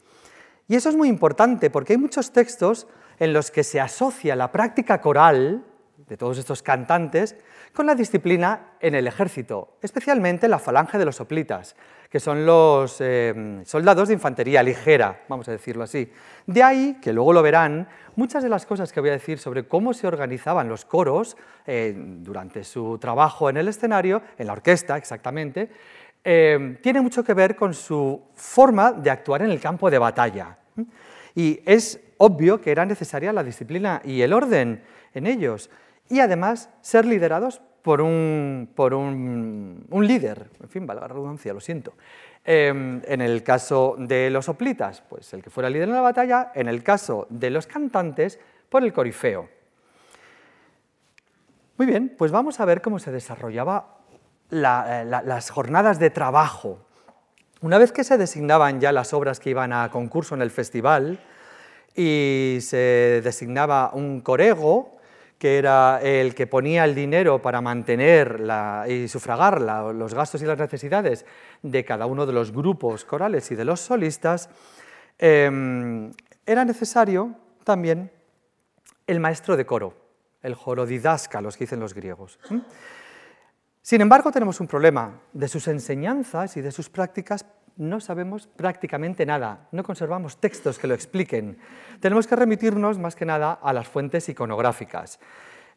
Y 0.66 0.76
eso 0.76 0.88
es 0.88 0.96
muy 0.96 1.08
importante 1.08 1.70
porque 1.70 1.94
hay 1.94 1.98
muchos 1.98 2.32
textos 2.32 2.86
en 3.18 3.32
los 3.32 3.50
que 3.50 3.64
se 3.64 3.80
asocia 3.80 4.36
la 4.36 4.52
práctica 4.52 5.00
coral 5.00 5.64
de 6.06 6.16
todos 6.16 6.38
estos 6.38 6.62
cantantes 6.62 7.36
con 7.74 7.86
la 7.86 7.94
disciplina 7.94 8.72
en 8.80 8.94
el 8.94 9.06
ejército, 9.06 9.76
especialmente 9.82 10.48
la 10.48 10.58
falange 10.58 10.98
de 10.98 11.04
los 11.04 11.16
soplitas, 11.16 11.76
que 12.08 12.20
son 12.20 12.46
los 12.46 13.00
eh, 13.00 13.60
soldados 13.64 14.08
de 14.08 14.14
infantería 14.14 14.62
ligera, 14.62 15.24
vamos 15.28 15.46
a 15.48 15.52
decirlo 15.52 15.84
así. 15.84 16.10
De 16.46 16.62
ahí, 16.62 16.98
que 17.02 17.12
luego 17.12 17.32
lo 17.34 17.42
verán, 17.42 17.86
muchas 18.16 18.42
de 18.42 18.48
las 18.48 18.64
cosas 18.64 18.92
que 18.92 19.00
voy 19.00 19.10
a 19.10 19.12
decir 19.12 19.38
sobre 19.38 19.68
cómo 19.68 19.92
se 19.92 20.06
organizaban 20.06 20.68
los 20.68 20.86
coros 20.86 21.36
eh, 21.66 21.94
durante 21.96 22.64
su 22.64 22.98
trabajo 22.98 23.50
en 23.50 23.58
el 23.58 23.68
escenario, 23.68 24.22
en 24.38 24.46
la 24.46 24.54
orquesta 24.54 24.96
exactamente, 24.96 25.70
eh, 26.24 26.78
tiene 26.82 27.00
mucho 27.00 27.22
que 27.22 27.34
ver 27.34 27.54
con 27.54 27.74
su 27.74 28.22
forma 28.34 28.92
de 28.92 29.10
actuar 29.10 29.42
en 29.42 29.50
el 29.50 29.60
campo 29.60 29.90
de 29.90 29.98
batalla. 29.98 30.58
Y 31.34 31.60
es 31.66 32.00
obvio 32.16 32.60
que 32.60 32.70
era 32.70 32.86
necesaria 32.86 33.32
la 33.32 33.44
disciplina 33.44 34.00
y 34.04 34.22
el 34.22 34.32
orden 34.32 34.82
en 35.14 35.26
ellos 35.26 35.70
y 36.08 36.20
además 36.20 36.70
ser 36.80 37.04
liderados 37.04 37.60
por 37.82 38.00
un, 38.00 38.70
por 38.74 38.94
un, 38.94 39.86
líder, 39.90 40.48
en 40.62 40.68
fin, 40.68 40.86
valga 40.86 41.02
la 41.02 41.08
redundancia, 41.08 41.52
lo 41.52 41.60
siento. 41.60 41.94
Em, 42.44 43.00
en 43.04 43.20
el 43.20 43.42
caso 43.42 43.96
de 43.98 44.30
los 44.30 44.46
soplitas, 44.46 45.02
pues 45.08 45.32
el 45.34 45.42
que 45.42 45.50
fuera 45.50 45.70
líder 45.70 45.88
en 45.88 45.94
la 45.94 46.00
batalla, 46.00 46.52
en 46.54 46.68
el 46.68 46.82
caso 46.82 47.26
de 47.30 47.50
los 47.50 47.66
cantantes, 47.66 48.38
por 48.68 48.82
el 48.82 48.92
corifeo. 48.92 49.48
Muy 51.76 51.86
bien, 51.86 52.14
pues 52.18 52.32
vamos 52.32 52.58
a 52.58 52.64
ver 52.64 52.82
cómo 52.82 52.98
se 52.98 53.12
desarrollaba 53.12 53.98
eh, 54.50 55.04
las 55.04 55.50
jornadas 55.50 55.98
de 55.98 56.10
trabajo. 56.10 56.78
Una 57.60 57.78
vez 57.78 57.92
que 57.92 58.02
se 58.02 58.18
designaban 58.18 58.80
ya 58.80 58.92
las 58.92 59.12
obras 59.12 59.40
que 59.40 59.50
iban 59.50 59.72
a 59.72 59.90
concurso 59.90 60.34
en 60.34 60.42
el 60.42 60.50
festival 60.50 61.20
y 61.94 62.58
se 62.60 63.20
designaba 63.22 63.90
un 63.92 64.20
corego, 64.20 64.97
que 65.38 65.58
era 65.58 66.00
el 66.02 66.34
que 66.34 66.46
ponía 66.46 66.84
el 66.84 66.94
dinero 66.94 67.40
para 67.40 67.60
mantener 67.60 68.42
y 68.88 69.08
sufragar 69.08 69.60
los 69.60 70.14
gastos 70.14 70.42
y 70.42 70.44
las 70.44 70.58
necesidades 70.58 71.24
de 71.62 71.84
cada 71.84 72.06
uno 72.06 72.26
de 72.26 72.32
los 72.32 72.52
grupos 72.52 73.04
corales 73.04 73.50
y 73.50 73.54
de 73.54 73.64
los 73.64 73.80
solistas, 73.80 74.50
em, 75.18 76.12
era 76.44 76.64
necesario 76.64 77.34
también 77.64 78.10
el 79.06 79.20
maestro 79.20 79.56
de 79.56 79.64
coro, 79.64 79.94
el 80.42 80.56
los 80.64 81.56
que 81.56 81.64
dicen 81.64 81.80
los 81.80 81.94
griegos. 81.94 82.38
Sin 83.82 84.00
embargo, 84.00 84.30
tenemos 84.30 84.60
un 84.60 84.66
problema. 84.66 85.20
De 85.32 85.48
sus 85.48 85.66
enseñanzas 85.68 86.56
y 86.56 86.60
de 86.60 86.72
sus 86.72 86.90
prácticas 86.90 87.46
no 87.78 88.00
sabemos 88.00 88.48
prácticamente 88.48 89.24
nada, 89.24 89.68
no 89.72 89.84
conservamos 89.84 90.38
textos 90.38 90.78
que 90.78 90.88
lo 90.88 90.94
expliquen. 90.94 91.58
Tenemos 92.00 92.26
que 92.26 92.36
remitirnos 92.36 92.98
más 92.98 93.14
que 93.14 93.24
nada 93.24 93.52
a 93.52 93.72
las 93.72 93.86
fuentes 93.86 94.28
iconográficas. 94.28 95.20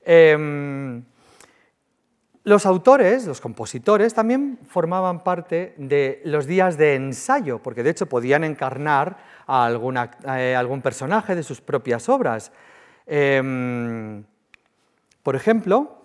Em, 0.04 1.04
los 2.44 2.66
autores, 2.66 3.28
los 3.28 3.40
compositores, 3.40 4.16
también 4.16 4.58
formaban 4.68 5.24
parte 5.24 5.76
de 5.78 6.24
los 6.26 6.48
días 6.48 6.76
de 6.76 6.96
ensayo, 6.96 7.60
porque 7.60 7.84
de 7.84 7.92
hecho 7.92 8.08
podían 8.08 8.44
encarnar 8.44 9.18
a, 9.46 9.70
eh, 10.40 10.56
algún 10.56 10.82
personaje 10.82 11.36
de 11.36 11.44
sus 11.44 11.62
propias 11.62 12.10
obras. 12.10 12.52
Em, 13.06 14.24
por 15.22 15.36
ejemplo, 15.36 16.02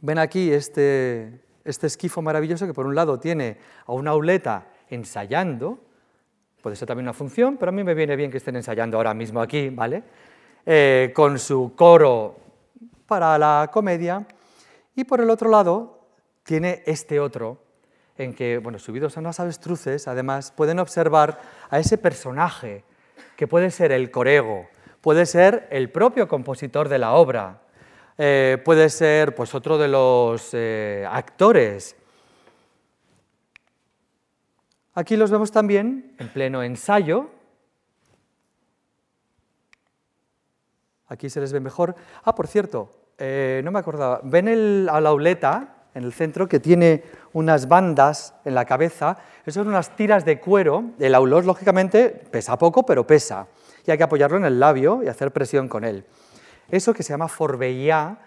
ven 0.00 0.18
aquí 0.18 0.52
este, 0.52 1.40
este 1.64 1.88
esquifo 1.88 2.22
maravilloso 2.22 2.68
que 2.68 2.74
por 2.74 2.86
un 2.86 2.94
lado 2.94 3.18
tiene 3.18 3.58
a 3.84 3.92
una 3.92 4.12
auleta 4.12 4.68
ensayando, 4.90 5.78
puede 6.62 6.76
ser 6.76 6.88
también 6.88 7.06
una 7.06 7.12
función, 7.12 7.56
pero 7.56 7.70
a 7.70 7.72
mí 7.72 7.84
me 7.84 7.94
viene 7.94 8.16
bien 8.16 8.30
que 8.30 8.38
estén 8.38 8.56
ensayando 8.56 8.96
ahora 8.96 9.14
mismo 9.14 9.40
aquí, 9.40 9.68
¿vale? 9.70 10.02
Eh, 10.66 11.12
con 11.14 11.38
su 11.38 11.72
coro 11.74 12.36
para 13.06 13.38
la 13.38 13.70
comedia, 13.72 14.26
y 14.94 15.04
por 15.04 15.20
el 15.20 15.30
otro 15.30 15.48
lado 15.48 16.00
tiene 16.42 16.82
este 16.86 17.20
otro, 17.20 17.62
en 18.16 18.34
que, 18.34 18.58
bueno, 18.58 18.78
subidos 18.78 19.16
a 19.16 19.20
unas 19.20 19.38
avestruces, 19.38 20.08
además 20.08 20.50
pueden 20.50 20.78
observar 20.80 21.38
a 21.70 21.78
ese 21.78 21.98
personaje, 21.98 22.84
que 23.36 23.46
puede 23.46 23.70
ser 23.70 23.92
el 23.92 24.10
corego, 24.10 24.66
puede 25.00 25.24
ser 25.24 25.68
el 25.70 25.90
propio 25.90 26.26
compositor 26.26 26.88
de 26.88 26.98
la 26.98 27.12
obra, 27.12 27.62
eh, 28.18 28.60
puede 28.64 28.90
ser 28.90 29.36
pues, 29.36 29.54
otro 29.54 29.78
de 29.78 29.86
los 29.86 30.50
eh, 30.52 31.06
actores. 31.08 31.94
Aquí 34.98 35.16
los 35.16 35.30
vemos 35.30 35.52
también 35.52 36.16
en 36.18 36.26
pleno 36.26 36.60
ensayo. 36.60 37.30
Aquí 41.06 41.30
se 41.30 41.38
les 41.38 41.52
ve 41.52 41.60
mejor. 41.60 41.94
Ah, 42.24 42.34
por 42.34 42.48
cierto, 42.48 42.90
eh, 43.16 43.60
no 43.62 43.70
me 43.70 43.78
acordaba. 43.78 44.20
¿Ven 44.24 44.88
a 44.90 45.00
la 45.00 45.10
auleta 45.10 45.86
en 45.94 46.02
el 46.02 46.12
centro 46.12 46.48
que 46.48 46.58
tiene 46.58 47.04
unas 47.32 47.68
bandas 47.68 48.34
en 48.44 48.56
la 48.56 48.64
cabeza? 48.64 49.18
Esas 49.42 49.54
son 49.54 49.68
unas 49.68 49.94
tiras 49.94 50.24
de 50.24 50.40
cuero. 50.40 50.86
El 50.98 51.14
aulós, 51.14 51.44
lógicamente, 51.44 52.08
pesa 52.08 52.58
poco, 52.58 52.84
pero 52.84 53.06
pesa. 53.06 53.46
Y 53.86 53.92
hay 53.92 53.98
que 53.98 54.02
apoyarlo 54.02 54.36
en 54.36 54.46
el 54.46 54.58
labio 54.58 55.04
y 55.04 55.06
hacer 55.06 55.30
presión 55.30 55.68
con 55.68 55.84
él. 55.84 56.06
Eso 56.72 56.92
que 56.92 57.04
se 57.04 57.10
llama 57.10 57.28
forbellá 57.28 58.18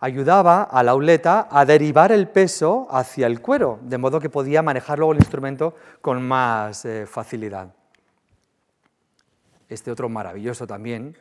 ayudaba 0.00 0.62
a 0.62 0.82
la 0.82 0.92
auleta 0.92 1.48
a 1.50 1.64
derivar 1.64 2.12
el 2.12 2.28
peso 2.28 2.86
hacia 2.90 3.26
el 3.26 3.40
cuero, 3.40 3.80
de 3.82 3.98
modo 3.98 4.20
que 4.20 4.30
podía 4.30 4.62
manejar 4.62 4.98
luego 4.98 5.12
el 5.12 5.18
instrumento 5.18 5.74
con 6.00 6.22
más 6.22 6.84
eh, 6.84 7.06
facilidad. 7.06 7.74
Este 9.68 9.90
otro 9.90 10.08
maravilloso 10.08 10.66
también. 10.66 11.16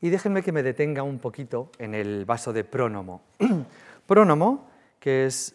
Y 0.00 0.10
déjenme 0.10 0.42
que 0.42 0.52
me 0.52 0.62
detenga 0.62 1.02
un 1.02 1.18
poquito 1.18 1.70
en 1.78 1.94
el 1.94 2.24
vaso 2.24 2.52
de 2.52 2.64
prónomo. 2.64 3.22
prónomo, 4.06 4.68
que 4.98 5.26
es, 5.26 5.54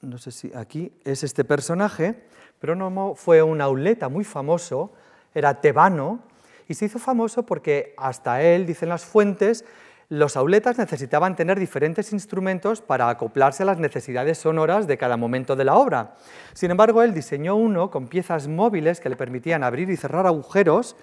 no 0.00 0.18
sé 0.18 0.30
si 0.30 0.52
aquí, 0.54 0.92
es 1.04 1.22
este 1.24 1.44
personaje. 1.44 2.24
Prónomo 2.58 3.14
fue 3.14 3.42
un 3.42 3.60
auleta 3.60 4.08
muy 4.08 4.24
famoso, 4.24 4.92
era 5.34 5.60
tebano, 5.60 6.20
y 6.68 6.74
se 6.74 6.86
hizo 6.86 6.98
famoso 6.98 7.44
porque 7.44 7.94
hasta 7.96 8.42
él, 8.42 8.66
dicen 8.66 8.88
las 8.88 9.04
fuentes, 9.04 9.64
los 10.08 10.36
auletas 10.36 10.78
necesitaban 10.78 11.36
tener 11.36 11.58
diferentes 11.58 12.12
instrumentos 12.12 12.80
para 12.80 13.08
acoplarse 13.08 13.62
a 13.62 13.66
las 13.66 13.78
necesidades 13.78 14.38
sonoras 14.38 14.86
de 14.86 14.98
cada 14.98 15.16
momento 15.16 15.56
de 15.56 15.64
la 15.64 15.76
obra. 15.76 16.14
Sin 16.52 16.70
embargo, 16.70 17.02
él 17.02 17.14
diseñó 17.14 17.56
uno 17.56 17.90
con 17.90 18.08
piezas 18.08 18.48
móviles 18.48 19.00
que 19.00 19.08
le 19.08 19.16
permitían 19.16 19.64
abrir 19.64 19.90
y 19.90 19.96
cerrar 19.96 20.26
agujeros, 20.26 20.96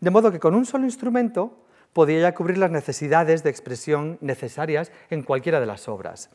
de 0.00 0.10
modo 0.10 0.32
que 0.32 0.40
con 0.40 0.54
un 0.54 0.66
solo 0.66 0.84
instrumento 0.84 1.64
podía 1.92 2.20
ya 2.20 2.34
cubrir 2.34 2.58
las 2.58 2.70
necesidades 2.70 3.42
de 3.42 3.50
expresión 3.50 4.18
necesarias 4.20 4.92
en 5.10 5.22
cualquiera 5.22 5.60
de 5.60 5.66
las 5.66 5.88
obras. 5.88 6.30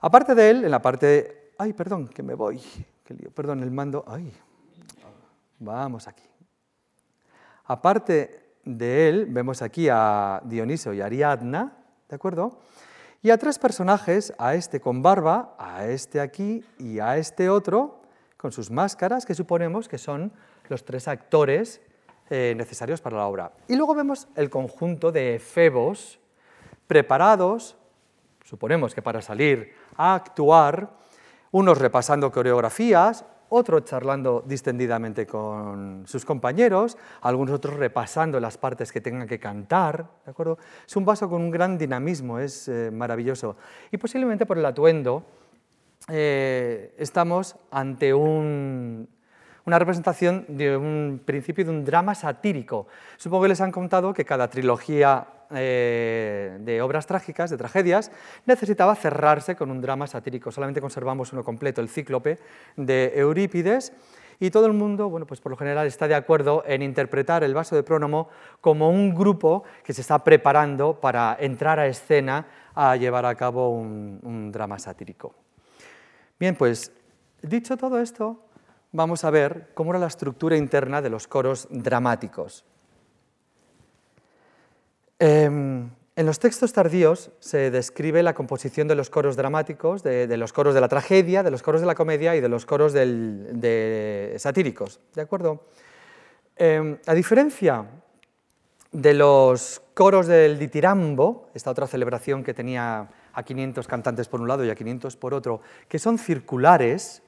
Aparte 0.00 0.34
de 0.34 0.50
él, 0.50 0.64
en 0.64 0.70
la 0.70 0.82
parte... 0.82 1.52
Ay, 1.58 1.72
perdón, 1.72 2.08
que 2.08 2.22
me 2.22 2.34
voy. 2.34 2.60
Qué 3.04 3.14
lío. 3.14 3.30
Perdón, 3.30 3.62
el 3.62 3.70
mando... 3.70 4.04
Ay, 4.08 4.32
vamos 5.60 6.08
aquí. 6.08 6.24
Aparte 7.64 8.41
de 8.64 9.08
él 9.08 9.26
vemos 9.28 9.62
aquí 9.62 9.88
a 9.90 10.40
Dioniso 10.44 10.92
y 10.92 11.00
Ariadna, 11.00 11.76
¿de 12.08 12.16
acuerdo? 12.16 12.60
Y 13.22 13.30
a 13.30 13.38
tres 13.38 13.58
personajes, 13.58 14.34
a 14.38 14.54
este 14.54 14.80
con 14.80 15.02
barba, 15.02 15.54
a 15.58 15.86
este 15.86 16.20
aquí 16.20 16.64
y 16.78 16.98
a 16.98 17.16
este 17.16 17.48
otro, 17.48 18.02
con 18.36 18.50
sus 18.50 18.70
máscaras, 18.70 19.26
que 19.26 19.34
suponemos 19.34 19.88
que 19.88 19.98
son 19.98 20.32
los 20.68 20.84
tres 20.84 21.06
actores 21.06 21.80
eh, 22.30 22.54
necesarios 22.56 23.00
para 23.00 23.16
la 23.16 23.26
obra. 23.26 23.52
Y 23.68 23.76
luego 23.76 23.94
vemos 23.94 24.26
el 24.34 24.50
conjunto 24.50 25.12
de 25.12 25.36
efebos 25.36 26.18
preparados, 26.86 27.76
suponemos 28.44 28.94
que 28.94 29.02
para 29.02 29.22
salir 29.22 29.74
a 29.96 30.14
actuar, 30.14 30.90
unos 31.52 31.78
repasando 31.78 32.32
coreografías, 32.32 33.24
otro 33.52 33.80
charlando 33.80 34.42
distendidamente 34.46 35.26
con 35.26 36.04
sus 36.06 36.24
compañeros, 36.24 36.96
algunos 37.20 37.54
otros 37.54 37.76
repasando 37.76 38.40
las 38.40 38.56
partes 38.56 38.90
que 38.90 39.00
tengan 39.00 39.28
que 39.28 39.38
cantar, 39.38 40.08
¿de 40.24 40.30
acuerdo? 40.30 40.58
Es 40.86 40.96
un 40.96 41.04
vaso 41.04 41.28
con 41.28 41.42
un 41.42 41.50
gran 41.50 41.76
dinamismo, 41.76 42.38
es 42.38 42.68
eh, 42.68 42.90
maravilloso. 42.90 43.56
Y 43.90 43.98
posiblemente 43.98 44.46
por 44.46 44.56
el 44.56 44.64
atuendo 44.64 45.24
eh, 46.08 46.94
estamos 46.96 47.56
ante 47.70 48.14
un, 48.14 49.06
una 49.64 49.78
representación 49.78 50.44
de 50.48 50.76
un 50.76 51.20
principio 51.24 51.64
de 51.64 51.70
un 51.70 51.84
drama 51.84 52.14
satírico. 52.14 52.86
Supongo 53.16 53.44
que 53.44 53.48
les 53.50 53.60
han 53.60 53.72
contado 53.72 54.12
que 54.12 54.24
cada 54.24 54.48
trilogía 54.48 55.26
eh, 55.54 56.58
de 56.60 56.82
obras 56.82 57.06
trágicas, 57.06 57.50
de 57.50 57.56
tragedias, 57.56 58.10
necesitaba 58.46 58.94
cerrarse 58.94 59.54
con 59.54 59.70
un 59.70 59.80
drama 59.80 60.06
satírico. 60.06 60.50
Solamente 60.50 60.80
conservamos 60.80 61.32
uno 61.32 61.44
completo, 61.44 61.80
el 61.80 61.88
Cíclope 61.88 62.38
de 62.76 63.12
Eurípides, 63.14 63.92
y 64.40 64.50
todo 64.50 64.66
el 64.66 64.72
mundo, 64.72 65.08
bueno, 65.08 65.24
pues 65.24 65.40
por 65.40 65.50
lo 65.50 65.56
general 65.56 65.86
está 65.86 66.08
de 66.08 66.16
acuerdo 66.16 66.64
en 66.66 66.82
interpretar 66.82 67.44
el 67.44 67.54
vaso 67.54 67.76
de 67.76 67.84
prónomo 67.84 68.28
como 68.60 68.90
un 68.90 69.14
grupo 69.14 69.62
que 69.84 69.92
se 69.92 70.00
está 70.00 70.18
preparando 70.24 70.98
para 70.98 71.36
entrar 71.38 71.78
a 71.78 71.86
escena 71.86 72.46
a 72.74 72.96
llevar 72.96 73.24
a 73.24 73.36
cabo 73.36 73.70
un, 73.70 74.18
un 74.24 74.50
drama 74.50 74.80
satírico. 74.80 75.34
Bien, 76.40 76.56
pues 76.56 76.90
dicho 77.40 77.76
todo 77.76 78.00
esto, 78.00 78.40
vamos 78.92 79.24
a 79.24 79.30
ver 79.30 79.70
cómo 79.74 79.90
era 79.90 79.98
la 79.98 80.06
estructura 80.06 80.56
interna 80.56 81.02
de 81.02 81.10
los 81.10 81.26
coros 81.26 81.66
dramáticos. 81.70 82.64
Em, 85.18 85.90
en 86.14 86.26
los 86.26 86.38
textos 86.38 86.72
tardíos 86.72 87.30
se 87.40 87.70
describe 87.70 88.22
la 88.22 88.34
composición 88.34 88.86
de 88.88 88.94
los 88.94 89.08
coros 89.08 89.36
dramáticos, 89.36 90.02
de, 90.02 90.36
los 90.36 90.52
coros 90.52 90.74
de 90.74 90.80
la 90.80 90.88
tragedia, 90.88 91.42
de 91.42 91.50
los 91.50 91.62
coros 91.62 91.80
de 91.80 91.86
la 91.86 91.94
comedia 91.94 92.36
y 92.36 92.40
de 92.40 92.48
los 92.48 92.66
coros 92.66 92.92
de 92.92 94.34
satíricos. 94.38 95.00
¿De 95.14 95.22
acuerdo? 95.22 95.64
Em, 96.56 96.98
a 97.06 97.14
diferencia 97.14 97.86
de 98.92 99.14
los 99.14 99.80
coros 99.94 100.26
del 100.26 100.58
ditirambo, 100.58 101.48
esta 101.54 101.70
otra 101.70 101.86
celebración 101.86 102.44
que 102.44 102.52
tenía 102.52 103.08
a 103.32 103.42
500 103.42 103.88
cantantes 103.88 104.28
por 104.28 104.40
un 104.40 104.48
lado 104.48 104.64
y 104.64 104.70
a 104.70 104.74
500 104.74 105.16
por 105.16 105.32
otro, 105.32 105.62
que 105.88 105.98
son 105.98 106.18
circulares, 106.18 107.22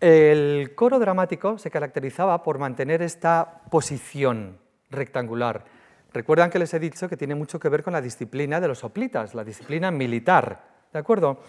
el 0.00 0.74
coro 0.74 0.98
dramático 0.98 1.58
se 1.58 1.70
caracterizaba 1.70 2.42
por 2.42 2.58
mantener 2.58 3.02
esta 3.02 3.62
posición 3.70 4.58
rectangular. 4.90 5.64
Recuerdan 6.12 6.50
que 6.50 6.58
les 6.58 6.72
he 6.74 6.78
dicho 6.78 7.08
que 7.08 7.16
tiene 7.16 7.34
mucho 7.34 7.58
que 7.58 7.68
ver 7.68 7.82
con 7.82 7.92
la 7.92 8.00
disciplina 8.00 8.60
de 8.60 8.68
los 8.68 8.78
soplitas, 8.78 9.34
la 9.34 9.44
disciplina 9.44 9.90
militar, 9.90 10.62
¿de 10.92 10.98
acuerdo? 10.98 11.40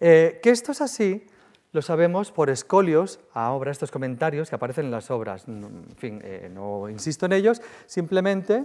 Eh, 0.00 0.40
que 0.42 0.50
esto 0.50 0.72
es 0.72 0.80
así 0.80 1.26
lo 1.72 1.82
sabemos 1.82 2.32
por 2.32 2.50
escolios 2.50 3.20
a 3.32 3.52
obra, 3.52 3.70
estos 3.70 3.90
comentarios 3.90 4.48
que 4.48 4.56
aparecen 4.56 4.86
en 4.86 4.90
las 4.90 5.10
obras. 5.10 5.46
En 5.46 5.84
fin, 5.96 6.20
eh, 6.24 6.50
no 6.52 6.88
insisto 6.88 7.26
en 7.26 7.32
ellos, 7.32 7.62
simplemente 7.86 8.64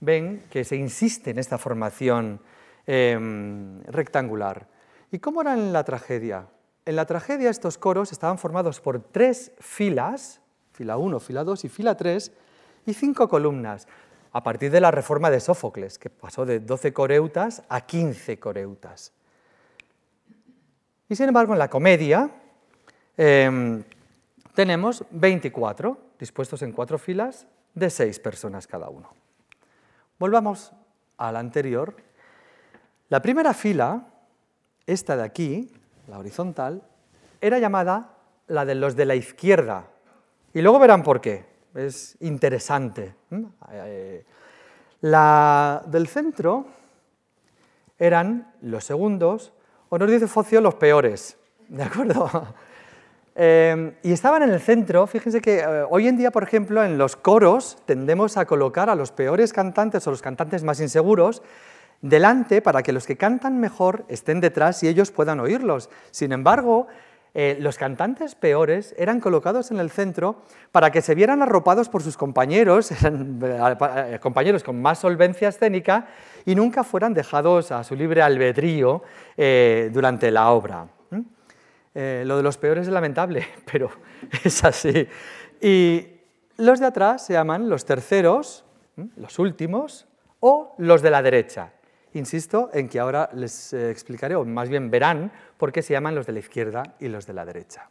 ven 0.00 0.44
que 0.50 0.64
se 0.64 0.76
insiste 0.76 1.30
en 1.30 1.38
esta 1.38 1.58
formación 1.58 2.40
em, 2.86 3.82
rectangular. 3.84 4.68
¿Y 5.10 5.18
cómo 5.18 5.42
era 5.42 5.52
en 5.52 5.72
la 5.72 5.84
tragedia? 5.84 6.46
En 6.86 6.94
la 6.94 7.04
tragedia 7.04 7.50
estos 7.50 7.78
coros 7.78 8.12
estaban 8.12 8.38
formados 8.38 8.80
por 8.80 9.00
tres 9.00 9.50
filas, 9.58 10.40
fila 10.72 10.96
1, 10.96 11.18
fila 11.18 11.42
2 11.42 11.64
y 11.64 11.68
fila 11.68 11.96
3, 11.96 12.32
y 12.86 12.94
cinco 12.94 13.28
columnas, 13.28 13.88
a 14.32 14.44
partir 14.44 14.70
de 14.70 14.80
la 14.80 14.92
reforma 14.92 15.28
de 15.28 15.40
Sófocles, 15.40 15.98
que 15.98 16.10
pasó 16.10 16.46
de 16.46 16.60
12 16.60 16.92
coreutas 16.92 17.64
a 17.68 17.80
15 17.80 18.38
coreutas. 18.38 19.12
Y 21.08 21.16
sin 21.16 21.26
embargo, 21.26 21.54
en 21.54 21.58
la 21.58 21.68
comedia 21.68 22.30
em, 23.16 23.82
tenemos 24.54 25.04
24, 25.10 25.98
dispuestos 26.20 26.62
en 26.62 26.70
cuatro 26.70 26.98
filas, 26.98 27.48
de 27.74 27.90
seis 27.90 28.20
personas 28.20 28.68
cada 28.68 28.88
uno. 28.88 29.12
Volvamos 30.20 30.72
a 31.18 31.32
la 31.32 31.40
anterior. 31.40 31.96
La 33.08 33.20
primera 33.20 33.54
fila, 33.54 34.06
esta 34.86 35.16
de 35.16 35.24
aquí, 35.24 35.72
la 36.08 36.18
horizontal, 36.18 36.82
era 37.40 37.58
llamada 37.58 38.14
la 38.48 38.64
de 38.64 38.74
los 38.74 38.96
de 38.96 39.06
la 39.06 39.14
izquierda. 39.14 39.86
Y 40.54 40.62
luego 40.62 40.78
verán 40.78 41.02
por 41.02 41.20
qué. 41.20 41.44
Es 41.74 42.16
interesante. 42.20 43.14
Eh, 43.72 44.24
la 45.02 45.82
del 45.86 46.06
centro 46.06 46.66
eran 47.98 48.52
los 48.62 48.84
segundos, 48.84 49.52
o 49.88 49.98
nos 49.98 50.10
dice 50.10 50.26
Focio, 50.26 50.60
los 50.60 50.74
peores. 50.74 51.36
¿De 51.68 51.82
acuerdo? 51.82 52.30
Eh, 53.38 53.92
y 54.02 54.12
estaban 54.12 54.42
en 54.44 54.48
el 54.48 54.62
centro, 54.62 55.06
fíjense 55.06 55.42
que 55.42 55.58
eh, 55.58 55.84
hoy 55.90 56.08
en 56.08 56.16
día, 56.16 56.30
por 56.30 56.42
ejemplo, 56.42 56.82
en 56.82 56.96
los 56.96 57.16
coros 57.16 57.76
tendemos 57.84 58.38
a 58.38 58.46
colocar 58.46 58.88
a 58.88 58.94
los 58.94 59.12
peores 59.12 59.52
cantantes 59.52 60.06
o 60.06 60.10
los 60.10 60.22
cantantes 60.22 60.64
más 60.64 60.80
inseguros 60.80 61.42
delante 62.08 62.62
para 62.62 62.82
que 62.82 62.92
los 62.92 63.06
que 63.06 63.16
cantan 63.16 63.60
mejor 63.60 64.04
estén 64.08 64.40
detrás 64.40 64.82
y 64.82 64.88
ellos 64.88 65.10
puedan 65.10 65.40
oírlos. 65.40 65.90
Sin 66.10 66.32
embargo, 66.32 66.86
eh, 67.38 67.58
los 67.60 67.76
cantantes 67.76 68.34
peores 68.34 68.94
eran 68.96 69.20
colocados 69.20 69.70
en 69.70 69.78
el 69.78 69.90
centro 69.90 70.36
para 70.72 70.90
que 70.90 71.02
se 71.02 71.14
vieran 71.14 71.42
arropados 71.42 71.90
por 71.90 72.02
sus 72.02 72.16
compañeros, 72.16 72.90
eh, 72.92 72.96
eh, 73.02 74.18
compañeros 74.22 74.64
con 74.64 74.80
más 74.80 75.00
solvencia 75.00 75.48
escénica, 75.48 76.06
y 76.46 76.54
nunca 76.54 76.82
fueran 76.82 77.12
dejados 77.12 77.72
a 77.72 77.84
su 77.84 77.94
libre 77.94 78.22
albedrío 78.22 79.02
durante 79.92 80.30
la 80.30 80.50
obra. 80.50 80.86
lo 81.92 82.36
de 82.36 82.42
los 82.42 82.56
peores 82.56 82.86
es 82.86 82.92
lamentable, 82.92 83.46
pero 83.70 83.90
es 84.42 84.64
así. 84.64 85.06
Y 85.60 86.06
los 86.56 86.80
de 86.80 86.86
atrás 86.86 87.26
se 87.26 87.34
llaman 87.34 87.68
los 87.68 87.84
terceros, 87.84 88.64
los 89.16 89.38
últimos, 89.38 90.08
o 90.40 90.74
los 90.78 91.02
de 91.02 91.10
la 91.10 91.20
derecha. 91.20 91.72
Insisto 92.16 92.70
en 92.72 92.88
que 92.88 92.98
ahora 92.98 93.30
les 93.32 93.72
eh, 93.72 93.90
explicaré, 93.90 94.34
o 94.34 94.44
más 94.44 94.68
bien 94.68 94.90
verán, 94.90 95.30
por 95.56 95.72
qué 95.72 95.82
se 95.82 95.92
llaman 95.92 96.14
los 96.14 96.26
de 96.26 96.32
la 96.32 96.38
izquierda 96.40 96.82
y 96.98 97.08
los 97.08 97.26
de 97.26 97.32
la 97.32 97.44
derecha. 97.44 97.88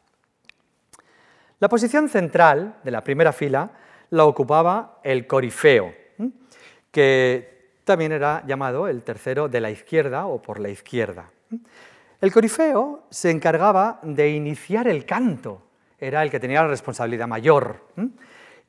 La 1.60 1.70
posición 1.70 2.10
central 2.10 2.78
de 2.84 2.92
la 2.92 3.04
primera 3.04 3.32
fila 3.32 3.72
la 4.10 4.26
ocupaba 4.26 5.00
el 5.04 5.26
corifeo, 5.26 5.94
que 6.92 7.80
también 7.84 8.12
era 8.12 8.44
llamado 8.46 8.88
el 8.88 9.04
tercero 9.04 9.48
de 9.48 9.62
la 9.62 9.72
izquierda 9.72 10.26
o 10.26 10.42
por 10.42 10.60
la 10.60 10.70
izquierda. 10.70 11.30
El 12.22 12.32
corifeo 12.32 13.04
se 13.10 13.30
encargaba 13.30 14.00
de 14.04 14.32
iniciar 14.32 14.88
el 14.88 15.06
canto, 15.06 15.62
era 16.00 16.24
el 16.24 16.30
que 16.30 16.40
tenía 16.40 16.62
la 16.62 16.68
responsabilidad 16.68 17.28
mayor. 17.28 17.82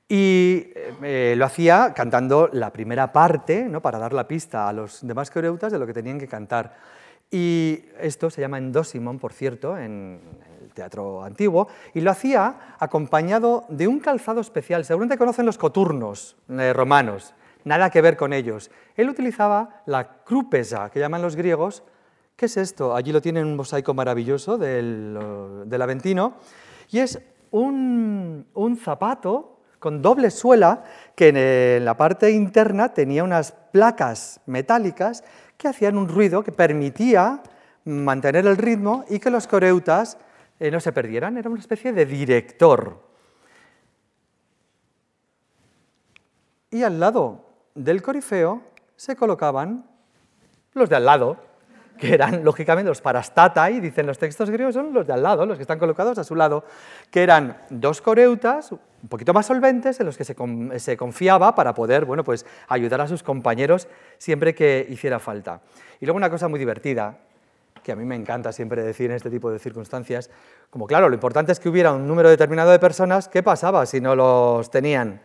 Y 0.08 0.68
eh, 1.02 1.34
lo 1.36 1.44
hacía 1.44 1.92
cantando 1.94 2.48
la 2.52 2.72
primera 2.72 3.12
parte, 3.12 3.64
¿no? 3.68 3.82
para 3.82 3.98
dar 3.98 4.12
la 4.12 4.28
pista 4.28 4.68
a 4.68 4.72
los 4.72 5.04
demás 5.04 5.30
coreutas 5.30 5.72
de 5.72 5.78
lo 5.80 5.86
que 5.86 5.92
tenían 5.92 6.18
que 6.18 6.28
cantar. 6.28 6.76
Y 7.28 7.84
esto 8.00 8.30
se 8.30 8.40
llama 8.40 8.58
endósimon, 8.58 9.18
por 9.18 9.32
cierto, 9.32 9.76
en 9.76 10.20
el 10.62 10.72
teatro 10.72 11.24
antiguo, 11.24 11.66
y 11.92 12.00
lo 12.00 12.12
hacía 12.12 12.76
acompañado 12.78 13.64
de 13.68 13.88
un 13.88 13.98
calzado 13.98 14.40
especial. 14.40 14.84
Seguramente 14.84 15.18
conocen 15.18 15.44
los 15.44 15.58
coturnos 15.58 16.36
eh, 16.48 16.72
romanos, 16.72 17.34
nada 17.64 17.90
que 17.90 18.00
ver 18.00 18.16
con 18.16 18.32
ellos. 18.32 18.70
Él 18.94 19.10
utilizaba 19.10 19.82
la 19.86 20.22
crupesa, 20.22 20.88
que 20.90 21.00
llaman 21.00 21.22
los 21.22 21.34
griegos. 21.34 21.82
¿Qué 22.36 22.46
es 22.46 22.56
esto? 22.56 22.94
Allí 22.94 23.10
lo 23.10 23.20
tienen 23.20 23.44
un 23.44 23.56
mosaico 23.56 23.92
maravilloso 23.92 24.56
del, 24.56 25.64
del 25.66 25.82
Aventino, 25.82 26.34
y 26.90 27.00
es 27.00 27.20
un, 27.50 28.46
un 28.54 28.76
zapato 28.76 29.55
con 29.78 30.02
doble 30.02 30.30
suela 30.30 30.84
que 31.14 31.28
en 31.28 31.84
la 31.84 31.96
parte 31.96 32.30
interna 32.30 32.94
tenía 32.94 33.24
unas 33.24 33.52
placas 33.52 34.40
metálicas 34.46 35.24
que 35.56 35.68
hacían 35.68 35.96
un 35.96 36.08
ruido 36.08 36.42
que 36.42 36.52
permitía 36.52 37.42
mantener 37.84 38.46
el 38.46 38.56
ritmo 38.56 39.04
y 39.08 39.18
que 39.18 39.30
los 39.30 39.46
coreutas 39.46 40.18
eh, 40.58 40.70
no 40.70 40.80
se 40.80 40.92
perdieran. 40.92 41.36
Era 41.36 41.50
una 41.50 41.60
especie 41.60 41.92
de 41.92 42.06
director. 42.06 43.02
Y 46.70 46.82
al 46.82 46.98
lado 46.98 47.46
del 47.74 48.02
corifeo 48.02 48.62
se 48.96 49.16
colocaban 49.16 49.86
los 50.72 50.88
de 50.90 50.96
al 50.96 51.06
lado, 51.06 51.38
que 51.98 52.12
eran 52.12 52.44
lógicamente 52.44 52.88
los 52.88 53.00
parastatai, 53.00 53.80
dicen 53.80 54.06
los 54.06 54.18
textos 54.18 54.50
griegos, 54.50 54.74
son 54.74 54.92
los 54.92 55.06
de 55.06 55.14
al 55.14 55.22
lado, 55.22 55.46
los 55.46 55.56
que 55.56 55.62
están 55.62 55.78
colocados 55.78 56.18
a 56.18 56.24
su 56.24 56.34
lado, 56.34 56.64
que 57.10 57.22
eran 57.22 57.62
dos 57.70 58.02
coreutas, 58.02 58.74
un 59.06 59.08
poquito 59.08 59.32
más 59.32 59.46
solventes, 59.46 60.00
en 60.00 60.06
los 60.06 60.16
que 60.16 60.24
se, 60.24 60.96
confiaba 60.96 61.54
para 61.54 61.72
poder 61.74 62.04
bueno, 62.04 62.24
pues, 62.24 62.44
ayudar 62.66 63.00
a 63.00 63.06
sus 63.06 63.22
compañeros 63.22 63.86
siempre 64.18 64.52
que 64.52 64.84
hiciera 64.90 65.20
falta. 65.20 65.60
Y 66.00 66.06
luego 66.06 66.16
una 66.16 66.28
cosa 66.28 66.48
muy 66.48 66.58
divertida, 66.58 67.16
que 67.84 67.92
a 67.92 67.94
mí 67.94 68.04
me 68.04 68.16
encanta 68.16 68.50
siempre 68.50 68.82
decir 68.82 69.08
en 69.10 69.16
este 69.16 69.30
tipo 69.30 69.48
de 69.52 69.60
circunstancias, 69.60 70.28
como 70.70 70.88
claro, 70.88 71.08
lo 71.08 71.14
importante 71.14 71.52
es 71.52 71.60
que 71.60 71.68
hubiera 71.68 71.92
un 71.92 72.08
número 72.08 72.28
determinado 72.28 72.72
de 72.72 72.80
personas, 72.80 73.28
¿qué 73.28 73.44
pasaba 73.44 73.86
si 73.86 74.00
no 74.00 74.16
los 74.16 74.72
tenían? 74.72 75.20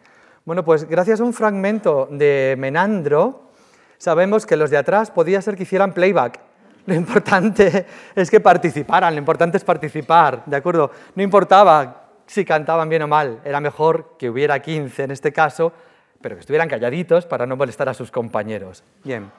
Bueno, 0.45 0.63
pues 0.63 0.87
gracias 0.87 1.19
a 1.19 1.23
un 1.23 1.33
fragmento 1.33 2.07
de 2.11 2.55
Menandro, 2.59 3.49
sabemos 3.97 4.45
que 4.45 4.57
los 4.57 4.69
de 4.69 4.77
atrás 4.77 5.09
podía 5.09 5.41
ser 5.41 5.55
que 5.55 5.63
hicieran 5.63 5.91
playback, 5.91 6.39
lo 6.85 6.93
importante 6.93 7.87
es 8.13 8.29
que 8.29 8.39
participaran, 8.39 9.15
lo 9.15 9.19
importante 9.19 9.57
es 9.57 9.63
participar, 9.63 10.45
¿de 10.45 10.57
acuerdo? 10.57 10.91
No 11.15 11.23
importaba 11.23 12.00
si 12.31 12.45
cantaban 12.45 12.87
bien 12.87 13.01
o 13.01 13.09
mal, 13.09 13.41
era 13.43 13.59
mejor 13.59 14.15
que 14.17 14.29
hubiera 14.29 14.61
15 14.61 15.03
en 15.03 15.11
este 15.11 15.33
caso, 15.33 15.73
pero 16.21 16.35
que 16.35 16.39
estuvieran 16.39 16.69
calladitos 16.69 17.25
para 17.25 17.45
no 17.45 17.57
molestar 17.57 17.89
a 17.89 17.93
sus 17.93 18.09
compañeros. 18.09 18.85
Bien. 19.03 19.29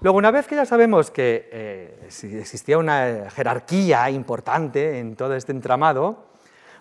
Luego, 0.00 0.16
una 0.16 0.30
vez 0.30 0.46
que 0.46 0.54
ya 0.54 0.64
sabemos 0.64 1.10
que 1.10 1.50
eh, 1.52 2.08
existía 2.40 2.78
una 2.78 3.28
jerarquía 3.28 4.08
importante 4.08 4.98
en 4.98 5.14
todo 5.14 5.34
este 5.34 5.52
entramado, 5.52 6.24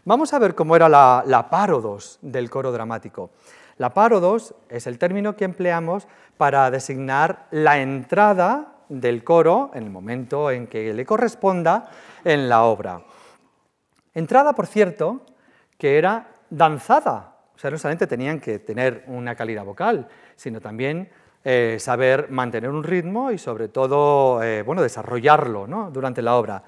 vamos 0.05 0.33
a 0.33 0.39
ver 0.39 0.55
cómo 0.55 0.73
era 0.73 0.87
la, 0.87 1.23
la 1.25 1.49
párodos 1.49 2.17
del 2.21 2.49
coro 2.49 2.71
dramático. 2.71 3.31
La 3.75 3.93
párodos 3.93 4.55
es 4.69 4.87
el 4.87 4.97
término 4.97 5.35
que 5.35 5.43
empleamos 5.43 6.07
para 6.37 6.71
designar 6.71 7.47
la 7.51 7.79
entrada 7.79 8.75
del 8.87 9.21
coro 9.25 9.71
en 9.73 9.83
el 9.83 9.89
momento 9.89 10.49
en 10.49 10.67
que 10.67 10.93
le 10.93 11.05
corresponda 11.05 11.89
en 12.23 12.47
la 12.47 12.63
obra. 12.63 13.01
Entrada, 14.13 14.53
por 14.53 14.65
cierto, 14.65 15.23
que 15.77 15.97
era 15.97 16.27
danzada. 16.49 17.35
O 17.55 17.59
sea, 17.59 17.71
no 17.71 17.77
solamente 17.77 18.07
tenían 18.07 18.39
que 18.39 18.59
tener 18.59 19.03
una 19.07 19.35
calidad 19.35 19.65
vocal, 19.65 20.07
sino 20.35 20.61
también 20.61 21.09
eh, 21.43 21.77
saber 21.79 22.29
mantener 22.29 22.69
un 22.69 22.83
ritmo 22.83 23.31
y 23.31 23.37
sobre 23.37 23.67
todo 23.67 24.43
eh, 24.43 24.63
bueno, 24.63 24.81
desarrollarlo 24.81 25.89
durante 25.91 26.21
la 26.21 26.35
obra. 26.35 26.63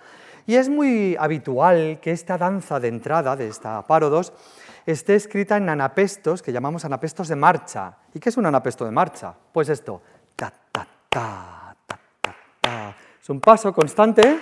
Y 0.48 0.56
es 0.56 0.70
muy 0.70 1.16
habitual 1.20 2.00
que 2.02 2.12
esta 2.12 2.38
danza 2.38 2.80
de 2.80 2.88
entrada, 2.88 3.36
de 3.36 3.48
esta 3.48 3.86
párodos, 3.86 4.34
esté 4.86 5.16
escrita 5.16 5.58
en 5.58 5.70
anapestos, 5.70 6.42
que 6.42 6.52
llamamos 6.52 6.86
anapestos 6.86 7.28
de 7.28 7.36
marcha. 7.36 7.98
¿Y 8.14 8.20
qué 8.20 8.30
es 8.30 8.38
un 8.38 8.48
anapesto 8.48 8.86
de 8.86 8.92
marcha? 8.92 9.34
Pues 9.52 9.70
esto, 9.70 10.02
ta, 10.36 10.52
ta, 10.72 10.88
ta, 11.10 11.76
es 13.22 13.30
un 13.30 13.40
paso 13.40 13.72
constante 13.74 14.40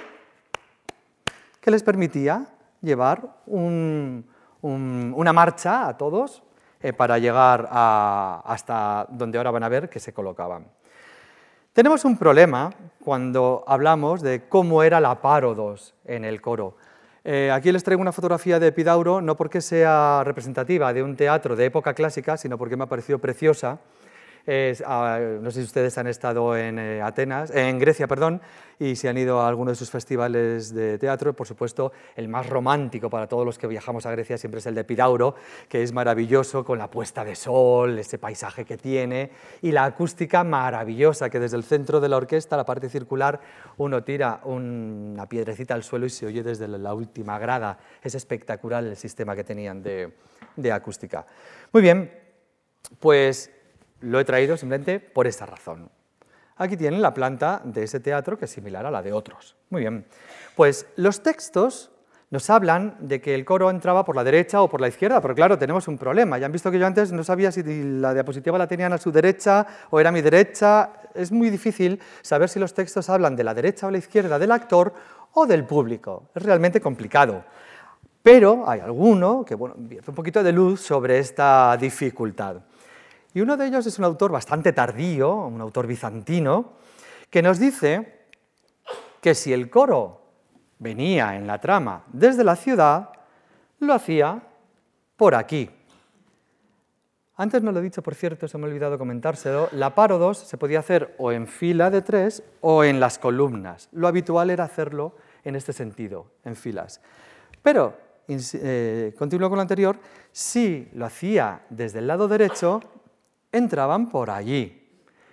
que 1.59 1.72
les 1.72 1.84
permitía 1.84 2.45
llevar 2.82 3.41
una 4.62 5.34
marcha 5.34 5.88
a 5.88 5.97
todos 5.97 6.43
eh, 6.82 6.93
para 6.93 7.18
llegar 7.18 7.68
hasta 7.72 9.08
donde 9.10 9.38
ahora 9.38 9.51
van 9.51 9.64
a 9.64 9.70
ver 9.70 9.89
que 9.89 9.99
se 9.99 10.14
colocaban. 10.14 10.68
Tenemos 11.74 12.05
un 12.05 12.18
problema 12.18 12.72
cuando 13.03 13.64
hablamos 13.68 14.22
de 14.22 14.47
cómo 14.49 14.82
era 14.82 14.99
la 14.99 15.22
párodos 15.22 15.93
en 16.05 16.26
el 16.26 16.41
coro. 16.41 16.76
Eh, 17.24 17.51
aquí 17.51 17.72
les 17.72 17.84
traigo 17.84 18.01
una 18.01 18.12
fotografía 18.12 18.60
de 18.60 18.68
Epidauro, 18.68 19.22
no 19.22 19.36
porque 19.36 19.62
sea 19.62 20.24
representativa 20.24 20.93
de 20.93 21.03
un 21.03 21.16
teatro 21.16 21.55
de 21.55 21.66
época 21.66 21.93
clásica, 21.93 22.38
sino 22.38 22.58
porque 22.58 22.78
me 22.78 22.86
ha 22.86 22.88
parecido 22.88 23.20
preciosa 23.20 23.80
Ah, 24.85 25.19
no 25.41 25.51
sé 25.51 25.59
si 25.59 25.65
ustedes 25.65 25.97
han 25.97 26.07
estado 26.07 26.55
en 26.55 26.79
eh, 26.79 27.01
Atenas, 27.01 27.51
en 27.51 27.77
Grecia, 27.79 28.07
perdón, 28.07 28.41
y 28.79 28.95
si 28.95 29.09
han 29.09 29.17
ido 29.17 29.41
a 29.41 29.47
alguno 29.49 29.71
de 29.71 29.75
sus 29.75 29.91
festivales 29.91 30.73
de 30.73 30.97
teatro, 30.97 31.33
por 31.33 31.45
supuesto, 31.45 31.91
el 32.15 32.29
más 32.29 32.47
romántico 32.47 33.09
para 33.09 33.27
todos 33.27 33.45
los 33.45 33.57
que 33.57 33.67
viajamos 33.67 34.05
a 34.05 34.11
Grecia 34.11 34.37
siempre 34.37 34.59
es 34.59 34.65
el 34.65 34.75
de 34.75 34.85
Pidauro, 34.85 35.35
que 35.67 35.83
es 35.83 35.91
maravilloso 35.91 36.63
con 36.63 36.77
la 36.77 36.89
puesta 36.89 37.25
de 37.25 37.35
sol, 37.35 37.99
ese 37.99 38.19
paisaje 38.19 38.63
que 38.63 38.77
tiene 38.77 39.31
y 39.61 39.73
la 39.73 39.83
acústica 39.83 40.45
maravillosa 40.45 41.29
que 41.29 41.41
desde 41.41 41.57
el 41.57 41.65
centro 41.65 41.99
de 41.99 42.07
la 42.07 42.15
orquesta, 42.15 42.55
la 42.55 42.63
parte 42.63 42.87
circular, 42.87 43.41
uno 43.75 44.01
tira 44.05 44.39
una 44.45 45.27
piedrecita 45.27 45.73
al 45.73 45.83
suelo 45.83 46.05
y 46.05 46.09
se 46.09 46.25
oye 46.25 46.41
desde 46.41 46.69
la 46.69 46.93
última 46.93 47.37
grada. 47.37 47.79
Es 48.01 48.15
espectacular 48.15 48.81
el 48.81 48.95
sistema 48.95 49.35
que 49.35 49.43
tenían 49.43 49.83
de 49.83 50.71
acústica. 50.71 51.25
Muy 51.73 51.81
bien, 51.81 52.09
pues 52.99 53.51
lo 54.01 54.19
he 54.19 54.25
traído 54.25 54.57
simplemente 54.57 54.99
por 54.99 55.27
esta 55.27 55.45
razón. 55.45 55.89
Aquí 56.57 56.75
tienen 56.75 57.01
la 57.01 57.13
planta 57.13 57.61
de 57.63 57.83
ese 57.83 57.99
teatro 57.99 58.37
que 58.37 58.45
es 58.45 58.51
similar 58.51 58.85
a 58.85 58.91
la 58.91 59.01
de 59.01 59.13
otros. 59.13 59.55
Muy 59.69 59.81
bien. 59.81 60.05
Pues 60.55 60.87
los 60.95 61.21
textos 61.21 61.91
nos 62.29 62.49
hablan 62.49 62.97
de 62.99 63.21
que 63.21 63.35
el 63.35 63.45
coro 63.45 63.69
entraba 63.69 64.03
por 64.03 64.15
la 64.15 64.23
derecha 64.23 64.61
o 64.61 64.67
por 64.67 64.81
la 64.81 64.87
izquierda, 64.87 65.21
pero 65.21 65.33
claro, 65.33 65.57
tenemos 65.57 65.87
un 65.87 65.97
problema. 65.97 66.37
Ya 66.37 66.47
han 66.47 66.51
visto 66.51 66.69
que 66.71 66.79
yo 66.79 66.85
antes 66.85 67.11
no 67.11 67.23
sabía 67.23 67.51
si 67.51 67.63
la 67.63 68.13
diapositiva 68.13 68.57
la 68.57 68.67
tenían 68.67 68.91
a 68.91 68.97
su 68.97 69.11
derecha 69.11 69.65
o 69.91 69.99
era 69.99 70.09
a 70.09 70.11
mi 70.11 70.21
derecha. 70.21 70.91
Es 71.13 71.31
muy 71.31 71.49
difícil 71.49 72.01
saber 72.21 72.49
si 72.49 72.59
los 72.59 72.73
textos 72.73 73.09
hablan 73.09 73.35
de 73.35 73.43
la 73.43 73.53
derecha 73.53 73.87
o 73.87 73.91
la 73.91 73.99
izquierda 73.99 74.37
del 74.39 74.51
actor 74.51 74.93
o 75.33 75.45
del 75.45 75.63
público. 75.63 76.23
Es 76.35 76.43
realmente 76.43 76.81
complicado. 76.81 77.43
Pero 78.23 78.67
hay 78.67 78.81
alguno 78.81 79.45
que 79.45 79.55
bueno, 79.55 79.75
un 79.77 80.15
poquito 80.15 80.43
de 80.43 80.51
luz 80.51 80.81
sobre 80.81 81.19
esta 81.19 81.77
dificultad. 81.79 82.57
Y 83.38 83.41
uno 83.41 83.55
de 83.55 83.67
ellos 83.67 83.85
es 83.85 83.99
un 83.99 84.05
autor 84.05 84.31
bastante 84.31 84.73
tardío, 84.73 85.31
un 85.31 85.61
autor 85.61 85.85
bizantino, 85.85 86.73
que 87.29 87.43
nos 87.43 87.59
dice 87.59 88.23
que 89.21 89.35
si 89.35 89.53
el 89.53 89.69
coro 89.69 90.23
venía 90.79 91.35
en 91.35 91.45
la 91.45 91.61
trama 91.61 92.03
desde 92.11 92.43
la 92.43 92.55
ciudad, 92.55 93.09
lo 93.77 93.93
hacía 93.93 94.41
por 95.15 95.35
aquí. 95.35 95.69
Antes 97.35 97.61
no 97.61 97.71
lo 97.71 97.77
he 97.77 97.83
dicho, 97.83 98.01
por 98.01 98.15
cierto, 98.15 98.47
se 98.47 98.57
me 98.57 98.65
ha 98.65 98.69
olvidado 98.69 98.97
comentárselo, 98.97 99.69
la 99.71 99.93
parodos 99.93 100.39
se 100.39 100.57
podía 100.57 100.79
hacer 100.79 101.13
o 101.19 101.31
en 101.31 101.45
fila 101.45 101.91
de 101.91 102.01
tres 102.01 102.41
o 102.61 102.83
en 102.83 102.99
las 102.99 103.19
columnas. 103.19 103.88
Lo 103.91 104.07
habitual 104.07 104.49
era 104.49 104.63
hacerlo 104.63 105.15
en 105.43 105.55
este 105.55 105.73
sentido, 105.73 106.25
en 106.43 106.55
filas. 106.55 107.01
Pero, 107.61 107.95
eh, 108.27 109.13
continúo 109.15 109.47
con 109.47 109.57
lo 109.57 109.61
anterior, 109.61 109.95
si 110.31 110.89
lo 110.93 111.05
hacía 111.05 111.61
desde 111.69 111.99
el 111.99 112.07
lado 112.07 112.27
derecho, 112.27 112.81
entraban 113.58 114.10
por 114.10 114.30
allí 114.30 114.88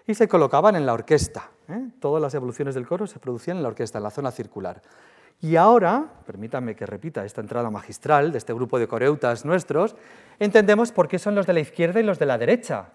y 0.07 0.15
se 0.15 0.29
colocaban 0.29 0.77
en 0.77 0.87
la 0.87 0.93
orquesta. 0.93 1.51
¿eh? 1.69 1.89
Todas 2.01 2.21
las 2.21 2.35
evoluciones 2.35 2.75
del 2.75 2.87
coro 2.87 3.07
se 3.07 3.19
producían 3.19 3.59
en 3.59 3.63
la 3.63 3.69
orquesta, 3.69 3.99
en 3.99 4.05
la 4.05 4.11
zona 4.11 4.31
circular. 4.31 4.83
Y 5.41 5.57
ahora, 5.57 6.05
permítanme 6.27 6.75
que 6.75 6.87
repita 6.87 7.25
esta 7.25 7.41
entrada 7.41 7.71
magistral 7.71 8.33
de 8.33 8.39
este 8.39 8.55
grupo 8.55 8.79
de 8.79 8.89
coreutas 8.89 9.45
nuestros, 9.45 9.97
entendemos 10.39 10.93
por 10.93 11.09
qué 11.09 11.19
son 11.19 11.35
los 11.35 11.47
de 11.47 11.53
la 11.53 11.61
izquierda 11.61 12.01
y 12.01 12.03
los 12.03 12.19
de 12.19 12.27
la 12.27 12.39
derecha. 12.39 12.93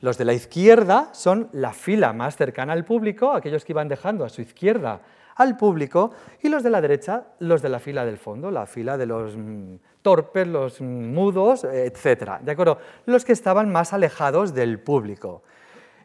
Los 0.00 0.18
de 0.18 0.24
la 0.24 0.34
izquierda 0.34 1.10
son 1.12 1.48
la 1.52 1.72
fila 1.72 2.12
más 2.12 2.36
cercana 2.36 2.72
al 2.72 2.84
público, 2.84 3.32
aquellos 3.32 3.64
que 3.64 3.72
iban 3.72 3.88
dejando 3.88 4.24
a 4.24 4.28
su 4.28 4.42
izquierda 4.42 5.00
al 5.36 5.56
público, 5.56 6.12
y 6.42 6.48
los 6.48 6.62
de 6.62 6.70
la 6.70 6.80
derecha, 6.80 7.24
los 7.40 7.62
de 7.62 7.68
la 7.68 7.78
fila 7.78 8.04
del 8.04 8.16
fondo, 8.16 8.50
la 8.50 8.66
fila 8.66 8.96
de 8.96 9.06
los 9.06 9.36
mm, 9.36 9.74
torpes, 10.06 10.46
los 10.46 10.80
mudos, 10.80 11.64
etc. 11.64 12.38
¿De 12.40 12.52
acuerdo? 12.52 12.78
Los 13.06 13.24
que 13.24 13.32
estaban 13.32 13.72
más 13.72 13.92
alejados 13.92 14.54
del 14.54 14.78
público. 14.78 15.42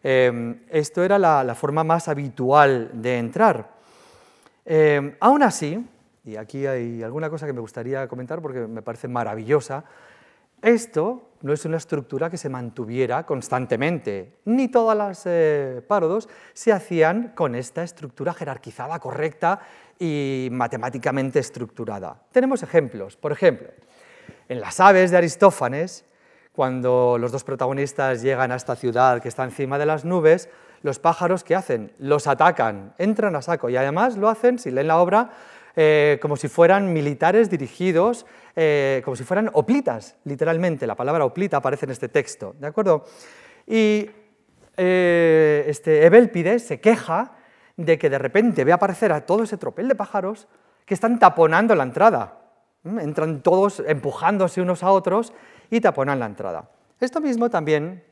Em, 0.01 0.57
esto 0.71 1.03
era 1.03 1.19
la, 1.19 1.53
forma 1.53 1.83
más 1.83 2.07
habitual 2.07 2.89
de 2.93 3.19
entrar. 3.19 3.69
Em, 4.65 5.15
aún 5.19 5.43
así, 5.43 5.85
y 6.25 6.35
aquí 6.35 6.65
hay 6.65 7.03
alguna 7.03 7.29
cosa 7.29 7.45
que 7.45 7.53
me 7.53 7.61
gustaría 7.61 8.07
comentar 8.07 8.41
porque 8.41 8.61
me 8.61 8.81
parece 8.81 9.07
maravillosa, 9.07 9.83
esto 10.62 11.32
no 11.41 11.53
es 11.53 11.66
una 11.66 11.78
estructura 11.78 12.30
que 12.30 12.38
se 12.38 12.49
mantuviera 12.49 13.26
constantemente, 13.26 14.38
ni 14.45 14.68
todas 14.68 14.95
las 14.97 15.24
eh, 15.26 15.82
parodos 15.88 16.30
se 16.53 16.72
hacían 16.72 17.34
con 17.36 17.55
esta 17.55 17.84
estructura 17.84 18.34
jerarquizada, 18.34 18.99
correcta 18.99 19.59
y 19.99 20.49
matemáticamente 20.51 21.39
estructurada. 21.39 22.22
Tenemos 22.32 22.64
ejemplos, 22.64 23.18
por 23.18 23.32
ejemplo, 23.32 23.70
en 24.49 24.62
las 24.62 24.80
aves 24.80 25.12
de 25.12 25.18
Aristófanes, 25.18 26.05
cuando 26.53 27.18
los 27.18 27.32
dos 27.32 27.43
protagonistas 27.43 28.22
llegan 28.22 28.51
a 28.51 28.55
esta 28.55 28.76
ciudad 28.76 29.22
que 29.22 29.30
está 29.30 29.43
encima 29.43 29.78
de 29.78 29.86
las 29.86 30.05
nubes, 30.05 30.49
los 30.84 30.99
pájaros, 30.99 31.43
¿qué 31.43 31.55
hacen? 31.55 31.93
Los 31.97 32.28
atacan, 32.28 32.93
entran 32.97 33.36
a 33.36 33.41
saco 33.41 33.70
y 33.70 33.78
además 33.78 34.18
lo 34.18 34.30
hacen, 34.30 34.59
si 34.59 34.72
leen 34.72 34.88
la 34.88 34.97
obra, 34.97 35.30
eh, 35.76 36.19
como 36.22 36.36
si 36.36 36.47
fueran 36.47 36.91
militares 36.91 37.49
dirigidos, 37.49 38.26
eh, 38.55 39.01
como 39.05 39.15
si 39.15 39.24
fueran 39.24 39.49
oplitas, 39.53 40.17
literalmente. 40.26 40.86
La 40.86 40.95
palabra 40.95 41.26
oplita 41.26 41.57
aparece 41.57 41.86
en 41.86 41.91
este 41.91 42.09
texto, 42.09 42.55
¿de 42.59 42.67
acuerdo? 42.67 43.05
Y 43.65 44.09
eh, 44.78 45.63
este 45.67 46.05
Ebelpides 46.05 46.65
se 46.65 46.82
queja 46.82 47.34
de 47.78 47.97
que 47.97 48.09
de 48.09 48.17
repente 48.17 48.63
ve 48.63 48.74
aparecer 48.74 49.11
a 49.11 49.26
todo 49.26 49.43
ese 49.43 49.57
tropel 49.57 49.88
de 49.88 49.95
pájaros 49.95 50.47
que 50.86 50.93
están 50.93 51.19
taponando 51.19 51.76
la 51.76 51.84
entrada. 51.84 52.39
Entran 52.84 53.41
todos 53.41 53.82
empujándose 53.86 54.61
unos 54.61 54.84
a 54.84 54.91
otros 54.91 55.34
y 55.69 55.80
taponan 55.80 56.19
la 56.19 56.26
entrada. 56.26 56.69
Esto 56.99 57.22
mismo 57.22 57.49
también 57.49 58.03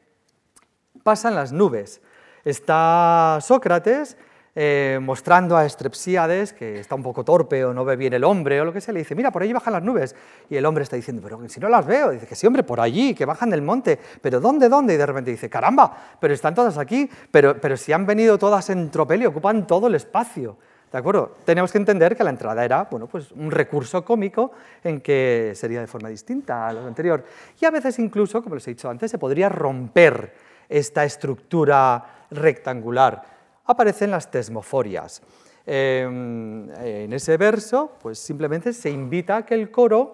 pasa 1.04 1.30
en 1.30 1.36
las 1.36 1.52
nubes. 1.52 2.02
Está 2.46 3.40
Sócrates 3.42 4.16
eh, 4.56 5.00
mostrando 5.02 5.56
a 5.56 5.66
Estrepsíades, 5.66 6.54
que 6.54 6.80
está 6.80 6.96
un 6.96 7.04
poco 7.04 7.24
torpe 7.24 7.64
o 7.64 7.74
no 7.74 7.86
ve 7.86 7.96
bien 7.96 8.14
el 8.14 8.24
hombre 8.24 8.60
o 8.60 8.66
lo 8.66 8.74
que 8.74 8.82
sea, 8.82 8.94
le 8.94 9.00
dice, 9.00 9.16
mira, 9.16 9.32
por 9.32 9.42
ahí 9.42 9.54
bajan 9.54 9.74
las 9.74 9.84
nubes. 9.84 10.16
Y 10.50 10.56
el 10.56 10.66
hombre 10.66 10.84
está 10.84 10.96
diciendo, 10.96 11.22
pero 11.24 11.40
si 11.48 11.60
no 11.60 11.70
las 11.70 11.86
veo, 11.86 12.12
dice 12.12 12.26
que 12.26 12.36
sí, 12.36 12.48
hombre, 12.48 12.64
por 12.64 12.80
allí, 12.80 13.14
que 13.14 13.26
bajan 13.26 13.50
del 13.50 13.62
monte, 13.62 14.00
pero 14.22 14.40
¿dónde, 14.40 14.70
dónde? 14.70 14.96
Y 14.96 14.98
de 14.98 15.06
repente 15.06 15.32
dice, 15.32 15.50
caramba, 15.50 16.16
pero 16.20 16.34
están 16.34 16.56
todas 16.56 16.78
aquí, 16.78 17.10
pero, 17.32 17.60
pero 17.60 17.78
si 17.78 17.94
han 17.94 18.06
venido 18.06 18.38
todas 18.38 18.70
en 18.70 18.90
tropel 18.90 19.24
y 19.24 19.26
ocupan 19.28 19.68
todo 19.68 19.88
el 19.88 19.96
espacio. 19.96 20.58
¿De 20.92 20.98
acuerdo? 20.98 21.36
Tenemos 21.46 21.72
que 21.72 21.78
entender 21.78 22.16
que 22.16 22.24
la 22.24 22.32
entrada 22.32 22.66
era 22.66 22.88
bueno, 22.90 23.06
pues 23.06 23.32
un 23.34 23.52
recurso 23.52 24.04
cómico 24.04 24.52
en 24.84 25.02
que 25.02 25.54
sería 25.56 25.82
de 25.82 25.88
forma 25.88 26.10
distinta 26.10 26.68
a 26.68 26.74
lo 26.74 26.88
anterior. 26.88 27.24
Y 27.62 27.66
a 27.66 27.72
veces 27.72 28.00
incluso, 28.00 28.42
como 28.42 28.56
les 28.56 28.68
he 28.68 28.72
dicho 28.72 28.90
antes, 28.90 29.12
se 29.12 29.20
podría 29.20 29.50
romper 29.50 30.34
esta 30.68 31.04
estructura 31.04 32.26
rectangular 32.32 33.39
aparecen 33.70 34.10
las 34.10 34.32
tesmoforias. 34.32 35.22
Em, 35.66 36.68
en 36.72 37.14
ese 37.14 37.38
verso, 37.38 37.94
pues 38.02 38.18
simplemente 38.18 38.74
se 38.74 38.90
invita 38.90 39.38
a 39.38 39.46
que 39.46 39.54
el 39.54 39.70
coro 39.70 40.14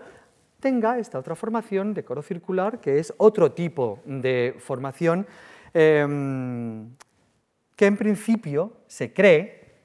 tenga 0.60 1.00
esta 1.00 1.20
otra 1.20 1.36
formación 1.36 1.94
de 1.94 2.04
coro 2.04 2.22
circular, 2.22 2.82
que 2.82 3.00
es 3.00 3.14
otro 3.18 3.54
tipo 3.54 4.00
de 4.06 4.56
formación 4.60 5.26
em, 5.74 6.90
que 7.78 7.86
en 7.86 7.96
principio 7.96 8.74
se 8.88 9.14
cree 9.14 9.76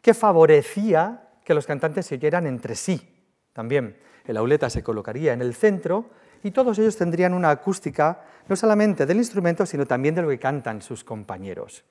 que 0.00 0.14
favorecía 0.14 1.28
que 1.44 1.52
los 1.52 1.66
cantantes 1.66 2.06
se 2.06 2.14
oyeran 2.14 2.46
entre 2.46 2.74
sí. 2.74 3.06
También 3.52 3.98
el 4.24 4.38
auleta 4.38 4.70
se 4.70 4.82
colocaría 4.82 5.34
en 5.34 5.42
el 5.42 5.54
centro 5.54 6.06
y 6.42 6.50
todos 6.50 6.78
ellos 6.78 6.96
tendrían 6.96 7.34
una 7.34 7.50
acústica 7.50 8.24
no 8.48 8.56
solamente 8.56 9.04
del 9.04 9.18
instrumento, 9.18 9.66
sino 9.66 9.84
también 9.84 10.14
de 10.14 10.22
lo 10.22 10.28
que 10.28 10.38
cantan 10.38 10.80
sus 10.80 11.04
compañeros. 11.04 11.84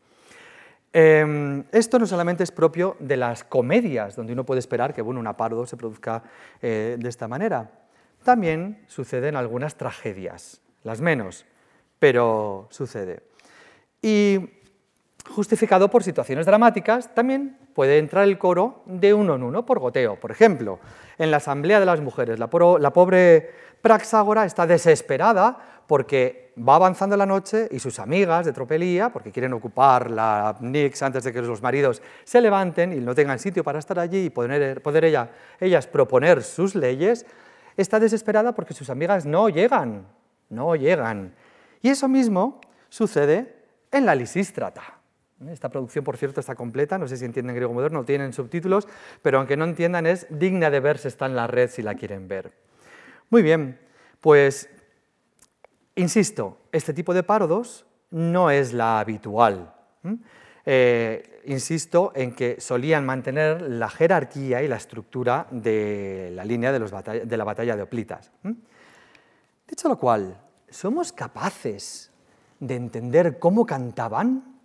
Em, 0.99 1.63
esto 1.71 1.99
no 1.99 2.07
solamente 2.07 2.43
es 2.43 2.51
propio 2.51 2.95
de 2.99 3.17
las 3.17 3.43
comedias, 3.43 4.15
donde 4.15 4.33
uno 4.33 4.47
puede 4.47 4.57
esperar 4.57 4.95
que 4.95 5.03
bueno, 5.03 5.19
un 5.19 5.27
apardo 5.27 5.67
se 5.67 5.77
produzca 5.77 6.23
eh, 6.59 6.95
de 6.97 7.07
esta 7.07 7.27
manera. 7.27 7.69
También 8.23 8.83
sucede 8.87 9.27
en 9.27 9.35
algunas 9.35 9.75
tragedias, 9.75 10.59
las 10.81 10.99
menos, 10.99 11.45
pero 11.99 12.67
sucede. 12.71 13.21
Y 14.01 14.39
justificado 15.29 15.87
por 15.87 16.01
situaciones 16.01 16.47
dramáticas, 16.47 17.13
también 17.13 17.59
puede 17.75 17.99
entrar 17.99 18.23
el 18.23 18.39
coro 18.39 18.81
de 18.87 19.13
uno 19.13 19.35
en 19.35 19.43
uno 19.43 19.67
por 19.67 19.77
goteo. 19.77 20.19
Por 20.19 20.31
ejemplo, 20.31 20.79
en 21.19 21.29
la 21.29 21.37
Asamblea 21.37 21.79
de 21.79 21.85
las 21.85 22.01
Mujeres, 22.01 22.39
la, 22.39 22.49
pobre 22.49 23.51
Praxágora 23.83 24.45
está 24.45 24.65
desesperada 24.65 25.83
porque 25.85 26.46
va 26.57 26.75
avanzando 26.75 27.15
la 27.15 27.25
noche 27.25 27.67
y 27.71 27.79
sus 27.79 27.99
amigas 27.99 28.45
de 28.45 28.53
tropelía, 28.53 29.09
porque 29.09 29.31
quieren 29.31 29.53
ocupar 29.53 30.09
la 30.09 30.57
Nix 30.59 31.01
antes 31.03 31.23
de 31.23 31.33
que 31.33 31.41
los 31.41 31.61
maridos 31.61 32.01
se 32.23 32.41
levanten 32.41 32.93
y 32.93 32.97
no 32.97 33.13
tengan 33.13 33.39
sitio 33.39 33.63
para 33.63 33.79
estar 33.79 33.99
allí 33.99 34.25
y 34.25 34.29
poder, 34.29 34.81
poder 34.81 35.05
ella, 35.05 35.29
ellas 35.59 35.87
proponer 35.87 36.41
sus 36.43 36.75
leyes, 36.75 37.25
está 37.75 37.99
desesperada 37.99 38.53
porque 38.53 38.73
sus 38.73 38.89
amigas 38.89 39.25
no 39.25 39.49
llegan, 39.49 40.07
no 40.49 40.75
llegan. 40.75 41.33
Y 41.81 41.89
eso 41.89 42.07
mismo 42.07 42.59
sucede 42.89 43.55
en 43.91 44.05
la 44.05 44.15
Lisístrata. 44.15 44.97
Esta 45.49 45.69
producción, 45.69 46.03
por 46.03 46.17
cierto, 46.17 46.39
está 46.39 46.55
completa, 46.55 46.97
no 46.97 47.07
sé 47.07 47.15
si 47.15 47.25
entienden 47.25 47.55
griego 47.55 47.71
moderno, 47.71 47.99
no 47.99 48.05
tienen 48.05 48.33
subtítulos, 48.33 48.87
pero 49.21 49.37
aunque 49.37 49.55
no 49.55 49.65
entiendan 49.65 50.07
es 50.07 50.25
digna 50.31 50.71
de 50.71 50.79
verse, 50.79 51.07
está 51.07 51.27
en 51.27 51.35
la 51.35 51.45
red 51.45 51.69
si 51.69 51.83
la 51.83 51.93
quieren 51.93 52.27
ver. 52.27 52.51
Muy 53.29 53.43
bien, 53.43 53.77
pues 54.19 54.67
insisto, 55.97 56.57
este 56.71 56.93
tipo 56.93 57.13
de 57.13 57.23
parodos 57.23 57.85
no 58.11 58.49
es 58.49 58.73
la 58.73 58.99
habitual. 58.99 59.73
Eh, 60.65 61.41
insisto 61.45 62.11
en 62.15 62.33
que 62.33 62.59
solían 62.59 63.05
mantener 63.05 63.61
la 63.61 63.89
jerarquía 63.89 64.61
y 64.61 64.67
la 64.67 64.77
estructura 64.77 65.47
de 65.51 66.31
la 66.33 66.43
línea 66.45 66.71
de, 66.71 66.79
de 67.25 67.37
la 67.37 67.43
batalla 67.43 67.75
de 67.75 67.81
Oplitas. 67.81 68.31
Dicho 69.67 69.89
lo 69.89 69.97
cual, 69.97 70.39
¿somos 70.69 71.11
capaces 71.11 72.11
de 72.59 72.75
entender 72.75 73.39
cómo 73.39 73.65
cantaban? 73.65 74.59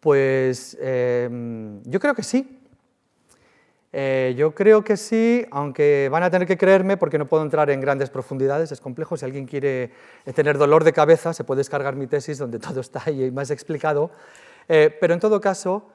Pues 0.00 0.76
em, 0.80 1.82
yo 1.84 2.00
creo 2.00 2.14
que 2.14 2.22
sí. 2.22 2.61
Eh, 3.94 4.34
yo 4.38 4.54
creo 4.54 4.82
que 4.82 4.96
sí, 4.96 5.44
aunque 5.50 6.08
van 6.10 6.22
a 6.22 6.30
tener 6.30 6.48
que 6.48 6.56
creerme 6.56 6.96
porque 6.96 7.18
no 7.18 7.26
puedo 7.26 7.42
entrar 7.42 7.68
en 7.70 7.80
grandes 7.80 8.08
profundidades, 8.08 8.72
es 8.72 8.80
complejo. 8.80 9.16
Si 9.16 9.24
alguien 9.24 9.46
quiere 9.46 9.90
tener 10.34 10.56
dolor 10.56 10.82
de 10.84 10.92
cabeza, 10.92 11.34
se 11.34 11.44
puede 11.44 11.58
descargar 11.58 11.94
mi 11.94 12.06
tesis 12.06 12.38
donde 12.38 12.58
todo 12.58 12.80
está 12.80 13.02
ahí 13.06 13.30
más 13.30 13.50
explicado. 13.50 14.10
Eh, 14.68 14.96
pero 15.00 15.12
en 15.12 15.20
todo 15.20 15.40
caso, 15.40 15.88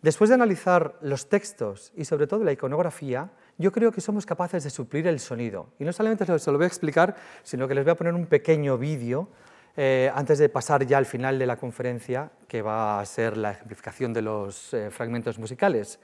después 0.00 0.30
de 0.30 0.34
analizar 0.34 0.96
los 1.02 1.28
textos 1.28 1.92
y 1.94 2.04
sobre 2.04 2.26
todo 2.26 2.42
la 2.44 2.52
iconografía, 2.52 3.30
yo 3.58 3.70
creo 3.70 3.92
que 3.92 4.00
somos 4.00 4.24
capaces 4.24 4.64
de 4.64 4.70
suplir 4.70 5.06
el 5.06 5.20
sonido. 5.20 5.68
Y 5.78 5.84
no 5.84 5.92
solamente 5.92 6.24
se 6.38 6.50
lo 6.50 6.56
voy 6.56 6.64
a 6.64 6.68
explicar, 6.68 7.14
sino 7.42 7.68
que 7.68 7.74
les 7.74 7.84
voy 7.84 7.92
a 7.92 7.96
poner 7.96 8.14
un 8.14 8.26
pequeño 8.26 8.78
vídeo 8.78 9.28
eh, 9.76 10.10
antes 10.14 10.38
de 10.38 10.48
pasar 10.48 10.86
ya 10.86 10.98
al 10.98 11.06
final 11.06 11.38
de 11.38 11.46
la 11.46 11.56
conferencia, 11.56 12.30
que 12.48 12.62
va 12.62 13.00
a 13.00 13.06
ser 13.06 13.36
la 13.36 13.52
ejemplificación 13.52 14.12
de 14.12 14.22
los 14.22 14.72
eh, 14.74 14.90
fragmentos 14.90 15.38
musicales. 15.38 15.98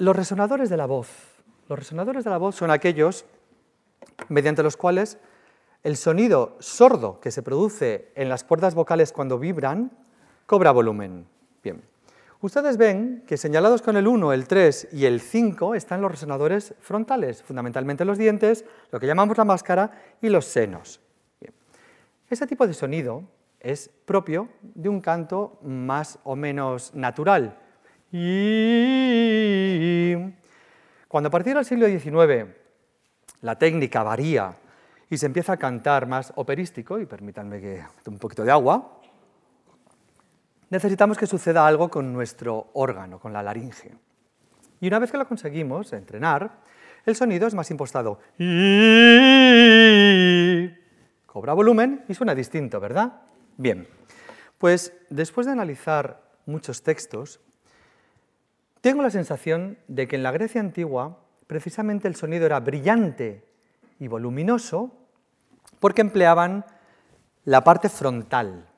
Los 0.00 0.16
resonadores 0.16 0.70
de 0.70 0.78
la 0.78 0.86
voz. 0.86 1.10
Los 1.68 1.78
resonadores 1.78 2.24
de 2.24 2.30
la 2.30 2.38
voz 2.38 2.56
son 2.56 2.70
aquellos 2.70 3.26
mediante 4.30 4.62
los 4.62 4.78
cuales 4.78 5.18
el 5.82 5.98
sonido 5.98 6.56
sordo 6.58 7.20
que 7.20 7.30
se 7.30 7.42
produce 7.42 8.10
en 8.14 8.30
las 8.30 8.42
cuerdas 8.42 8.74
vocales 8.74 9.12
cuando 9.12 9.38
vibran 9.38 9.92
cobra 10.46 10.70
volumen. 10.70 11.26
Bien. 11.62 11.82
Ustedes 12.40 12.78
ven 12.78 13.24
que 13.26 13.36
señalados 13.36 13.82
con 13.82 13.98
el 13.98 14.08
1, 14.08 14.32
el 14.32 14.48
3 14.48 14.88
y 14.92 15.04
el 15.04 15.20
5 15.20 15.74
están 15.74 16.00
los 16.00 16.10
resonadores 16.10 16.74
frontales, 16.80 17.42
fundamentalmente 17.42 18.06
los 18.06 18.16
dientes, 18.16 18.64
lo 18.92 19.00
que 19.00 19.06
llamamos 19.06 19.36
la 19.36 19.44
máscara 19.44 19.90
y 20.22 20.30
los 20.30 20.46
senos. 20.46 20.98
Ese 22.30 22.46
tipo 22.46 22.66
de 22.66 22.72
sonido 22.72 23.24
es 23.60 23.90
propio 24.06 24.48
de 24.62 24.88
un 24.88 25.02
canto 25.02 25.58
más 25.62 26.18
o 26.24 26.36
menos 26.36 26.94
natural. 26.94 27.58
Cuando 31.08 31.28
a 31.28 31.30
partir 31.30 31.54
del 31.54 31.64
siglo 31.64 31.86
XIX 31.86 32.48
la 33.42 33.56
técnica 33.58 34.02
varía 34.02 34.54
y 35.08 35.16
se 35.16 35.26
empieza 35.26 35.54
a 35.54 35.56
cantar 35.56 36.06
más 36.06 36.32
operístico, 36.36 36.98
y 37.00 37.06
permítanme 37.06 37.60
que 37.60 37.82
un 38.06 38.18
poquito 38.18 38.44
de 38.44 38.52
agua, 38.52 39.00
necesitamos 40.70 41.18
que 41.18 41.26
suceda 41.26 41.66
algo 41.66 41.88
con 41.88 42.12
nuestro 42.12 42.70
órgano, 42.74 43.18
con 43.18 43.32
la 43.32 43.42
laringe. 43.42 43.92
Y 44.80 44.86
una 44.86 44.98
vez 44.98 45.10
que 45.10 45.18
lo 45.18 45.26
conseguimos 45.26 45.92
entrenar, 45.92 46.58
el 47.06 47.16
sonido 47.16 47.46
es 47.46 47.54
más 47.54 47.70
impostado 47.70 48.20
cobra 51.26 51.52
volumen 51.52 52.04
y 52.08 52.14
suena 52.14 52.34
distinto, 52.34 52.80
¿verdad? 52.80 53.22
Bien, 53.56 53.86
pues 54.58 54.92
después 55.10 55.46
de 55.46 55.52
analizar 55.52 56.22
muchos 56.44 56.82
textos, 56.82 57.40
tengo 58.80 59.02
la 59.02 59.10
sensación 59.10 59.78
de 59.88 60.08
que 60.08 60.16
en 60.16 60.22
la 60.22 60.32
Grecia 60.32 60.60
antigua 60.60 61.18
precisamente 61.46 62.08
el 62.08 62.16
sonido 62.16 62.46
era 62.46 62.60
brillante 62.60 63.44
y 63.98 64.08
voluminoso 64.08 64.92
porque 65.80 66.00
empleaban 66.00 66.64
la 67.44 67.64
parte 67.64 67.88
frontal. 67.88 68.68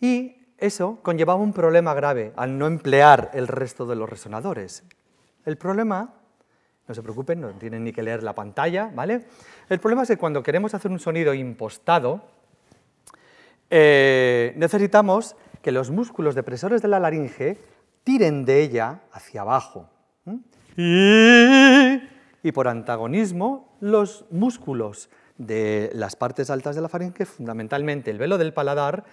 Y 0.00 0.48
eso 0.58 0.98
conllevaba 1.02 1.40
un 1.40 1.52
problema 1.52 1.94
grave 1.94 2.32
al 2.36 2.58
no 2.58 2.66
emplear 2.66 3.30
el 3.32 3.46
resto 3.46 3.86
de 3.86 3.96
los 3.96 4.08
resonadores. 4.08 4.84
El 5.44 5.56
problema, 5.56 6.14
no 6.86 6.94
se 6.94 7.02
preocupen, 7.02 7.40
no 7.40 7.50
tienen 7.50 7.84
ni 7.84 7.92
que 7.92 8.02
leer 8.02 8.22
la 8.22 8.34
pantalla, 8.34 8.90
¿vale? 8.94 9.26
El 9.68 9.78
problema 9.78 10.02
es 10.02 10.08
que 10.08 10.16
cuando 10.16 10.42
queremos 10.42 10.74
hacer 10.74 10.90
un 10.90 10.98
sonido 10.98 11.32
impostado, 11.32 12.22
eh, 13.70 14.52
necesitamos 14.56 15.36
que 15.62 15.72
los 15.72 15.90
músculos 15.90 16.34
depresores 16.34 16.82
de 16.82 16.88
la 16.88 16.98
laringe 16.98 17.58
tiren 18.08 18.46
de 18.46 18.62
ella 18.62 19.02
hacia 19.12 19.42
abajo. 19.42 19.86
Y 20.74 22.52
por 22.52 22.66
antagonismo, 22.66 23.76
los 23.80 24.24
músculos 24.30 25.10
de 25.36 25.90
las 25.92 26.16
partes 26.16 26.48
altas 26.48 26.74
de 26.74 26.80
la 26.80 26.88
faringe, 26.88 27.26
fundamentalmente 27.26 28.10
el 28.10 28.16
velo 28.16 28.38
del 28.38 28.54
paladar, 28.54 29.04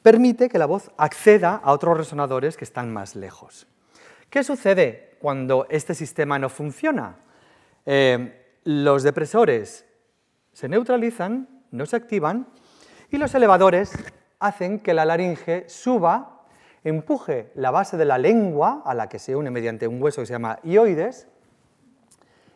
permite 0.00 0.48
que 0.48 0.56
la 0.56 0.64
voz 0.64 0.90
acceda 0.96 1.56
a 1.62 1.72
otros 1.72 1.98
resonadores 1.98 2.56
que 2.56 2.64
están 2.64 2.90
más 2.90 3.16
lejos. 3.16 3.66
¿Qué 4.30 4.42
sucede 4.42 5.18
cuando 5.20 5.66
este 5.68 5.94
sistema 5.94 6.38
no 6.38 6.48
funciona? 6.48 7.16
Eh, 7.84 8.56
los 8.64 9.02
depresores 9.02 9.84
se 10.54 10.70
neutralizan, 10.70 11.64
no 11.70 11.84
se 11.84 11.96
activan, 11.96 12.46
y 13.10 13.18
los 13.18 13.34
elevadores 13.34 13.92
hacen 14.38 14.78
que 14.78 14.94
la 14.94 15.04
laringe 15.04 15.68
suba, 15.68 16.37
empuje 16.88 17.50
la 17.54 17.70
base 17.70 17.96
de 17.96 18.04
la 18.04 18.18
lengua, 18.18 18.82
a 18.84 18.94
la 18.94 19.08
que 19.08 19.18
se 19.18 19.36
une 19.36 19.50
mediante 19.50 19.86
un 19.86 20.02
hueso 20.02 20.22
que 20.22 20.26
se 20.26 20.32
llama 20.32 20.58
ioides, 20.62 21.28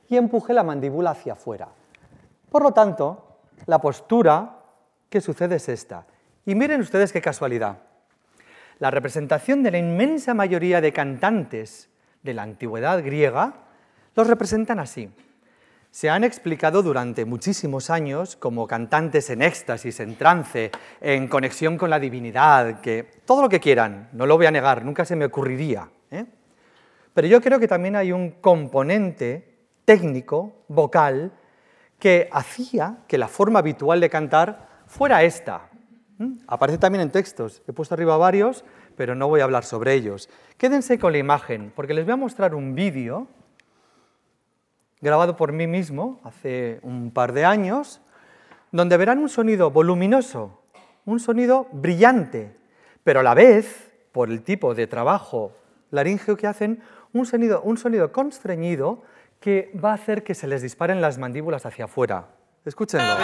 y 0.08 0.16
empuje 0.16 0.52
la 0.52 0.62
mandíbula 0.62 1.10
hacia 1.10 1.34
afuera. 1.34 1.68
Por 2.50 2.62
lo 2.62 2.72
tanto, 2.72 3.38
la 3.66 3.80
postura 3.80 4.58
que 5.08 5.20
sucede 5.20 5.56
es 5.56 5.68
esta. 5.68 6.06
Y 6.44 6.54
miren 6.54 6.80
ustedes 6.80 7.12
qué 7.12 7.20
casualidad. 7.20 7.78
La 8.78 8.90
representación 8.90 9.62
de 9.62 9.70
la 9.70 9.78
inmensa 9.78 10.34
mayoría 10.34 10.80
de 10.80 10.92
cantantes 10.92 11.88
de 12.22 12.34
la 12.34 12.42
antigüedad 12.42 13.02
griega 13.02 13.54
los 14.14 14.26
representan 14.26 14.80
así. 14.80 15.10
Se 15.92 16.08
han 16.08 16.24
explicado 16.24 16.82
durante 16.82 17.26
muchísimos 17.26 17.90
años 17.90 18.34
como 18.36 18.66
cantantes 18.66 19.28
en 19.28 19.42
éxtasis, 19.42 20.00
en 20.00 20.16
trance, 20.16 20.70
en 21.02 21.28
conexión 21.28 21.76
con 21.76 21.90
la 21.90 22.00
divinidad, 22.00 22.80
que 22.80 23.20
todo 23.26 23.42
lo 23.42 23.50
que 23.50 23.60
quieran, 23.60 24.08
no 24.14 24.24
lo 24.24 24.38
voy 24.38 24.46
a 24.46 24.50
negar, 24.50 24.86
nunca 24.86 25.04
se 25.04 25.16
me 25.16 25.26
ocurriría. 25.26 25.90
¿eh? 26.10 26.24
Pero 27.12 27.28
yo 27.28 27.42
creo 27.42 27.60
que 27.60 27.68
también 27.68 27.94
hay 27.94 28.10
un 28.10 28.30
componente 28.30 29.66
técnico, 29.84 30.64
vocal, 30.66 31.30
que 31.98 32.30
hacía 32.32 33.00
que 33.06 33.18
la 33.18 33.28
forma 33.28 33.58
habitual 33.58 34.00
de 34.00 34.08
cantar 34.08 34.68
fuera 34.86 35.22
esta. 35.22 35.68
Aparece 36.46 36.78
también 36.78 37.02
en 37.02 37.10
textos. 37.10 37.60
He 37.68 37.74
puesto 37.74 37.94
arriba 37.94 38.16
varios, 38.16 38.64
pero 38.96 39.14
no 39.14 39.28
voy 39.28 39.40
a 39.40 39.44
hablar 39.44 39.64
sobre 39.64 39.92
ellos. 39.92 40.30
Quédense 40.56 40.98
con 40.98 41.12
la 41.12 41.18
imagen, 41.18 41.70
porque 41.76 41.92
les 41.92 42.06
voy 42.06 42.14
a 42.14 42.16
mostrar 42.16 42.54
un 42.54 42.74
vídeo 42.74 43.28
grabado 45.02 45.36
por 45.36 45.52
mí 45.52 45.66
mismo 45.66 46.20
hace 46.24 46.78
un 46.82 47.10
par 47.10 47.32
de 47.32 47.44
años, 47.44 48.00
donde 48.70 48.96
verán 48.96 49.18
un 49.18 49.28
sonido 49.28 49.70
voluminoso, 49.70 50.62
un 51.04 51.20
sonido 51.20 51.66
brillante, 51.72 52.56
pero 53.04 53.20
a 53.20 53.22
la 53.22 53.34
vez, 53.34 53.92
por 54.12 54.30
el 54.30 54.42
tipo 54.42 54.74
de 54.74 54.86
trabajo 54.86 55.52
laríngeo 55.90 56.36
que 56.36 56.46
hacen, 56.46 56.82
un 57.12 57.26
sonido, 57.26 57.60
un 57.62 57.76
sonido 57.76 58.12
constreñido 58.12 59.02
que 59.40 59.72
va 59.84 59.90
a 59.90 59.94
hacer 59.94 60.22
que 60.22 60.34
se 60.34 60.46
les 60.46 60.62
disparen 60.62 61.00
las 61.00 61.18
mandíbulas 61.18 61.66
hacia 61.66 61.84
afuera. 61.84 62.28
Escúchenlo. 62.64 63.16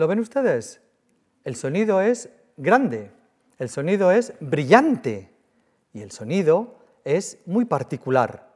¿Lo 0.00 0.08
ven 0.08 0.18
ustedes? 0.18 0.80
El 1.44 1.56
sonido 1.56 2.00
es 2.00 2.30
grande, 2.56 3.10
el 3.58 3.68
sonido 3.68 4.10
es 4.10 4.32
brillante 4.40 5.28
y 5.92 6.00
el 6.00 6.10
sonido 6.10 6.78
es 7.04 7.36
muy 7.44 7.66
particular. 7.66 8.48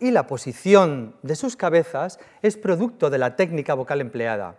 Y 0.00 0.10
la 0.10 0.26
posición 0.26 1.14
de 1.22 1.36
sus 1.36 1.54
cabezas 1.54 2.18
es 2.42 2.56
producto 2.56 3.08
de 3.08 3.18
la 3.18 3.36
técnica 3.36 3.74
vocal 3.74 4.00
empleada. 4.00 4.56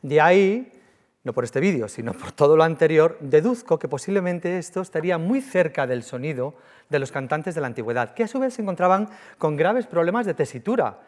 De 0.00 0.22
ahí, 0.22 0.72
no 1.22 1.34
por 1.34 1.44
este 1.44 1.60
vídeo, 1.60 1.86
sino 1.88 2.14
por 2.14 2.32
todo 2.32 2.56
lo 2.56 2.64
anterior, 2.64 3.18
deduzco 3.20 3.78
que 3.78 3.86
posiblemente 3.86 4.56
esto 4.56 4.80
estaría 4.80 5.18
muy 5.18 5.42
cerca 5.42 5.86
del 5.86 6.02
sonido 6.02 6.54
de 6.88 6.98
los 6.98 7.12
cantantes 7.12 7.54
de 7.54 7.60
la 7.60 7.66
antigüedad, 7.66 8.14
que 8.14 8.24
a 8.24 8.28
su 8.28 8.38
vez 8.40 8.54
se 8.54 8.62
encontraban 8.62 9.10
con 9.36 9.54
graves 9.54 9.86
problemas 9.86 10.24
de 10.24 10.32
tesitura, 10.32 11.00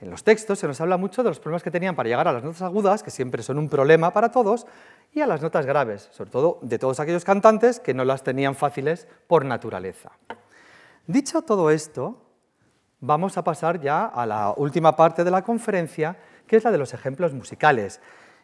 en 0.00 0.10
los 0.10 0.24
textos 0.24 0.58
se 0.58 0.66
nos 0.66 0.80
habla 0.80 0.96
mucho 0.96 1.22
de 1.22 1.30
los 1.30 1.40
problemas 1.40 1.62
que 1.62 1.70
tenían 1.70 1.94
para 1.94 2.08
llegar 2.08 2.28
a 2.28 2.32
las 2.32 2.44
notas 2.44 2.62
agudas, 2.62 3.02
que 3.02 3.10
siempre 3.10 3.42
son 3.42 3.58
un 3.58 3.68
problema 3.68 4.12
para 4.12 4.30
todos, 4.30 4.66
y 5.12 5.20
a 5.20 5.26
las 5.26 5.42
notas 5.42 5.66
graves, 5.66 6.08
sobre 6.12 6.30
todo 6.30 6.58
de 6.62 6.78
todos 6.78 7.00
aquellos 7.00 7.24
cantantes 7.24 7.80
que 7.80 7.94
no 7.94 8.04
las 8.04 8.22
tenían 8.22 8.54
fáciles 8.54 9.06
por 9.26 9.44
naturaleza. 9.44 10.10
Dicho 11.06 11.42
todo 11.42 11.70
esto, 11.70 12.18
vamos 13.00 13.36
a 13.36 13.44
pasar 13.44 13.80
ya 13.80 14.06
a 14.06 14.26
la 14.26 14.54
última 14.56 14.96
parte 14.96 15.24
de 15.24 15.30
la 15.30 15.42
conferencia, 15.42 16.16
que 16.46 16.56
es 16.56 16.64
la 16.64 16.70
de 16.70 16.78
los 16.78 16.94
ejemplos 16.94 17.32
musicales. 17.32 18.00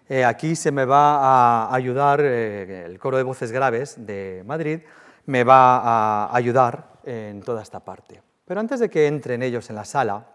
Eh, 0.09 0.25
aquí 0.25 0.57
se 0.57 0.71
me 0.71 0.85
va 0.85 1.67
a 1.67 1.75
ayudar 1.75 2.21
eh, 2.23 2.85
el 2.85 2.99
coro 2.99 3.17
de 3.17 3.23
voces 3.23 3.53
graves 3.53 3.95
de 4.07 4.43
Madrid, 4.47 4.81
me 5.27 5.45
va 5.45 5.79
a 5.79 6.37
ayudar 6.37 6.91
en 7.05 7.43
toda 7.43 7.63
esta 7.63 7.81
parte. 7.81 8.23
Pero 8.45 8.61
antes 8.61 8.81
de 8.81 8.91
que 8.91 9.07
entren 9.07 9.43
ellos 9.43 9.71
en 9.71 9.77
la 9.77 9.85
sala, 9.85 10.27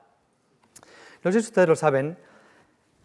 no 1.25 1.31
sé 1.31 1.41
si 1.41 1.47
ustedes 1.47 1.67
lo 1.67 1.75
saben, 1.75 2.17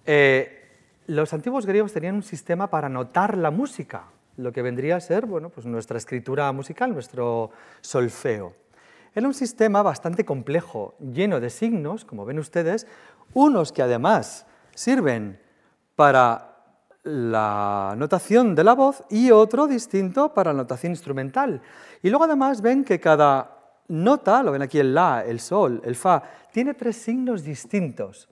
eh, 0.05 0.69
los 1.07 1.33
antiguos 1.33 1.65
griegos 1.65 1.95
tenían 1.95 2.17
un 2.17 2.23
sistema 2.23 2.69
para 2.69 2.91
notar 2.91 3.39
la 3.39 3.51
música, 3.51 4.05
lo 4.37 4.53
que 4.53 4.61
vendría 4.61 4.97
a 4.97 5.01
ser 5.01 5.25
bueno, 5.25 5.49
pues 5.49 5.67
nuestra 5.67 5.97
escritura 5.97 6.53
musical, 6.53 6.93
nuestro 6.93 7.51
solfeo. 7.81 8.55
Era 9.15 9.27
un 9.27 9.33
sistema 9.33 9.83
bastante 9.83 10.27
complejo, 10.27 10.95
lleno 11.01 11.41
de 11.41 11.49
signos, 11.49 12.05
como 12.05 12.27
ven 12.27 12.39
ustedes, 12.39 12.87
unos 13.33 13.73
que 13.73 13.83
además 13.83 14.47
sirven 14.75 15.41
para 15.97 16.59
la 17.03 17.95
notación 17.97 18.55
de 18.55 18.65
la 18.65 18.75
voz 18.75 19.03
y 19.09 19.31
otro 19.31 19.67
distinto 19.67 20.35
para 20.35 20.53
la 20.53 20.59
notación 20.59 20.93
instrumental. 20.93 21.63
Y 22.03 22.11
luego 22.11 22.25
además 22.25 22.61
ven 22.61 22.85
que 22.85 23.01
cada 23.01 23.60
nota, 23.91 24.43
lo 24.43 24.53
ven 24.53 24.63
aquí 24.63 24.79
el 24.79 24.95
La, 24.95 25.25
el 25.27 25.41
Sol, 25.41 25.83
el 25.85 25.97
Fa, 25.97 26.23
tiene 26.53 26.75
tres 26.75 26.97
signos 26.97 27.45
distintos. 27.45 28.29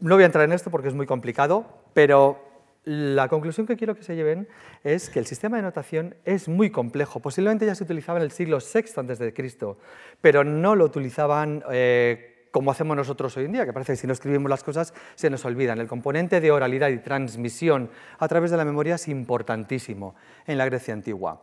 No 0.00 0.14
voy 0.14 0.24
a 0.24 0.26
entrar 0.26 0.44
en 0.44 0.52
esto 0.52 0.70
porque 0.70 0.88
es 0.88 0.94
muy 0.94 1.06
complicado, 1.06 1.66
pero 1.94 2.44
la 2.84 3.28
conclusión 3.28 3.66
que 3.66 3.76
quiero 3.76 3.94
que 3.94 4.02
se 4.02 4.16
lleven 4.16 4.48
es 4.84 5.10
que 5.10 5.18
el 5.18 5.26
sistema 5.26 5.56
de 5.56 5.62
notación 5.62 6.14
es 6.24 6.48
muy 6.48 6.70
complejo. 6.70 7.20
Posiblemente 7.20 7.66
ya 7.66 7.74
se 7.74 7.84
utilizaba 7.84 8.18
en 8.18 8.24
el 8.24 8.30
siglo 8.30 8.58
VI 8.58 8.84
antes 8.96 9.18
de 9.18 9.32
Cristo, 9.32 9.78
pero 10.20 10.44
no 10.44 10.74
lo 10.74 10.84
utilizaban 10.84 11.62
eh, 11.70 12.48
como 12.50 12.70
hacemos 12.70 12.96
nosotros 12.96 13.36
hoy 13.36 13.44
en 13.44 13.52
día, 13.52 13.66
que 13.66 13.72
parece 13.72 13.92
que 13.92 13.98
si 13.98 14.06
no 14.06 14.12
escribimos 14.12 14.48
las 14.48 14.64
cosas 14.64 14.94
se 15.14 15.30
nos 15.30 15.44
olvidan. 15.44 15.78
El 15.80 15.86
componente 15.86 16.40
de 16.40 16.50
oralidad 16.50 16.88
y 16.88 16.98
transmisión 16.98 17.90
a 18.18 18.26
través 18.26 18.50
de 18.50 18.56
la 18.56 18.64
memoria 18.64 18.94
es 18.94 19.08
importantísimo 19.08 20.14
en 20.46 20.58
la 20.58 20.64
Grecia 20.64 20.94
antigua. 20.94 21.42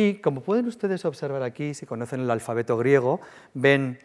Y 0.00 0.14
como 0.20 0.42
pueden 0.42 0.68
ustedes 0.68 1.04
observar 1.04 1.42
aquí, 1.42 1.74
si 1.74 1.84
conocen 1.84 2.20
el 2.20 2.30
alfabeto 2.30 2.76
griego, 2.76 3.20
ven 3.52 3.98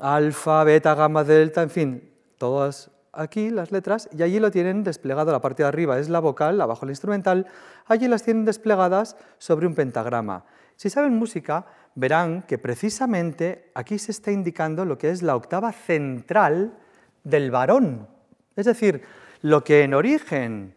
alfa, 0.00 0.64
beta, 0.64 0.96
gamma, 0.96 1.22
delta, 1.22 1.62
en 1.62 1.70
fin, 1.70 2.10
todas 2.36 2.90
aquí 3.12 3.50
las 3.50 3.70
letras, 3.70 4.08
y 4.10 4.24
allí 4.24 4.40
lo 4.40 4.50
tienen 4.50 4.82
desplegado, 4.82 5.30
la 5.30 5.40
parte 5.40 5.62
de 5.62 5.68
arriba 5.68 6.00
es 6.00 6.08
la 6.08 6.18
vocal, 6.18 6.60
abajo 6.60 6.84
la 6.84 6.90
instrumental, 6.90 7.46
allí 7.86 8.08
las 8.08 8.24
tienen 8.24 8.44
desplegadas 8.44 9.16
sobre 9.38 9.68
un 9.68 9.76
pentagrama. 9.76 10.44
Si 10.74 10.90
saben 10.90 11.14
música, 11.14 11.64
verán 11.94 12.42
que 12.42 12.58
precisamente 12.58 13.70
aquí 13.72 14.00
se 14.00 14.10
está 14.10 14.32
indicando 14.32 14.84
lo 14.84 14.98
que 14.98 15.10
es 15.10 15.22
la 15.22 15.36
octava 15.36 15.70
central 15.70 16.76
del 17.22 17.52
varón. 17.52 18.08
Es 18.56 18.66
decir, 18.66 19.02
lo 19.42 19.62
que 19.62 19.84
en 19.84 19.94
origen 19.94 20.74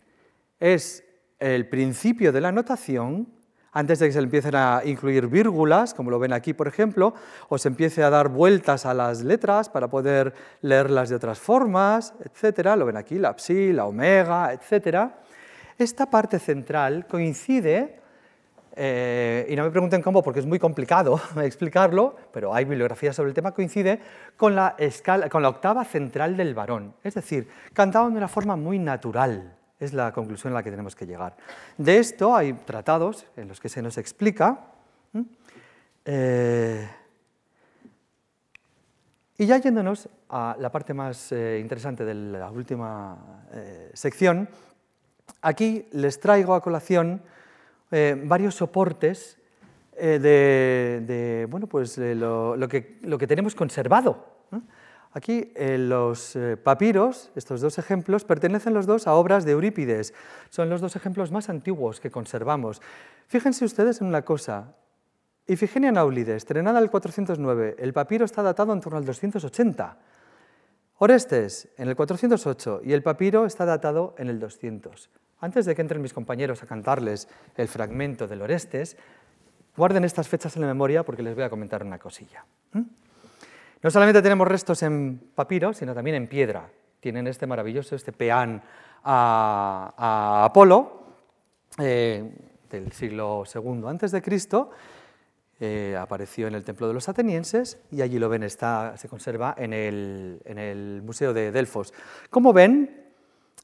es 0.59 1.03
el 1.39 1.67
principio 1.69 2.31
de 2.31 2.41
la 2.41 2.51
notación, 2.51 3.38
antes 3.71 3.99
de 3.99 4.07
que 4.07 4.13
se 4.13 4.19
le 4.19 4.25
empiecen 4.25 4.55
a 4.55 4.81
incluir 4.85 5.27
vírgulas, 5.27 5.93
como 5.93 6.11
lo 6.11 6.19
ven 6.19 6.33
aquí, 6.33 6.53
por 6.53 6.67
ejemplo, 6.67 7.13
o 7.49 7.57
se 7.57 7.67
empiece 7.67 8.03
a 8.03 8.09
dar 8.09 8.29
vueltas 8.29 8.85
a 8.85 8.93
las 8.93 9.23
letras 9.23 9.69
para 9.69 9.87
poder 9.87 10.33
leerlas 10.61 11.09
de 11.09 11.15
otras 11.15 11.39
formas, 11.39 12.13
etcétera. 12.23 12.75
Lo 12.75 12.85
ven 12.85 12.97
aquí, 12.97 13.19
la 13.19 13.35
psi, 13.37 13.73
la 13.73 13.85
omega, 13.85 14.53
etcétera. 14.53 15.19
Esta 15.77 16.09
parte 16.09 16.39
central 16.39 17.07
coincide, 17.07 17.99
eh, 18.75 19.47
y 19.49 19.55
no 19.55 19.63
me 19.63 19.71
pregunten 19.71 20.01
cómo 20.01 20.21
porque 20.23 20.39
es 20.39 20.45
muy 20.45 20.59
complicado 20.59 21.21
explicarlo, 21.43 22.15
pero 22.33 22.53
hay 22.53 22.65
bibliografía 22.65 23.13
sobre 23.13 23.29
el 23.29 23.35
tema, 23.35 23.53
coincide 23.53 23.99
con 24.35 24.55
la, 24.55 24.75
con 25.29 25.41
la 25.41 25.49
octava 25.49 25.85
central 25.85 26.35
del 26.35 26.53
varón. 26.53 26.95
Es 27.03 27.13
decir, 27.13 27.47
cantaban 27.73 28.11
de 28.13 28.17
una 28.17 28.27
forma 28.27 28.55
muy 28.55 28.79
natural. 28.79 29.58
Es 29.79 29.93
la 29.93 30.11
conclusión 30.11 30.51
a 30.53 30.57
la 30.57 30.63
que 30.63 30.71
tenemos 30.71 30.95
que 30.95 31.05
llegar. 31.05 31.37
De 31.77 31.97
esto 31.99 32.35
hay 32.35 32.53
tratados 32.53 33.25
en 33.37 33.47
los 33.47 33.59
que 33.59 33.69
se 33.69 33.81
nos 33.81 33.97
explica. 33.97 34.59
Eh, 36.03 36.89
y 39.37 39.45
ya 39.45 39.57
yéndonos 39.57 40.09
a 40.29 40.57
la 40.59 40.69
parte 40.69 40.93
más 40.93 41.31
eh, 41.31 41.59
interesante 41.61 42.03
de 42.03 42.13
la 42.13 42.51
última 42.51 43.45
eh, 43.53 43.91
sección, 43.93 44.49
aquí 45.41 45.87
les 45.91 46.19
traigo 46.19 46.55
a 46.55 46.61
colación 46.61 47.21
varios 48.25 48.53
soportes 48.53 49.39
de, 49.97 51.47
bueno, 51.49 51.65
pues, 51.65 51.97
lo, 51.97 52.55
que, 52.69 52.99
lo, 53.01 53.17
que, 53.17 53.25
tenemos 53.25 53.55
conservado. 53.55 54.27
Aquí 55.11 55.51
eh, 55.55 55.77
los 55.77 56.35
eh, 56.35 56.55
papiros, 56.55 57.31
estos 57.35 57.61
dos 57.61 57.79
ejemplos, 57.79 58.25
pertenecen 58.25 58.73
los 58.73 58.85
dos 58.85 59.07
a 59.07 59.15
obras 59.15 59.43
de 59.43 59.53
Eurípides. 59.53 60.13
Son 60.49 60.69
los 60.69 60.81
dos 60.81 60.95
ejemplos 60.95 61.31
más 61.31 61.49
antiguos 61.49 61.99
que 61.99 62.11
conservamos. 62.11 62.81
Fíjense 63.27 63.65
ustedes 63.65 64.01
en 64.01 64.07
una 64.07 64.23
cosa. 64.23 64.75
Ifigenia 65.47 65.91
Naulide, 65.91 66.35
estrenada 66.35 66.77
en 66.77 66.83
el 66.83 66.91
409, 66.91 67.77
el 67.79 67.91
papiro 67.91 68.23
está 68.23 68.43
datado 68.43 68.71
en 68.71 68.81
torno 68.81 68.99
al 68.99 69.05
280. 69.05 69.97
Orestes, 70.99 71.69
en 71.77 71.87
el 71.87 71.95
408, 71.95 72.81
y 72.83 72.93
el 72.93 73.01
papiro 73.01 73.47
está 73.47 73.65
datado 73.65 74.13
en 74.19 74.29
el 74.29 74.39
200. 74.39 75.09
Antes 75.39 75.65
de 75.65 75.73
que 75.73 75.81
entren 75.81 76.03
mis 76.03 76.13
compañeros 76.13 76.61
a 76.61 76.67
cantarles 76.67 77.27
el 77.55 77.67
fragmento 77.67 78.27
del 78.27 78.43
Orestes, 78.43 78.95
guarden 79.75 80.03
estas 80.03 80.27
fechas 80.27 80.55
en 80.55 80.61
la 80.61 80.67
memoria 80.67 81.03
porque 81.03 81.23
les 81.23 81.33
voy 81.33 81.45
a 81.45 81.49
comentar 81.49 81.83
una 81.83 81.97
cosilla. 81.97 82.45
No 83.81 83.89
solamente 83.89 84.21
tenemos 84.21 84.47
restos 84.47 84.83
en 84.83 85.31
papiro, 85.35 85.73
sino 85.73 85.93
también 85.93 86.15
en 86.15 86.27
piedra. 86.27 86.69
Tienen 86.99 87.27
este 87.27 87.47
maravilloso, 87.47 87.95
este 87.95 88.11
peán 88.11 88.61
a, 89.03 90.43
Apolo, 90.45 91.03
eh, 91.77 92.29
del 92.69 92.91
siglo 92.91 93.43
II 93.53 93.83
antes 93.87 94.11
de 94.11 94.21
Cristo, 94.21 94.71
eh, 95.61 95.97
apareció 95.99 96.47
en 96.47 96.55
el 96.55 96.63
templo 96.63 96.87
de 96.87 96.93
los 96.93 97.09
atenienses 97.09 97.79
y 97.91 98.01
allí 98.01 98.19
lo 98.19 98.29
ven, 98.29 98.43
está, 98.43 98.95
se 98.97 99.09
conserva 99.09 99.55
en 99.57 99.73
el, 99.73 100.41
en 100.45 100.57
el 100.57 101.01
Museo 101.03 101.33
de 101.33 101.51
Delfos. 101.51 101.93
Como 102.29 102.53
ven, 102.53 103.11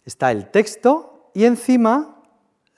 está 0.06 0.32
el 0.32 0.50
texto 0.50 1.30
y 1.34 1.46
encima 1.46 2.22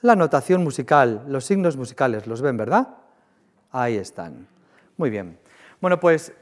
la 0.00 0.14
notación 0.14 0.62
musical, 0.62 1.24
los 1.26 1.44
signos 1.44 1.76
musicales, 1.76 2.26
¿los 2.26 2.42
ven, 2.42 2.56
verdad? 2.56 2.96
Ahí 3.72 3.96
están. 3.96 4.46
Muy 4.96 5.10
bien. 5.10 5.38
Bueno, 5.80 5.98
pues 5.98 6.32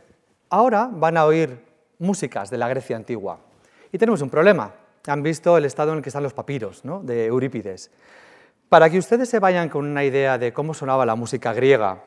Ahora 0.49 0.89
van 0.93 1.17
a 1.17 1.25
oír 1.25 1.59
músicas 1.99 2.51
de 2.51 2.59
la 2.59 2.69
Grecia 2.69 2.97
antigua. 2.97 3.39
Y 3.91 3.99
tenemos 3.99 4.23
un 4.23 4.31
problema. 4.31 4.73
Han 5.07 5.23
visto 5.23 5.57
el 5.57 5.65
estado 5.65 5.93
en 5.93 5.99
el 5.99 6.03
que 6.03 6.11
están 6.11 6.23
los 6.23 6.35
papiros 6.35 6.83
de 7.03 7.27
Eurípides. 7.27 7.91
Para 8.69 8.91
que 8.91 8.99
ustedes 8.99 9.29
se 9.29 9.39
vayan 9.39 9.69
con 9.69 9.87
una 9.87 10.05
idea 10.05 10.39
de 10.39 10.53
cómo 10.53 10.75
sonaba 10.75 11.07
la 11.07 11.15
música 11.15 11.53
griega 11.53 12.03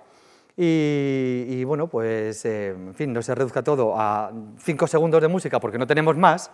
y, 0.61 1.63
bueno, 1.63 1.87
pues, 1.87 2.43
eh, 2.43 2.69
en 2.69 2.93
fin, 2.93 3.13
no 3.13 3.21
se 3.21 3.33
reduzca 3.33 3.63
todo 3.63 3.97
a 3.97 4.29
cinco 4.57 4.87
segundos 4.87 5.21
de 5.21 5.29
música 5.29 5.57
porque 5.57 5.77
no 5.77 5.87
tenemos 5.87 6.17
más, 6.17 6.51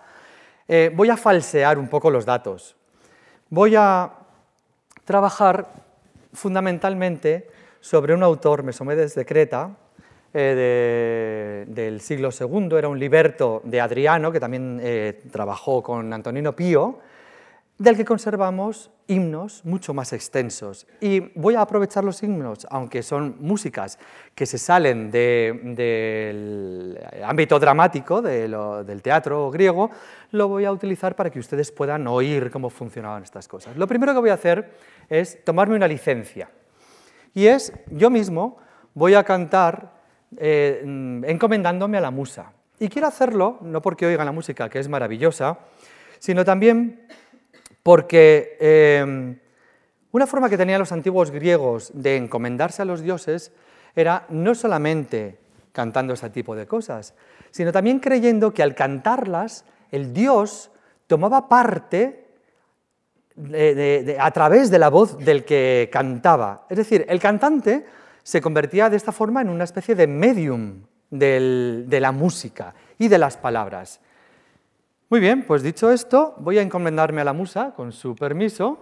eh, 0.67 0.91
voy 0.93 1.09
a 1.09 1.17
falsear 1.17 1.79
un 1.79 1.87
poco 1.87 2.11
los 2.11 2.23
datos. 2.23 2.75
Voy 3.49 3.75
a 3.75 4.11
trabajar 5.05 5.69
fundamentalmente 6.33 7.49
sobre 7.79 8.13
un 8.13 8.21
autor, 8.21 8.61
Mesomedes 8.61 9.15
de 9.15 9.25
Creta, 9.25 9.75
eh, 10.37 11.63
del 11.65 12.01
siglo 12.01 12.29
II, 12.37 12.75
era 12.77 12.89
un 12.89 12.99
liberto 12.99 13.61
de 13.63 13.79
Adriano, 13.79 14.33
que 14.33 14.39
también 14.41 14.81
eh, 14.83 15.21
trabajó 15.31 15.81
con 15.81 16.11
Antonino 16.11 16.53
Pío, 16.53 16.99
del 17.77 17.95
que 17.95 18.03
conservamos 18.03 18.91
himnos 19.07 19.63
mucho 19.63 19.93
más 19.93 20.11
extensos. 20.11 20.87
Y 20.99 21.21
voy 21.39 21.55
a 21.55 21.61
aprovechar 21.61 22.03
los 22.03 22.21
himnos, 22.21 22.67
aunque 22.69 23.01
son 23.01 23.37
músicas 23.39 23.97
que 24.33 24.45
se 24.45 24.57
salen 24.57 25.09
del 25.09 26.99
ámbito 27.23 27.57
dramático 27.57 28.21
del 28.21 29.01
teatro 29.01 29.49
griego, 29.51 29.89
lo 30.31 30.49
voy 30.49 30.65
a 30.65 30.71
utilizar 30.73 31.15
para 31.15 31.29
que 31.29 31.39
ustedes 31.39 31.71
puedan 31.71 32.07
oír 32.07 32.51
cómo 32.51 32.69
funcionaban 32.69 33.23
estas 33.23 33.47
cosas. 33.47 33.77
Lo 33.77 33.87
primero 33.87 34.13
que 34.13 34.19
voy 34.19 34.31
a 34.31 34.33
hacer 34.35 34.73
es 35.09 35.45
tomarme 35.45 35.77
una 35.77 35.87
licencia. 35.87 36.49
Y 37.33 37.47
es, 37.47 37.71
yo 37.89 38.09
mismo 38.09 38.57
voy 38.93 39.13
a 39.13 39.23
cantar 39.23 39.94
eh, 40.37 40.81
encomendándome 41.25 41.97
a 41.97 42.01
la 42.01 42.11
musa. 42.11 42.51
Y 42.79 42.89
quiero 42.89 43.07
hacerlo, 43.07 43.57
no 43.61 43.81
porque 43.81 44.05
oigan 44.05 44.25
la 44.25 44.31
música, 44.31 44.69
que 44.69 44.79
es 44.79 44.89
maravillosa, 44.89 45.59
sino 46.19 46.43
también 46.43 47.07
porque 47.83 48.57
em, 48.59 49.37
una 50.11 50.27
forma 50.27 50.49
que 50.49 50.57
tenían 50.57 50.79
los 50.79 50.91
antiguos 50.91 51.31
griegos 51.31 51.91
de 51.93 52.17
encomendarse 52.17 52.81
a 52.81 52.85
los 52.85 53.01
dioses 53.01 53.51
era 53.95 54.25
no 54.29 54.55
solamente 54.55 55.37
cantando 55.71 56.13
ese 56.13 56.29
tipo 56.29 56.55
de 56.55 56.67
cosas, 56.67 57.13
sino 57.51 57.71
también 57.71 57.99
creyendo 57.99 58.53
que 58.53 58.63
al 58.63 58.75
cantarlas 58.75 59.65
el 59.91 60.13
dios 60.13 60.71
tomaba 61.07 61.47
parte 61.47 62.25
a 64.19 64.31
través 64.31 64.71
de 64.71 64.79
la 64.79 64.89
voz 64.89 65.17
del 65.17 65.43
que 65.45 65.89
cantaba. 65.91 66.65
Es 66.69 66.77
decir, 66.77 67.05
el 67.07 67.19
cantante 67.19 67.85
se 68.25 68.41
convertía 68.41 68.89
de 68.89 68.97
esta 68.97 69.11
forma 69.11 69.41
en 69.41 69.49
una 69.49 69.63
especie 69.63 69.93
de 69.93 70.07
medium 70.07 70.81
de 71.11 71.99
la 72.01 72.11
música 72.11 72.73
y 72.97 73.07
de 73.07 73.19
las 73.19 73.37
palabras. 73.37 73.99
Muy 75.09 75.19
bien, 75.19 75.43
pues 75.43 75.61
dicho 75.61 75.91
esto, 75.91 76.33
voy 76.39 76.57
a 76.57 76.63
encomendarme 76.63 77.21
a 77.21 77.23
la 77.23 77.33
musa, 77.33 77.73
con 77.75 77.91
su 77.91 78.15
permiso. 78.15 78.79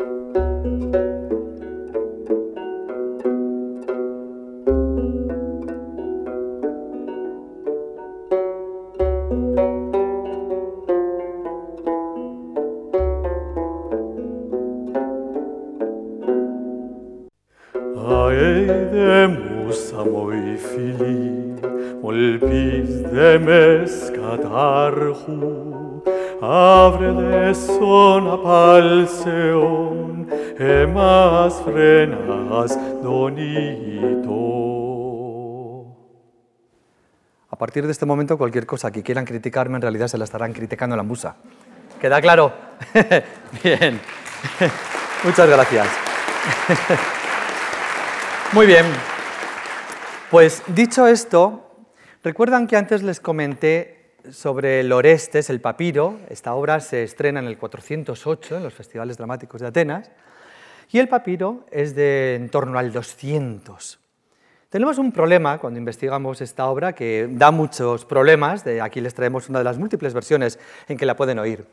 Frenas 31.61 32.77
donito. 33.01 34.33
A 37.49 37.55
partir 37.55 37.85
de 37.85 37.91
este 37.91 38.05
momento, 38.05 38.37
cualquier 38.37 38.65
cosa 38.65 38.91
que 38.91 39.03
quieran 39.03 39.25
criticarme, 39.25 39.75
en 39.75 39.81
realidad 39.81 40.07
se 40.07 40.17
la 40.17 40.25
estarán 40.25 40.53
criticando 40.53 40.95
a 40.95 40.97
la 40.97 41.03
musa. 41.03 41.35
¿Queda 42.01 42.19
claro? 42.21 42.51
bien. 43.63 43.99
Muchas 45.23 45.49
gracias. 45.49 45.87
Muy 48.53 48.65
bien. 48.65 49.12
Pues 50.33 50.63
dicho 50.65 51.05
esto, 51.05 51.69
recuerdan 52.23 52.65
que 52.65 52.75
antes 52.75 53.03
les 53.03 53.19
comenté 53.19 54.15
sobre 54.31 54.79
el 54.79 54.91
Orestes, 54.91 55.51
el 55.51 55.61
papiro. 55.61 56.17
Esta 56.27 56.55
obra 56.55 56.79
se 56.79 57.03
estrena 57.03 57.39
en 57.39 57.45
el 57.45 57.59
408 57.59 58.57
en 58.57 58.63
los 58.63 58.73
festivales 58.73 59.15
dramáticos 59.15 59.61
de 59.61 59.67
Atenas 59.67 60.09
y 60.89 60.97
el 60.97 61.07
papiro 61.07 61.67
es 61.69 61.93
de 61.93 62.33
en 62.33 62.49
torno 62.49 62.79
al 62.79 62.91
200. 62.91 63.99
Tenemos 64.69 64.97
un 64.97 65.11
problema 65.11 65.59
cuando 65.59 65.77
investigamos 65.77 66.41
esta 66.41 66.65
obra 66.65 66.93
que 66.93 67.29
da 67.29 67.51
muchos 67.51 68.03
problemas, 68.03 68.63
de 68.63 68.81
aquí 68.81 69.01
les 69.01 69.13
traemos 69.13 69.49
una 69.49 69.59
de 69.59 69.65
las 69.65 69.77
múltiples 69.77 70.15
versiones 70.15 70.57
en 70.87 70.97
que 70.97 71.05
la 71.05 71.15
pueden 71.15 71.37
oír. 71.37 71.63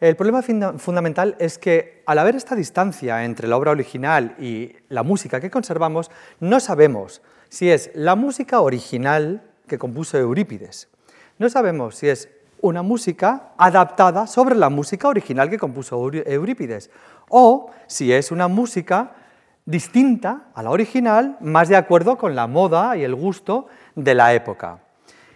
El 0.00 0.16
problema 0.16 0.42
fundamental 0.42 1.36
es 1.38 1.56
que 1.56 2.02
al 2.04 2.18
haber 2.18 2.34
esta 2.34 2.56
distancia 2.56 3.24
entre 3.24 3.46
la 3.46 3.56
obra 3.56 3.70
original 3.70 4.34
y 4.40 4.74
la 4.88 5.04
música 5.04 5.40
que 5.40 5.52
conservamos, 5.52 6.10
no 6.40 6.58
sabemos 6.58 7.22
si 7.48 7.70
es 7.70 7.90
la 7.94 8.14
música 8.14 8.60
original 8.60 9.42
que 9.66 9.78
compuso 9.78 10.18
Eurípides. 10.18 10.88
No 11.38 11.48
sabemos 11.48 11.96
si 11.96 12.08
es 12.08 12.28
una 12.60 12.82
música 12.82 13.52
adaptada 13.58 14.26
sobre 14.26 14.54
la 14.54 14.70
música 14.70 15.08
original 15.08 15.50
que 15.50 15.58
compuso 15.58 16.10
Eurípides 16.26 16.90
o 17.28 17.70
si 17.86 18.12
es 18.12 18.30
una 18.30 18.48
música 18.48 19.12
distinta 19.64 20.44
a 20.54 20.62
la 20.62 20.70
original, 20.70 21.36
más 21.40 21.68
de 21.68 21.76
acuerdo 21.76 22.16
con 22.16 22.34
la 22.34 22.46
moda 22.46 22.96
y 22.96 23.02
el 23.02 23.14
gusto 23.14 23.66
de 23.94 24.14
la 24.14 24.32
época. 24.32 24.78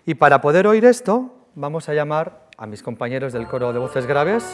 Y 0.07 0.15
para 0.15 0.41
poder 0.41 0.67
oír 0.67 0.85
esto, 0.85 1.35
vamos 1.55 1.89
a 1.89 1.95
llamar 1.95 2.49
a 2.57 2.67
mis 2.67 2.83
compañeros 2.83 3.33
del 3.33 3.49
coro 3.49 3.73
de 3.73 3.79
voces 3.79 4.07
graves. 4.07 4.45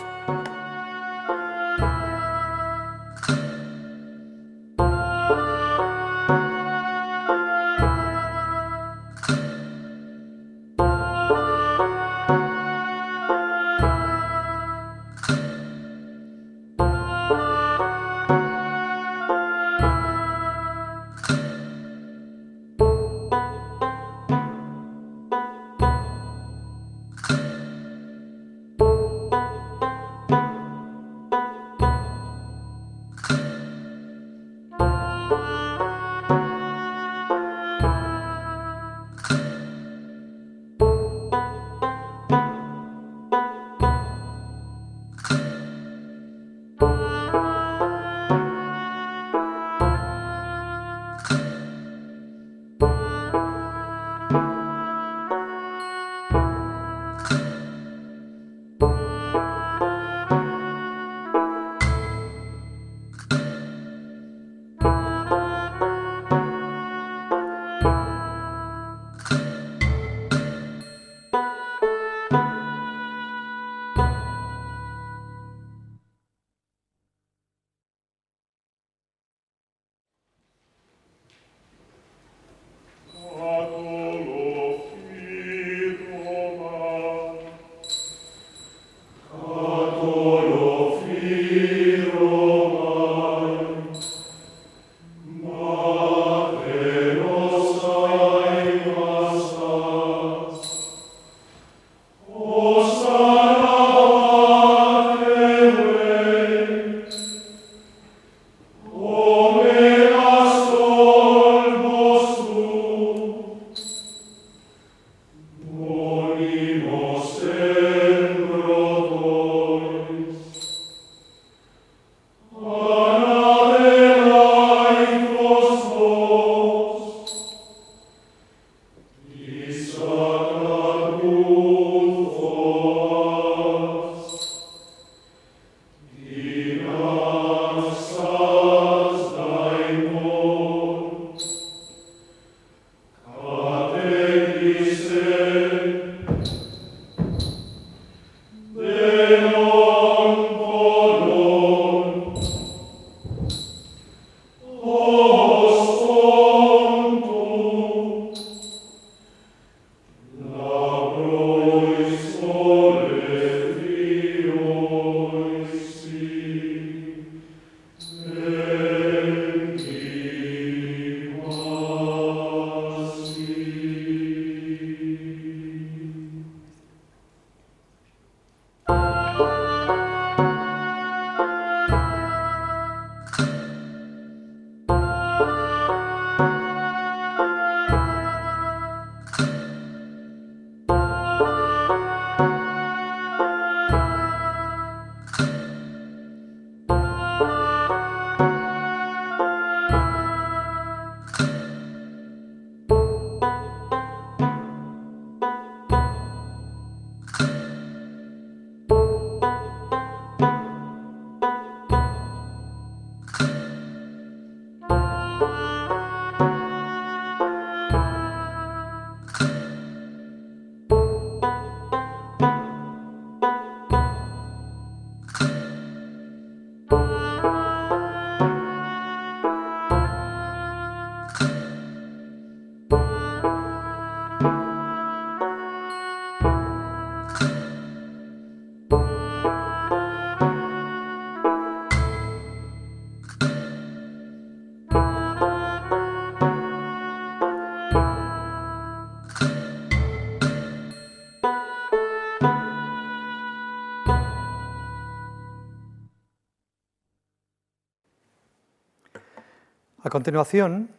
A 260.06 260.08
continuación, 260.08 260.90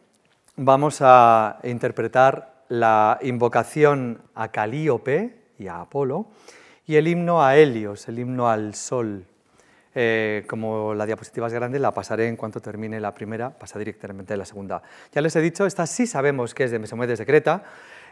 vamos 0.56 0.98
a 1.00 1.60
interpretar 1.62 2.64
la 2.68 3.18
invocación 3.22 4.20
a 4.34 4.48
Calíope 4.48 5.34
y 5.58 5.66
a 5.66 5.80
Apolo 5.80 6.26
y 6.86 6.96
el 6.96 7.08
himno 7.08 7.42
a 7.42 7.56
Helios, 7.56 8.06
el 8.08 8.18
himno 8.18 8.50
al 8.50 8.74
sol. 8.74 9.24
Eh, 9.94 10.44
como 10.46 10.92
la 10.92 11.06
diapositiva 11.06 11.46
es 11.46 11.54
grande, 11.54 11.78
la 11.78 11.92
pasaré 11.92 12.28
en 12.28 12.36
cuanto 12.36 12.60
termine 12.60 13.00
la 13.00 13.14
primera, 13.14 13.48
pasa 13.48 13.78
directamente 13.78 14.34
a 14.34 14.36
la 14.36 14.44
segunda. 14.44 14.82
Ya 15.10 15.22
les 15.22 15.34
he 15.36 15.40
dicho, 15.40 15.64
esta 15.64 15.86
sí 15.86 16.06
sabemos 16.06 16.52
que 16.52 16.64
es 16.64 16.70
de 16.70 16.78
Mesomedes 16.78 17.18
de 17.18 17.24
Creta, 17.24 17.62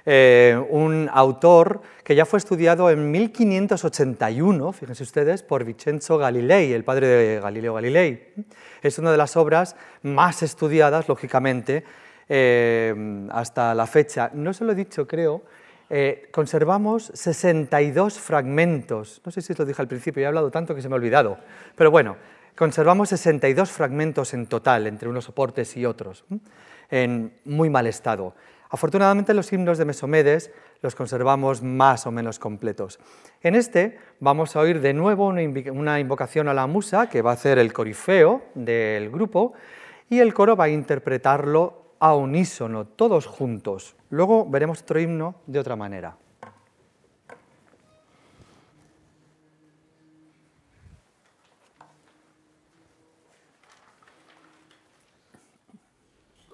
eh, 0.08 0.56
un 0.70 1.10
autor 1.12 1.82
que 2.04 2.14
ya 2.14 2.24
fue 2.24 2.38
estudiado 2.38 2.90
en 2.90 3.10
1581, 3.10 4.72
fíjense 4.72 5.02
ustedes, 5.02 5.42
por 5.42 5.64
Vincenzo 5.64 6.16
Galilei, 6.16 6.72
el 6.72 6.84
padre 6.84 7.08
de 7.08 7.40
Galileo 7.40 7.74
Galilei. 7.74 8.32
Es 8.82 9.00
una 9.00 9.10
de 9.10 9.16
las 9.16 9.36
obras 9.36 9.74
más 10.02 10.44
estudiadas, 10.44 11.08
lógicamente, 11.08 11.82
eh, 12.28 13.26
hasta 13.30 13.74
la 13.74 13.88
fecha. 13.88 14.30
No 14.32 14.52
se 14.52 14.64
lo 14.64 14.72
he 14.72 14.76
dicho, 14.76 15.08
creo, 15.08 15.42
eh, 15.90 16.28
conservamos 16.30 17.10
62 17.12 18.20
fragmentos. 18.20 19.20
No 19.24 19.32
sé 19.32 19.42
si 19.42 19.52
os 19.52 19.58
lo 19.58 19.64
dije 19.64 19.82
al 19.82 19.88
principio, 19.88 20.22
he 20.22 20.26
hablado 20.26 20.52
tanto 20.52 20.72
que 20.72 20.82
se 20.82 20.88
me 20.88 20.94
ha 20.94 20.98
olvidado. 20.98 21.38
Pero 21.74 21.90
bueno, 21.90 22.16
conservamos 22.56 23.08
62 23.08 23.70
fragmentos 23.70 24.34
en 24.34 24.46
total, 24.46 24.86
entre 24.86 25.08
unos 25.08 25.24
soportes 25.24 25.76
y 25.76 25.84
otros, 25.84 26.24
en 26.90 27.32
muy 27.44 27.70
mal 27.70 27.88
estado. 27.88 28.34
Afortunadamente 28.70 29.34
los 29.34 29.52
himnos 29.52 29.78
de 29.78 29.84
Mesomedes 29.84 30.50
los 30.82 30.94
conservamos 30.94 31.62
más 31.62 32.06
o 32.06 32.10
menos 32.10 32.38
completos. 32.38 32.98
En 33.42 33.54
este 33.54 33.98
vamos 34.20 34.56
a 34.56 34.60
oír 34.60 34.80
de 34.80 34.92
nuevo 34.92 35.26
una 35.28 36.00
invocación 36.00 36.48
a 36.48 36.54
la 36.54 36.66
musa 36.66 37.08
que 37.08 37.22
va 37.22 37.30
a 37.30 37.34
hacer 37.34 37.58
el 37.58 37.72
corifeo 37.72 38.42
del 38.54 39.10
grupo 39.10 39.52
y 40.08 40.18
el 40.18 40.34
coro 40.34 40.56
va 40.56 40.64
a 40.64 40.68
interpretarlo 40.68 41.94
a 41.98 42.14
unísono, 42.14 42.86
todos 42.86 43.26
juntos. 43.26 43.96
Luego 44.10 44.46
veremos 44.48 44.82
otro 44.82 45.00
himno 45.00 45.36
de 45.46 45.58
otra 45.58 45.76
manera. 45.76 46.16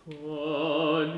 Calliopeia 0.05 1.15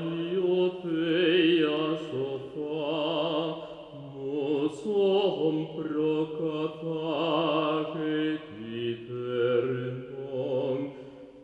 sopra 2.05 3.65
musum 4.13 5.57
procatace 5.73 6.85
ti 8.45 8.81
perendum, 9.07 10.79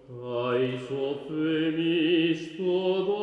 cae 0.06 0.70
sophemis 0.86 2.42
todo 2.58 3.22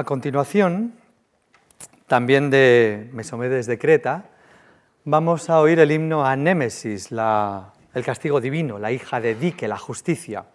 A 0.00 0.04
continuación, 0.04 0.94
también 2.06 2.48
de 2.48 3.10
Mesomedes 3.12 3.66
de 3.66 3.78
Creta, 3.78 4.30
vamos 5.04 5.50
a 5.50 5.60
oír 5.60 5.78
el 5.78 5.92
himno 5.92 6.24
a 6.24 6.36
Némesis, 6.36 7.10
el 7.12 8.02
castigo 8.06 8.40
divino, 8.40 8.78
la 8.78 8.92
hija 8.92 9.20
de 9.20 9.34
Dike, 9.34 9.68
la 9.68 9.76
justicia. 9.76 10.46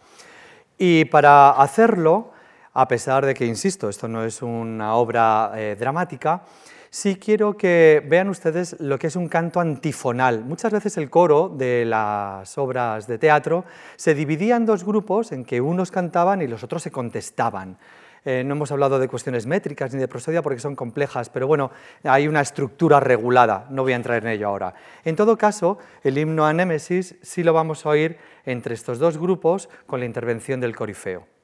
Y 0.79 1.05
para 1.05 1.51
hacerlo, 1.51 2.31
a 2.73 2.87
pesar 2.87 3.23
de 3.23 3.35
que, 3.35 3.45
insisto, 3.45 3.87
esto 3.87 4.07
no 4.07 4.23
es 4.23 4.41
una 4.41 4.95
obra 4.95 5.51
eh, 5.53 5.75
dramática, 5.79 6.41
sí 6.89 7.17
quiero 7.17 7.55
que 7.55 8.03
vean 8.03 8.29
ustedes 8.29 8.75
lo 8.79 8.97
que 8.97 9.05
es 9.05 9.15
un 9.15 9.29
canto 9.29 9.59
antifonal. 9.59 10.43
Muchas 10.43 10.71
veces 10.71 10.97
el 10.97 11.11
coro 11.11 11.49
de 11.49 11.85
las 11.85 12.57
obras 12.57 13.05
de 13.05 13.19
teatro 13.19 13.63
se 13.95 14.15
dividía 14.15 14.55
en 14.55 14.65
dos 14.65 14.83
grupos 14.83 15.31
en 15.31 15.45
que 15.45 15.61
unos 15.61 15.91
cantaban 15.91 16.41
y 16.41 16.47
los 16.47 16.63
otros 16.63 16.81
se 16.81 16.89
contestaban. 16.89 17.77
Eh, 18.25 18.43
no 18.43 18.55
hemos 18.55 18.71
hablado 18.71 18.97
de 18.99 19.07
cuestiones 19.07 19.45
métricas 19.45 19.93
ni 19.93 19.99
de 19.99 20.07
prosodia 20.07 20.41
porque 20.41 20.59
son 20.59 20.75
complejas, 20.75 21.29
pero 21.29 21.47
bueno, 21.47 21.71
hay 22.03 22.27
una 22.27 22.41
estructura 22.41 22.99
regulada, 22.99 23.67
no 23.69 23.83
voy 23.83 23.93
a 23.93 23.97
entrar 23.97 24.23
en 24.23 24.29
ello 24.29 24.47
ahora. 24.47 24.73
En 25.03 25.15
todo 25.15 25.37
caso, 25.37 25.77
el 26.03 26.17
himno 26.17 26.45
a 26.45 26.53
Némesis 26.53 27.15
sí 27.21 27.43
lo 27.43 27.53
vamos 27.53 27.85
a 27.85 27.89
oír 27.89 28.17
entre 28.45 28.73
estos 28.73 28.97
dos 28.97 29.17
grupos 29.19 29.69
con 29.85 29.99
la 29.99 30.07
intervención 30.07 30.59
del 30.59 30.75
corifeo. 30.75 31.34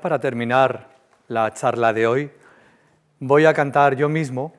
Para 0.00 0.18
terminar 0.18 0.88
la 1.28 1.52
charla 1.54 1.92
de 1.92 2.06
hoy, 2.06 2.30
voy 3.18 3.44
a 3.44 3.54
cantar 3.54 3.96
yo 3.96 4.08
mismo 4.08 4.52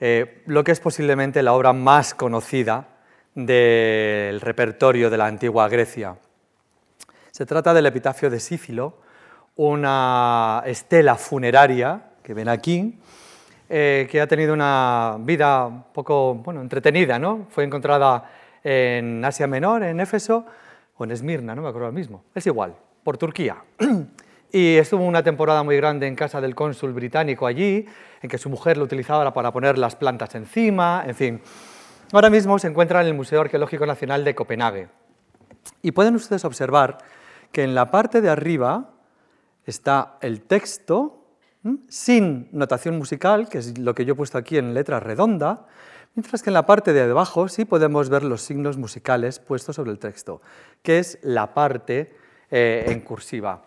eh, 0.00 0.42
lo 0.46 0.64
que 0.64 0.72
es 0.72 0.80
posiblemente 0.80 1.42
la 1.42 1.52
obra 1.52 1.72
más 1.72 2.14
conocida 2.14 2.88
del 3.34 4.40
repertorio 4.40 5.10
de 5.10 5.16
la 5.16 5.26
antigua 5.26 5.68
Grecia. 5.68 6.16
Se 7.30 7.46
trata 7.46 7.72
del 7.72 7.86
epitafio 7.86 8.30
de 8.30 8.40
Sífilo, 8.40 8.98
una 9.56 10.62
estela 10.66 11.16
funeraria 11.16 12.10
que 12.22 12.34
ven 12.34 12.48
aquí, 12.48 12.98
eh, 13.68 14.06
que 14.10 14.20
ha 14.20 14.26
tenido 14.26 14.52
una 14.52 15.16
vida 15.20 15.66
un 15.66 15.84
poco 15.92 16.34
bueno, 16.34 16.60
entretenida. 16.60 17.18
¿no? 17.18 17.46
Fue 17.50 17.64
encontrada 17.64 18.30
en 18.62 19.24
Asia 19.24 19.46
Menor, 19.46 19.82
en 19.82 20.00
Éfeso, 20.00 20.44
o 20.96 21.04
en 21.04 21.10
Esmirna, 21.10 21.54
no 21.54 21.62
me 21.62 21.68
acuerdo 21.68 21.86
ahora 21.86 21.94
mismo. 21.94 22.24
Es 22.34 22.46
igual, 22.46 22.74
por 23.02 23.18
Turquía. 23.18 23.56
Y 24.54 24.76
estuvo 24.76 25.06
una 25.06 25.22
temporada 25.22 25.62
muy 25.62 25.78
grande 25.78 26.06
en 26.06 26.14
casa 26.14 26.38
del 26.38 26.54
cónsul 26.54 26.92
británico 26.92 27.46
allí, 27.46 27.86
en 28.20 28.28
que 28.28 28.36
su 28.36 28.50
mujer 28.50 28.76
lo 28.76 28.84
utilizaba 28.84 29.32
para 29.32 29.50
poner 29.50 29.78
las 29.78 29.96
plantas 29.96 30.34
encima, 30.34 31.04
en 31.06 31.14
fin. 31.14 31.40
Ahora 32.12 32.28
mismo 32.28 32.58
se 32.58 32.68
encuentra 32.68 33.00
en 33.00 33.06
el 33.06 33.14
Museo 33.14 33.40
Arqueológico 33.40 33.86
Nacional 33.86 34.24
de 34.24 34.34
Copenhague. 34.34 34.88
Y 35.80 35.92
pueden 35.92 36.16
ustedes 36.16 36.44
observar 36.44 36.98
que 37.50 37.62
en 37.62 37.74
la 37.74 37.90
parte 37.90 38.20
de 38.20 38.28
arriba 38.28 38.90
está 39.64 40.18
el 40.20 40.42
texto 40.42 41.24
sin 41.88 42.50
notación 42.52 42.98
musical, 42.98 43.48
que 43.48 43.56
es 43.56 43.78
lo 43.78 43.94
que 43.94 44.04
yo 44.04 44.12
he 44.12 44.16
puesto 44.16 44.36
aquí 44.36 44.58
en 44.58 44.74
letra 44.74 45.00
redonda, 45.00 45.66
mientras 46.14 46.42
que 46.42 46.50
en 46.50 46.54
la 46.54 46.66
parte 46.66 46.92
de 46.92 47.00
abajo 47.00 47.48
sí 47.48 47.64
podemos 47.64 48.10
ver 48.10 48.22
los 48.22 48.42
signos 48.42 48.76
musicales 48.76 49.38
puestos 49.38 49.76
sobre 49.76 49.92
el 49.92 49.98
texto, 49.98 50.42
que 50.82 50.98
es 50.98 51.18
la 51.22 51.54
parte 51.54 52.14
eh, 52.50 52.84
en 52.88 53.00
cursiva. 53.00 53.62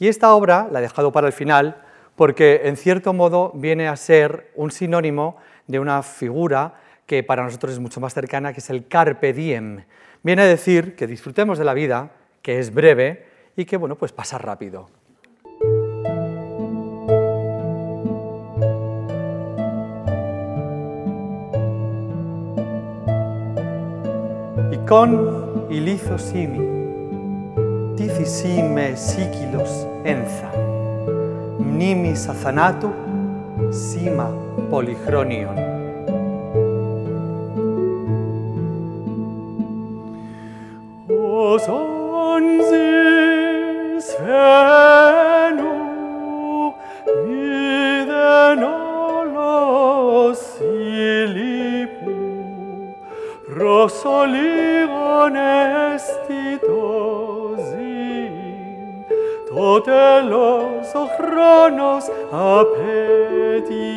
Y 0.00 0.08
esta 0.08 0.34
obra 0.34 0.66
la 0.72 0.80
he 0.80 0.82
dejado 0.82 1.12
para 1.12 1.28
el 1.28 1.32
final 1.34 1.76
porque 2.16 2.62
en 2.64 2.76
cierto 2.76 3.12
modo 3.12 3.52
viene 3.54 3.86
a 3.86 3.96
ser 3.96 4.50
un 4.56 4.70
sinónimo 4.70 5.36
de 5.66 5.78
una 5.78 6.02
figura 6.02 6.74
que 7.04 7.22
para 7.22 7.44
nosotros 7.44 7.74
es 7.74 7.80
mucho 7.80 8.00
más 8.00 8.14
cercana, 8.14 8.54
que 8.54 8.60
es 8.60 8.70
el 8.70 8.88
carpe 8.88 9.34
diem. 9.34 9.84
Viene 10.22 10.42
a 10.42 10.46
decir 10.46 10.96
que 10.96 11.06
disfrutemos 11.06 11.58
de 11.58 11.64
la 11.66 11.74
vida, 11.74 12.12
que 12.40 12.58
es 12.58 12.72
breve 12.72 13.26
y 13.56 13.66
que 13.66 13.76
bueno, 13.76 13.96
pues 13.96 14.10
pasa 14.12 14.38
rápido. 14.38 14.88
Y 24.72 24.78
con 24.86 25.68
τύθησή 28.00 28.70
με 28.74 28.92
σύκυλος 28.94 29.86
ένθα, 30.02 30.50
μνήμης 31.58 32.28
αθανάτου, 32.28 32.90
σήμα 33.68 34.34
πολυχρονίων. 34.70 35.54
Ως 41.42 41.68
άνζης 42.36 44.06
φαίνου, 44.16 45.74
μηδεν 47.26 48.62
όλος 49.16 50.38
συλλήπου, 50.54 52.14
προσολίγον 53.54 55.34
εστί, 55.94 56.39
o 59.62 61.08
chronos 61.16 62.10
apeti. 62.32 63.90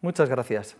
Muchas 0.00 0.28
gracias. 0.28 0.76